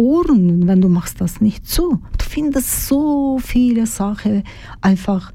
Ohren, 0.00 0.66
wenn 0.66 0.80
du 0.80 0.88
machst 0.88 1.20
das 1.20 1.40
nicht 1.42 1.68
zu. 1.68 2.00
Du 2.16 2.24
findest 2.24 2.86
so 2.88 3.38
viele 3.38 3.86
Sachen 3.86 4.44
einfach 4.80 5.32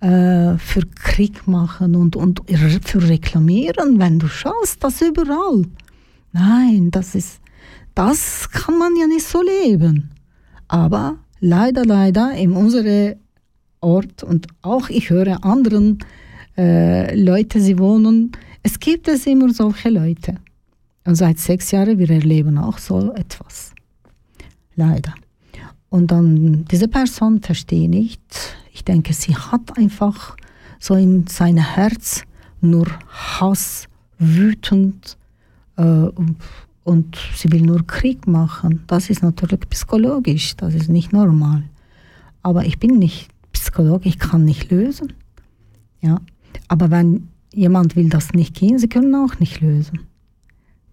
äh, 0.00 0.56
für 0.58 0.86
Krieg 0.94 1.48
machen 1.48 1.96
und, 1.96 2.14
und 2.14 2.42
für 2.84 3.08
reklamieren, 3.08 3.98
wenn 3.98 4.20
du 4.20 4.28
schaust, 4.28 4.84
das 4.84 5.02
überall. 5.02 5.64
Nein, 6.32 6.92
das 6.92 7.16
ist, 7.16 7.40
das 7.94 8.48
kann 8.50 8.78
man 8.78 8.94
ja 8.94 9.08
nicht 9.08 9.26
so 9.26 9.42
leben. 9.42 10.10
Aber 10.68 11.16
leider, 11.40 11.84
leider 11.84 12.32
in 12.34 12.52
unserem 12.52 13.16
Ort 13.80 14.22
und 14.22 14.46
auch 14.62 14.88
ich 14.90 15.10
höre 15.10 15.44
anderen 15.44 15.98
äh, 16.56 17.16
Leute, 17.16 17.60
sie 17.60 17.78
wohnen, 17.78 18.30
es 18.62 18.78
gibt 18.78 19.08
es 19.08 19.26
immer 19.26 19.52
solche 19.52 19.88
Leute. 19.88 20.36
Und 21.04 21.16
seit 21.16 21.38
sechs 21.38 21.70
Jahren, 21.72 21.98
wir 21.98 22.10
erleben 22.10 22.58
auch 22.58 22.78
so 22.78 23.12
etwas. 23.14 23.72
Leider. 24.78 25.12
Und 25.90 26.12
dann, 26.12 26.64
diese 26.66 26.86
Person 26.86 27.40
verstehe 27.42 27.88
nicht. 27.88 28.22
Ich 28.72 28.84
denke, 28.84 29.12
sie 29.12 29.34
hat 29.34 29.76
einfach 29.76 30.36
so 30.78 30.94
in 30.94 31.26
seinem 31.26 31.64
Herz 31.64 32.22
nur 32.60 32.86
Hass, 33.08 33.88
wütend 34.20 35.18
äh, 35.76 35.82
und, 36.84 37.18
sie 37.34 37.50
will 37.50 37.62
nur 37.62 37.84
Krieg 37.88 38.28
machen. 38.28 38.84
Das 38.86 39.10
ist 39.10 39.22
natürlich 39.22 39.60
psychologisch, 39.68 40.54
das 40.56 40.74
ist 40.74 40.88
nicht 40.88 41.12
normal. 41.12 41.64
Aber 42.42 42.64
ich 42.64 42.78
bin 42.78 42.98
nicht 42.98 43.28
Psychologe, 43.52 44.08
ich 44.08 44.20
kann 44.20 44.44
nicht 44.44 44.70
lösen. 44.70 45.12
Ja. 46.00 46.20
Aber 46.68 46.92
wenn 46.92 47.28
jemand 47.52 47.96
will 47.96 48.08
das 48.08 48.32
nicht 48.32 48.54
gehen, 48.54 48.78
sie 48.78 48.88
können 48.88 49.14
auch 49.16 49.40
nicht 49.40 49.60
lösen. 49.60 50.06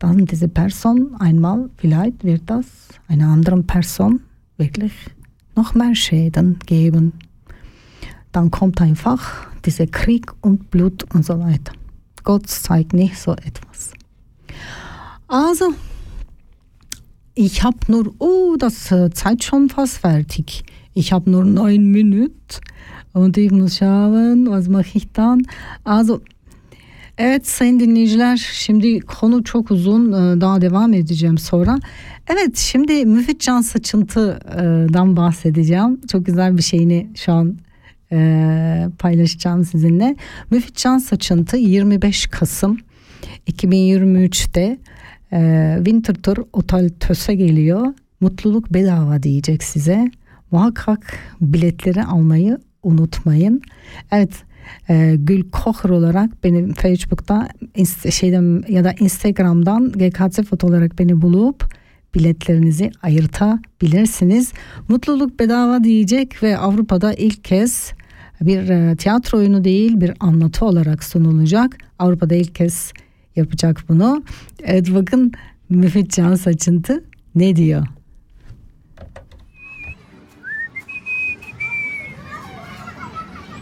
Dann 0.05 0.27
diese 0.27 0.47
Person 0.47 1.15
einmal, 1.17 1.67
vielleicht 1.77 2.23
wird 2.23 2.43
das 2.45 2.67
einer 3.07 3.27
anderen 3.29 3.65
Person 3.65 4.21
wirklich 4.55 4.91
noch 5.55 5.73
mehr 5.73 5.95
Schäden 5.95 6.59
geben. 6.67 7.13
Dann 8.31 8.51
kommt 8.51 8.79
einfach 8.81 9.47
dieser 9.65 9.87
Krieg 9.87 10.31
und 10.41 10.69
Blut 10.69 11.11
und 11.11 11.25
so 11.25 11.39
weiter. 11.39 11.73
Gott 12.23 12.47
zeigt 12.47 12.93
nicht 12.93 13.17
so 13.17 13.31
etwas. 13.31 13.93
Also, 15.27 15.73
ich 17.33 17.63
habe 17.63 17.77
nur, 17.87 18.13
oh, 18.19 18.57
das 18.59 18.91
äh, 18.91 19.09
Zeit 19.09 19.43
schon 19.43 19.69
fast 19.69 19.97
fertig. 19.97 20.65
Ich 20.93 21.13
habe 21.13 21.31
nur 21.31 21.43
neun 21.43 21.89
Minuten 21.89 22.61
und 23.11 23.37
ich 23.37 23.49
muss 23.49 23.77
schauen, 23.77 24.51
was 24.51 24.69
mache 24.69 24.99
ich 24.99 25.11
dann. 25.13 25.47
Also, 25.83 26.21
Evet 27.17 27.47
sayın 27.47 27.79
dinleyiciler 27.79 28.37
şimdi 28.53 28.99
konu 28.99 29.43
çok 29.43 29.71
uzun 29.71 30.11
Ee, 30.11 30.41
daha 30.41 30.61
devam 30.61 30.93
edeceğim 30.93 31.37
sonra. 31.37 31.79
Evet 32.27 32.57
şimdi 32.57 33.05
Müfit 33.05 33.41
Can 33.41 33.61
Saçıntı'dan 33.61 35.17
bahsedeceğim. 35.17 36.01
Çok 36.11 36.25
güzel 36.25 36.57
bir 36.57 36.61
şeyini 36.61 37.09
şu 37.15 37.33
an 37.33 37.57
e, 38.11 38.87
paylaşacağım 38.99 39.65
sizinle. 39.65 40.15
Müfit 40.51 40.75
Can 40.75 40.97
Saçıntı 40.97 41.57
25 41.57 42.27
Kasım 42.27 42.77
2023'te 43.47 44.77
e, 45.33 45.73
Winter 45.77 46.13
Tour 46.13 46.37
Otel 46.53 46.89
TÖS'e 46.89 47.35
geliyor. 47.35 47.93
Mutluluk 48.21 48.73
bedava 48.73 49.23
diyecek 49.23 49.63
size. 49.63 50.11
Muhakkak 50.51 51.19
biletleri 51.41 52.03
almayı 52.03 52.57
unutmayın. 52.83 53.61
Evet 54.11 54.31
e, 54.89 55.15
Gül 55.17 55.49
Kocher 55.51 55.89
olarak 55.89 56.43
beni 56.43 56.73
Facebook'ta 56.73 57.47
şeyden 58.11 58.63
ya 58.69 58.83
da 58.83 58.93
Instagram'dan 58.99 59.91
GKC 59.91 60.43
foto 60.43 60.67
olarak 60.67 60.99
beni 60.99 61.21
bulup 61.21 61.75
biletlerinizi 62.15 62.91
ayırtabilirsiniz. 63.01 64.53
Mutluluk 64.87 65.39
bedava 65.39 65.83
diyecek 65.83 66.43
ve 66.43 66.57
Avrupa'da 66.57 67.13
ilk 67.13 67.43
kez 67.43 67.93
bir 68.41 68.69
e, 68.69 68.95
tiyatro 68.95 69.37
oyunu 69.37 69.63
değil 69.63 70.01
bir 70.01 70.11
anlatı 70.19 70.65
olarak 70.65 71.03
sunulacak. 71.03 71.77
Avrupa'da 71.99 72.35
ilk 72.35 72.55
kez 72.55 72.93
yapacak 73.35 73.83
bunu. 73.89 74.23
Evet 74.63 74.93
bakın 74.93 75.31
Müfit 75.69 76.11
Can 76.11 76.35
Saçıntı 76.35 77.03
ne 77.35 77.55
diyor? 77.55 77.85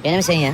Gene 0.04 0.18
mi 0.18 0.24
sen 0.24 0.34
ya? 0.34 0.54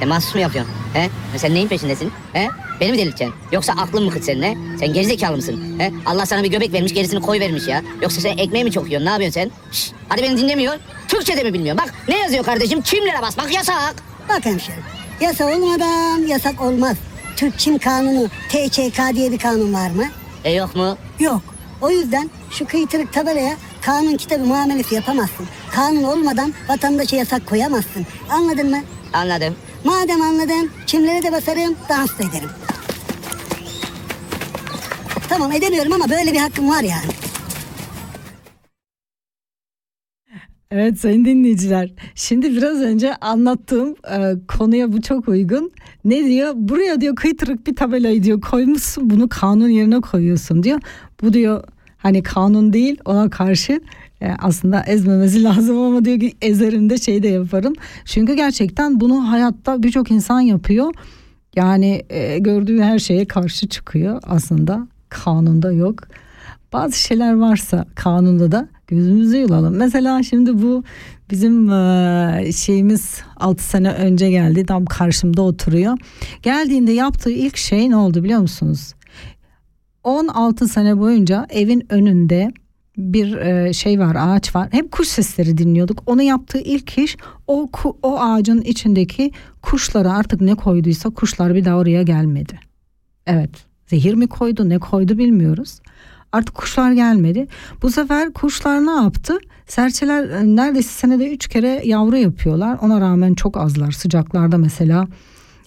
Sen 0.00 0.08
mahsus 0.08 0.34
mu 0.34 0.40
yapıyorsun? 0.40 0.74
He? 0.94 1.10
Sen 1.36 1.54
neyin 1.54 1.68
peşindesin? 1.68 2.12
He? 2.32 2.48
Beni 2.80 2.90
mi 2.92 2.98
delirteceksin? 2.98 3.34
Yoksa 3.52 3.72
aklın 3.72 4.04
mı 4.04 4.10
kıt 4.10 4.24
senin 4.24 4.42
he? 4.42 4.78
Sen 4.78 4.92
gerizekalı 4.92 5.36
mısın? 5.36 5.78
He? 5.78 5.92
Allah 6.06 6.26
sana 6.26 6.42
bir 6.42 6.50
göbek 6.50 6.72
vermiş 6.72 6.94
gerisini 6.94 7.20
koy 7.20 7.40
vermiş 7.40 7.66
ya. 7.68 7.82
Yoksa 8.02 8.20
sen 8.20 8.38
ekmeği 8.38 8.64
mi 8.64 8.72
çok 8.72 8.86
yiyorsun? 8.86 9.06
Ne 9.06 9.10
yapıyorsun 9.10 9.40
sen? 9.40 9.50
Şşş, 9.72 9.92
hadi 10.08 10.22
beni 10.22 10.36
dinlemiyor. 10.36 10.74
Türkçe 11.08 11.36
de 11.36 11.42
mi 11.44 11.52
bilmiyor? 11.54 11.76
Bak 11.76 11.94
ne 12.08 12.18
yazıyor 12.18 12.44
kardeşim? 12.44 12.82
Çimlere 12.82 13.22
basmak 13.22 13.54
yasak. 13.54 13.94
Bak 14.28 14.44
hemşerim. 14.46 14.82
Yasa 15.20 15.44
olmadan 15.44 16.26
yasak 16.26 16.60
olmaz. 16.62 16.96
Türk 17.36 17.58
Çim 17.58 17.78
Kanunu 17.78 18.28
TÇK 18.48 19.14
diye 19.14 19.32
bir 19.32 19.38
kanun 19.38 19.74
var 19.74 19.90
mı? 19.90 20.04
E 20.44 20.52
yok 20.52 20.76
mu? 20.76 20.96
Yok. 21.20 21.42
O 21.80 21.90
yüzden 21.90 22.30
şu 22.50 22.66
kıytırık 22.66 23.12
tabelaya 23.12 23.56
kanun 23.80 24.16
kitabı 24.16 24.44
muamelesi 24.44 24.94
yapamazsın. 24.94 25.46
Kanun 25.72 26.02
olmadan 26.02 26.54
vatandaşa 26.68 27.16
yasak 27.16 27.46
koyamazsın. 27.46 28.06
Anladın 28.30 28.70
mı? 28.70 28.80
Anladım. 29.12 29.54
Madem 29.84 30.22
anladın, 30.22 30.70
çimlere 30.86 31.22
de 31.22 31.32
basarım, 31.32 31.76
dans 31.88 32.18
da 32.18 32.22
ederim. 32.22 32.48
Tamam 35.28 35.52
edemiyorum 35.52 35.92
ama 35.92 36.04
böyle 36.10 36.32
bir 36.32 36.38
hakkım 36.38 36.68
var 36.70 36.82
yani. 36.82 37.12
Evet 40.70 41.00
sayın 41.00 41.24
dinleyiciler. 41.24 41.92
Şimdi 42.14 42.56
biraz 42.56 42.80
önce 42.80 43.16
anlattığım 43.16 43.96
e, 44.10 44.32
konuya 44.48 44.92
bu 44.92 45.02
çok 45.02 45.28
uygun. 45.28 45.72
Ne 46.04 46.24
diyor? 46.24 46.52
Buraya 46.56 47.00
diyor 47.00 47.16
kıytırık 47.16 47.66
bir 47.66 47.76
tabelayı 47.76 48.22
diyor 48.22 48.40
koymuşsun 48.40 49.10
bunu 49.10 49.28
kanun 49.28 49.68
yerine 49.68 50.00
koyuyorsun 50.00 50.62
diyor. 50.62 50.80
Bu 51.22 51.32
diyor 51.32 51.64
hani 51.98 52.22
kanun 52.22 52.72
değil 52.72 52.98
ona 53.04 53.30
karşı 53.30 53.80
e, 54.22 54.30
aslında 54.38 54.82
ezmemesi 54.82 55.42
lazım 55.44 55.78
ama 55.78 56.04
diyor 56.04 56.20
ki 56.20 56.34
ezerim 56.42 56.90
de 56.90 56.98
şey 56.98 57.22
de 57.22 57.28
yaparım. 57.28 57.72
Çünkü 58.04 58.34
gerçekten 58.34 59.00
bunu 59.00 59.30
hayatta 59.30 59.82
birçok 59.82 60.10
insan 60.10 60.40
yapıyor. 60.40 60.94
Yani 61.56 62.02
e, 62.10 62.38
gördüğü 62.38 62.80
her 62.80 62.98
şeye 62.98 63.24
karşı 63.24 63.68
çıkıyor 63.68 64.20
aslında 64.26 64.88
kanunda 65.08 65.72
yok. 65.72 65.94
Bazı 66.72 66.98
şeyler 66.98 67.34
varsa 67.34 67.84
kanunda 67.94 68.52
da 68.52 68.68
gözümüzü 68.86 69.36
yulalım. 69.36 69.76
Mesela 69.76 70.22
şimdi 70.22 70.62
bu 70.62 70.84
bizim 71.30 71.70
e, 71.70 72.52
şeyimiz 72.52 73.22
6 73.36 73.64
sene 73.64 73.92
önce 73.92 74.30
geldi. 74.30 74.66
Tam 74.66 74.84
karşımda 74.84 75.42
oturuyor. 75.42 75.98
Geldiğinde 76.42 76.92
yaptığı 76.92 77.30
ilk 77.30 77.56
şey 77.56 77.90
ne 77.90 77.96
oldu 77.96 78.24
biliyor 78.24 78.40
musunuz? 78.40 78.94
16 80.04 80.68
sene 80.68 80.98
boyunca 80.98 81.46
evin 81.50 81.86
önünde 81.92 82.52
bir 83.00 83.36
e, 83.36 83.72
şey 83.72 84.00
var 84.00 84.16
ağaç 84.18 84.54
var. 84.56 84.68
Hep 84.72 84.92
kuş 84.92 85.08
sesleri 85.08 85.58
dinliyorduk. 85.58 86.02
Onu 86.06 86.22
yaptığı 86.22 86.58
ilk 86.58 86.98
iş 86.98 87.16
o 87.46 87.68
o 88.02 88.20
ağacın 88.20 88.60
içindeki 88.60 89.32
kuşlara 89.62 90.12
artık 90.12 90.40
ne 90.40 90.54
koyduysa 90.54 91.10
kuşlar 91.10 91.54
bir 91.54 91.64
daha 91.64 91.76
oraya 91.76 92.02
gelmedi. 92.02 92.58
Evet 93.26 93.50
zehir 93.86 94.14
mi 94.14 94.26
koydu 94.26 94.68
ne 94.68 94.78
koydu 94.78 95.18
bilmiyoruz. 95.18 95.80
Artık 96.32 96.54
kuşlar 96.54 96.92
gelmedi. 96.92 97.46
Bu 97.82 97.90
sefer 97.90 98.32
kuşlar 98.32 98.86
ne 98.86 98.90
yaptı? 98.90 99.38
Serçeler 99.66 100.28
e, 100.28 100.56
neredeyse 100.56 100.88
senede 100.88 101.34
üç 101.34 101.48
kere 101.48 101.82
yavru 101.84 102.16
yapıyorlar. 102.16 102.78
Ona 102.82 103.00
rağmen 103.00 103.34
çok 103.34 103.56
azlar. 103.56 103.90
Sıcaklarda 103.90 104.58
mesela 104.58 105.08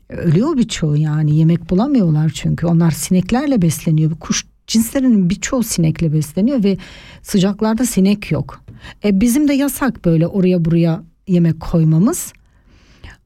e, 0.10 0.16
ölüyor 0.16 0.58
birçoğu 0.58 0.98
yani 0.98 1.36
yemek 1.36 1.70
bulamıyorlar 1.70 2.30
çünkü. 2.30 2.68
Onlar 2.68 2.92
sineklerle 2.92 3.62
besleniyor. 3.62 4.12
Kuş 4.20 4.46
cinslerinin 4.68 5.30
birçoğu 5.30 5.64
sinekle 5.64 6.14
besleniyor 6.14 6.64
ve 6.64 6.78
sıcaklarda 7.22 7.86
sinek 7.86 8.32
yok. 8.32 8.64
E, 9.04 9.22
bizim 9.22 9.48
de 9.48 9.54
yasak 9.54 10.06
böyle 10.06 10.28
oraya 10.28 10.66
buraya 10.66 11.04
yemek 11.28 11.60
koymamız. 11.60 12.34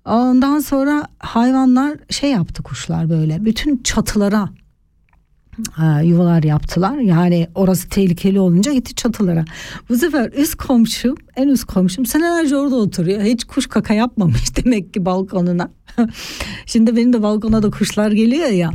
Ondan 0.05 0.59
sonra 0.59 1.07
hayvanlar 1.19 1.97
şey 2.09 2.31
yaptı 2.31 2.63
kuşlar 2.63 3.09
böyle 3.09 3.45
bütün 3.45 3.83
çatılara 3.83 4.49
e, 5.81 6.05
yuvalar 6.05 6.43
yaptılar. 6.43 6.97
Yani 6.97 7.47
orası 7.55 7.89
tehlikeli 7.89 8.39
olunca 8.39 8.73
gitti 8.73 8.95
çatılara. 8.95 9.45
Bu 9.89 9.97
sefer 9.97 10.31
üst 10.31 10.55
komşum, 10.55 11.15
en 11.35 11.47
üst 11.47 11.65
komşum 11.65 12.05
senelerce 12.05 12.57
orada 12.57 12.75
oturuyor. 12.75 13.21
Hiç 13.21 13.43
kuş 13.43 13.67
kaka 13.67 13.93
yapmamış 13.93 14.55
demek 14.65 14.93
ki 14.93 15.05
balkonuna. 15.05 15.71
Şimdi 16.65 16.95
benim 16.95 17.13
de 17.13 17.21
balkona 17.21 17.63
da 17.63 17.69
kuşlar 17.69 18.11
geliyor 18.11 18.49
ya. 18.49 18.71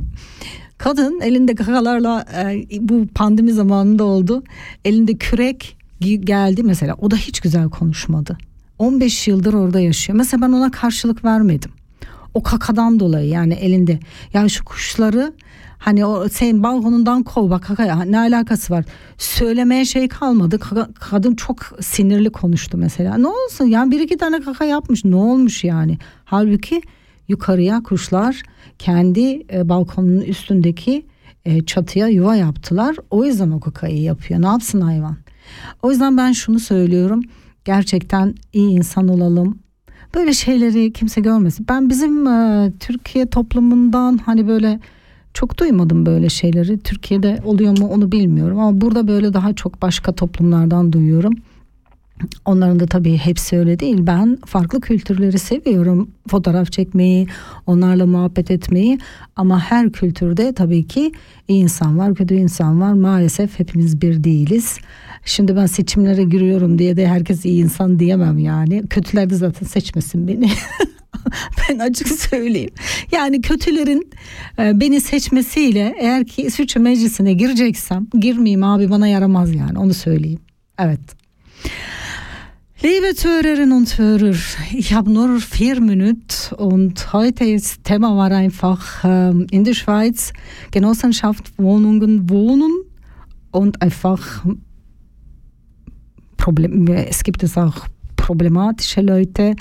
Kadın 0.82 1.20
elinde 1.20 1.54
kakalarla 1.54 2.24
e, 2.36 2.64
bu 2.80 3.06
pandemi 3.14 3.52
zamanında 3.52 4.04
oldu. 4.04 4.42
Elinde 4.84 5.14
kürek 5.14 5.76
geldi 6.00 6.62
mesela. 6.62 6.94
O 7.00 7.10
da 7.10 7.16
hiç 7.16 7.40
güzel 7.40 7.70
konuşmadı. 7.70 8.38
15 8.78 9.28
yıldır 9.28 9.54
orada 9.54 9.80
yaşıyor. 9.80 10.16
Mesela 10.18 10.42
ben 10.42 10.52
ona 10.52 10.70
karşılık 10.70 11.24
vermedim. 11.24 11.70
O 12.34 12.42
kakadan 12.42 13.00
dolayı 13.00 13.28
yani 13.28 13.54
elinde. 13.54 14.00
Yani 14.34 14.50
şu 14.50 14.64
kuşları 14.64 15.32
hani 15.78 16.06
o 16.06 16.28
senin 16.28 16.62
balkonundan 16.62 17.22
kov 17.22 17.50
bak 17.50 17.62
kaka 17.62 18.04
ne 18.04 18.18
alakası 18.18 18.72
var? 18.72 18.84
Söylemeye 19.18 19.84
şey 19.84 20.08
kalmadı. 20.08 20.58
Kaka- 20.58 20.92
kadın 20.94 21.34
çok 21.34 21.58
sinirli 21.80 22.30
konuştu 22.30 22.78
mesela. 22.78 23.18
Ne 23.18 23.26
olsun 23.26 23.64
yani 23.64 23.90
bir 23.90 24.00
iki 24.00 24.16
tane 24.16 24.40
kaka 24.40 24.64
yapmış. 24.64 25.04
Ne 25.04 25.16
olmuş 25.16 25.64
yani? 25.64 25.98
Halbuki 26.24 26.82
yukarıya 27.32 27.82
kuşlar 27.82 28.42
kendi 28.78 29.42
e, 29.52 29.68
balkonun 29.68 30.20
üstündeki 30.20 31.06
e, 31.44 31.64
çatıya 31.64 32.08
yuva 32.08 32.36
yaptılar. 32.36 32.96
O 33.10 33.24
yüzden 33.24 33.50
o 33.50 33.60
kakayı 33.60 34.02
yapıyor. 34.02 34.42
Ne 34.42 34.46
yapsın 34.46 34.80
hayvan? 34.80 35.16
O 35.82 35.90
yüzden 35.90 36.16
ben 36.16 36.32
şunu 36.32 36.60
söylüyorum. 36.60 37.22
Gerçekten 37.64 38.34
iyi 38.52 38.70
insan 38.70 39.08
olalım. 39.08 39.58
böyle 40.14 40.32
şeyleri 40.32 40.92
kimse 40.92 41.20
görmesin. 41.20 41.66
Ben 41.68 41.90
bizim 41.90 42.26
e, 42.26 42.72
Türkiye 42.80 43.26
toplumundan 43.26 44.18
hani 44.18 44.48
böyle 44.48 44.80
çok 45.34 45.58
duymadım 45.58 46.06
böyle 46.06 46.28
şeyleri. 46.28 46.78
Türkiye'de 46.78 47.38
oluyor 47.44 47.78
mu 47.78 47.88
onu 47.88 48.12
bilmiyorum 48.12 48.58
ama 48.58 48.80
burada 48.80 49.08
böyle 49.08 49.34
daha 49.34 49.52
çok 49.52 49.82
başka 49.82 50.12
toplumlardan 50.12 50.92
duyuyorum. 50.92 51.32
Onların 52.44 52.80
da 52.80 52.86
tabii 52.86 53.16
hepsi 53.16 53.58
öyle 53.58 53.78
değil. 53.78 53.96
Ben 54.00 54.38
farklı 54.46 54.80
kültürleri 54.80 55.38
seviyorum. 55.38 56.10
Fotoğraf 56.28 56.72
çekmeyi, 56.72 57.26
onlarla 57.66 58.06
muhabbet 58.06 58.50
etmeyi. 58.50 58.98
Ama 59.36 59.60
her 59.60 59.92
kültürde 59.92 60.52
tabii 60.52 60.86
ki 60.86 61.12
iyi 61.48 61.62
insan 61.62 61.98
var, 61.98 62.14
kötü 62.14 62.34
insan 62.34 62.80
var. 62.80 62.92
Maalesef 62.92 63.58
hepimiz 63.58 64.00
bir 64.00 64.24
değiliz. 64.24 64.78
Şimdi 65.24 65.56
ben 65.56 65.66
seçimlere 65.66 66.24
giriyorum 66.24 66.78
diye 66.78 66.96
de 66.96 67.06
herkes 67.06 67.44
iyi 67.44 67.62
insan 67.62 67.98
diyemem 67.98 68.38
yani. 68.38 68.82
Kötüler 68.90 69.30
de 69.30 69.34
zaten 69.34 69.66
seçmesin 69.66 70.28
beni. 70.28 70.50
ben 71.68 71.78
açık 71.78 72.08
söyleyeyim. 72.08 72.70
Yani 73.12 73.40
kötülerin 73.40 74.10
e, 74.58 74.80
beni 74.80 75.00
seçmesiyle 75.00 75.94
eğer 75.98 76.26
ki 76.26 76.42
İsviçre 76.42 76.80
meclisine 76.80 77.32
gireceksem 77.32 78.06
girmeyeyim 78.20 78.64
abi 78.64 78.90
bana 78.90 79.08
yaramaz 79.08 79.54
yani 79.54 79.78
onu 79.78 79.94
söyleyeyim. 79.94 80.40
Evet. 80.78 81.00
Liebe 82.84 83.14
Hörerinnen 83.16 83.70
und 83.70 83.96
Hörer, 83.96 84.34
ich 84.74 84.92
habe 84.92 85.08
nur 85.08 85.38
vier 85.38 85.80
Minuten 85.80 86.52
und 86.56 87.12
heute 87.12 87.44
ist 87.44 87.84
Thema 87.84 88.16
war 88.16 88.32
einfach 88.32 89.04
ähm, 89.04 89.46
in 89.52 89.62
der 89.62 89.74
Schweiz 89.74 90.32
Genossenschaft 90.72 91.56
Wohnungen 91.58 92.28
wohnen 92.28 92.72
und 93.52 93.80
einfach 93.80 94.44
Problem, 96.36 96.88
es 96.88 97.22
gibt 97.22 97.44
es 97.44 97.56
auch 97.56 97.86
problematische 98.16 99.00
Leute 99.00 99.54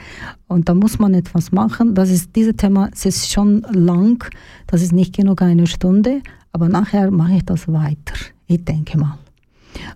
und 0.48 0.68
da 0.68 0.74
muss 0.74 0.98
man 0.98 1.14
etwas 1.14 1.52
machen. 1.52 1.94
Das 1.94 2.10
ist 2.10 2.36
dieses 2.36 2.56
Thema, 2.56 2.90
es 2.92 3.06
ist 3.06 3.32
schon 3.32 3.62
lang, 3.72 4.26
das 4.66 4.82
ist 4.82 4.94
nicht 4.94 5.16
genug 5.16 5.44
eine 5.44 5.68
Stunde, 5.68 6.24
aber 6.54 6.70
nachher 6.70 7.12
mache 7.12 7.34
ich 7.34 7.46
das 7.46 7.68
weiter. 7.68 8.16
Ich 8.48 8.66
denke 8.66 8.98
mal. 8.98 9.20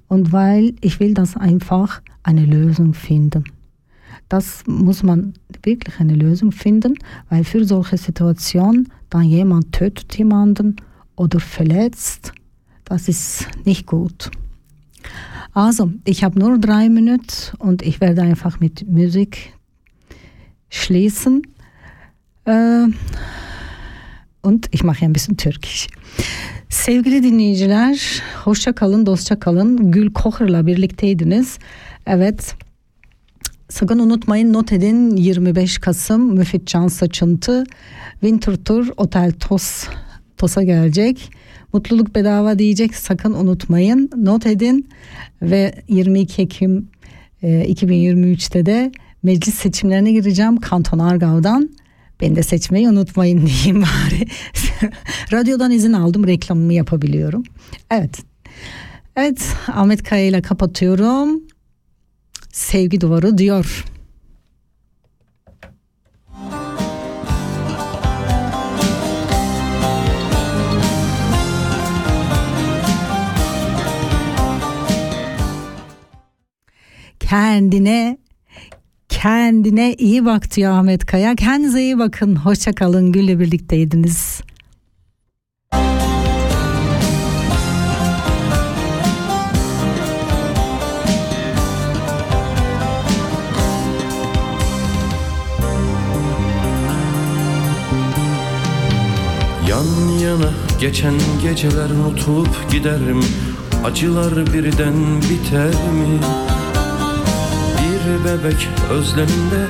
Und 0.07 0.31
weil 0.31 0.75
ich 0.81 0.99
will 0.99 1.13
das 1.13 1.37
einfach 1.37 2.01
eine 2.23 2.45
Lösung 2.45 2.93
finden. 2.93 3.45
Das 4.29 4.63
muss 4.65 5.03
man 5.03 5.33
wirklich 5.63 5.99
eine 5.99 6.15
Lösung 6.15 6.51
finden, 6.51 6.97
weil 7.29 7.43
für 7.43 7.63
solche 7.65 7.97
Situationen, 7.97 8.91
dann 9.09 9.23
jemand 9.23 9.71
tötet 9.71 10.17
jemanden 10.17 10.77
oder 11.15 11.39
verletzt, 11.39 12.33
das 12.85 13.07
ist 13.07 13.47
nicht 13.65 13.85
gut. 13.85 14.31
Also, 15.53 15.91
ich 16.03 16.23
habe 16.23 16.39
nur 16.39 16.57
drei 16.57 16.89
Minuten 16.89 17.55
und 17.59 17.81
ich 17.81 18.01
werde 18.01 18.23
einfach 18.23 18.59
mit 18.59 18.87
Musik 18.89 19.53
schließen. 20.69 21.43
Äh, 22.45 22.87
und 24.41 24.67
ich 24.71 24.83
mache 24.83 25.05
ein 25.05 25.13
bisschen 25.13 25.37
Türkisch. 25.37 25.87
Sevgili 26.69 27.23
dinleyiciler, 27.23 28.23
hoşça 28.43 28.73
kalın, 28.73 29.05
dostça 29.05 29.39
kalın. 29.39 29.91
Gül 29.91 30.13
Kocher'la 30.13 30.67
birlikteydiniz. 30.67 31.57
Evet, 32.07 32.55
sakın 33.69 33.99
unutmayın 33.99 34.53
not 34.53 34.73
edin 34.73 35.15
25 35.15 35.77
Kasım 35.77 36.35
Müfit 36.35 36.67
Can 36.67 36.87
Saçıntı 36.87 37.63
Winter 38.11 38.55
Tour 38.55 38.87
Otel 38.97 39.31
Tos 39.31 39.87
Tos'a 40.37 40.63
gelecek. 40.63 41.31
Mutluluk 41.73 42.15
bedava 42.15 42.59
diyecek 42.59 42.95
sakın 42.95 43.33
unutmayın. 43.33 44.09
Not 44.17 44.45
edin 44.45 44.89
ve 45.41 45.73
22 45.87 46.41
Ekim 46.41 46.89
e, 47.43 47.73
2023'te 47.73 48.65
de 48.65 48.91
meclis 49.23 49.55
seçimlerine 49.55 50.11
gireceğim 50.11 50.57
Kanton 50.57 50.99
Argav'dan. 50.99 51.69
Beni 52.21 52.35
de 52.35 52.43
seçmeyi 52.43 52.89
unutmayın 52.89 53.47
diyeyim 53.47 53.81
bari. 53.81 54.25
Radyodan 55.31 55.71
izin 55.71 55.93
aldım 55.93 56.27
reklamımı 56.27 56.73
yapabiliyorum. 56.73 57.43
Evet. 57.91 58.19
Evet 59.15 59.55
Ahmet 59.67 60.03
Kaya 60.03 60.25
ile 60.25 60.41
kapatıyorum. 60.41 61.43
Sevgi 62.51 63.01
duvarı 63.01 63.37
diyor. 63.37 63.85
Kendine 77.19 78.17
kendine 79.25 79.93
iyi 79.93 80.25
bak 80.25 80.55
diyor 80.55 80.71
Ahmet 80.71 81.05
Kaya. 81.05 81.35
Kendinize 81.35 81.81
iyi 81.81 81.99
bakın. 81.99 82.35
Hoşça 82.35 82.73
kalın. 82.73 83.11
Gül'le 83.11 83.39
birlikteydiniz. 83.39 84.41
Yan 99.69 100.19
yana 100.23 100.51
geçen 100.81 101.13
geceler 101.43 101.89
unutulup 101.89 102.71
gider 102.71 103.01
mi? 103.01 103.23
Acılar 103.85 104.53
birden 104.53 105.21
biter 105.21 105.67
mi? 105.67 106.19
Bir 108.05 108.25
bebek 108.25 108.69
özleminde 108.91 109.67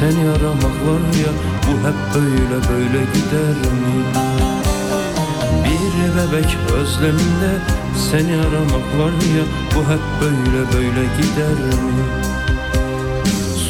seni 0.00 0.30
aramak 0.30 0.76
var 0.86 1.00
ya 1.24 1.32
Bu 1.66 1.88
hep 1.88 2.14
böyle 2.14 2.68
böyle 2.72 3.04
gider 3.14 3.72
mi? 3.72 4.04
Bir 5.64 6.16
bebek 6.16 6.56
özleminde 6.74 7.50
seni 8.10 8.36
aramak 8.36 8.98
var 8.98 9.12
ya 9.36 9.44
Bu 9.74 9.80
hep 9.80 10.00
böyle 10.20 10.72
böyle 10.72 11.06
gider 11.16 11.64
mi? 11.64 12.04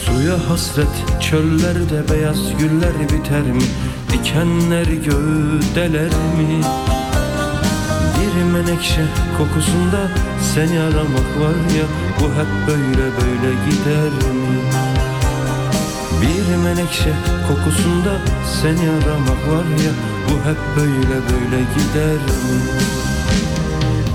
Suya 0.05 0.51
hasret 0.51 1.21
çöllerde 1.21 2.15
beyaz 2.15 2.59
güller 2.59 3.03
biter 3.03 3.43
mi? 3.43 3.65
Dikenler 4.13 4.87
göğü 4.87 5.61
deler 5.75 6.11
mi? 6.39 6.61
Bir 8.21 8.43
menekşe 8.43 9.05
kokusunda 9.39 10.09
seni 10.55 10.81
aramak 10.81 11.29
var 11.41 11.77
ya 11.79 11.87
Bu 12.21 12.25
hep 12.25 12.69
böyle 12.69 13.05
böyle 13.05 13.53
gider 13.71 14.11
mi? 14.11 14.59
Bir 16.23 16.57
menekşe 16.57 17.13
kokusunda 17.49 18.19
seni 18.63 18.91
aramak 18.91 19.49
var 19.49 19.65
ya 19.85 19.93
Bu 20.29 20.49
hep 20.49 20.59
böyle 20.77 21.15
böyle 21.15 21.61
gider 21.75 22.15
mi? 22.15 22.59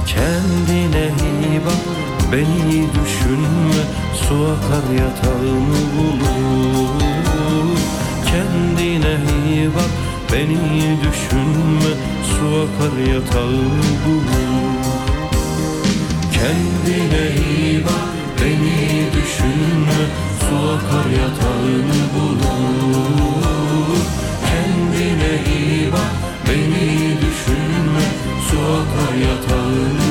Kendine 0.06 1.06
iyi 1.06 1.62
bak 1.66 1.82
beni 2.32 2.88
düşünme 2.88 3.84
Su 4.16 4.36
akar 4.36 4.94
yatağını 4.94 5.82
bulur 5.98 6.90
Kendine 8.26 9.18
iyi 9.46 9.68
bak 9.76 9.92
beni 10.34 10.98
düşünme 11.02 11.94
Su 12.24 12.46
akar 12.48 13.14
yatağını 13.14 13.92
bulur 14.06 14.81
Kendine 16.42 17.24
iyi 17.48 17.86
bak 17.86 18.10
beni 18.42 19.06
düşünme 19.14 20.02
Su 20.40 20.56
akar 20.74 21.10
yatağını 21.10 22.00
bulur. 22.14 23.98
Kendine 24.48 25.34
iyi 25.56 25.92
bak 25.92 26.14
beni 26.48 27.18
düşünme 27.22 28.06
Su 28.50 28.58
akar 28.58 29.14
yatağını 29.16 30.11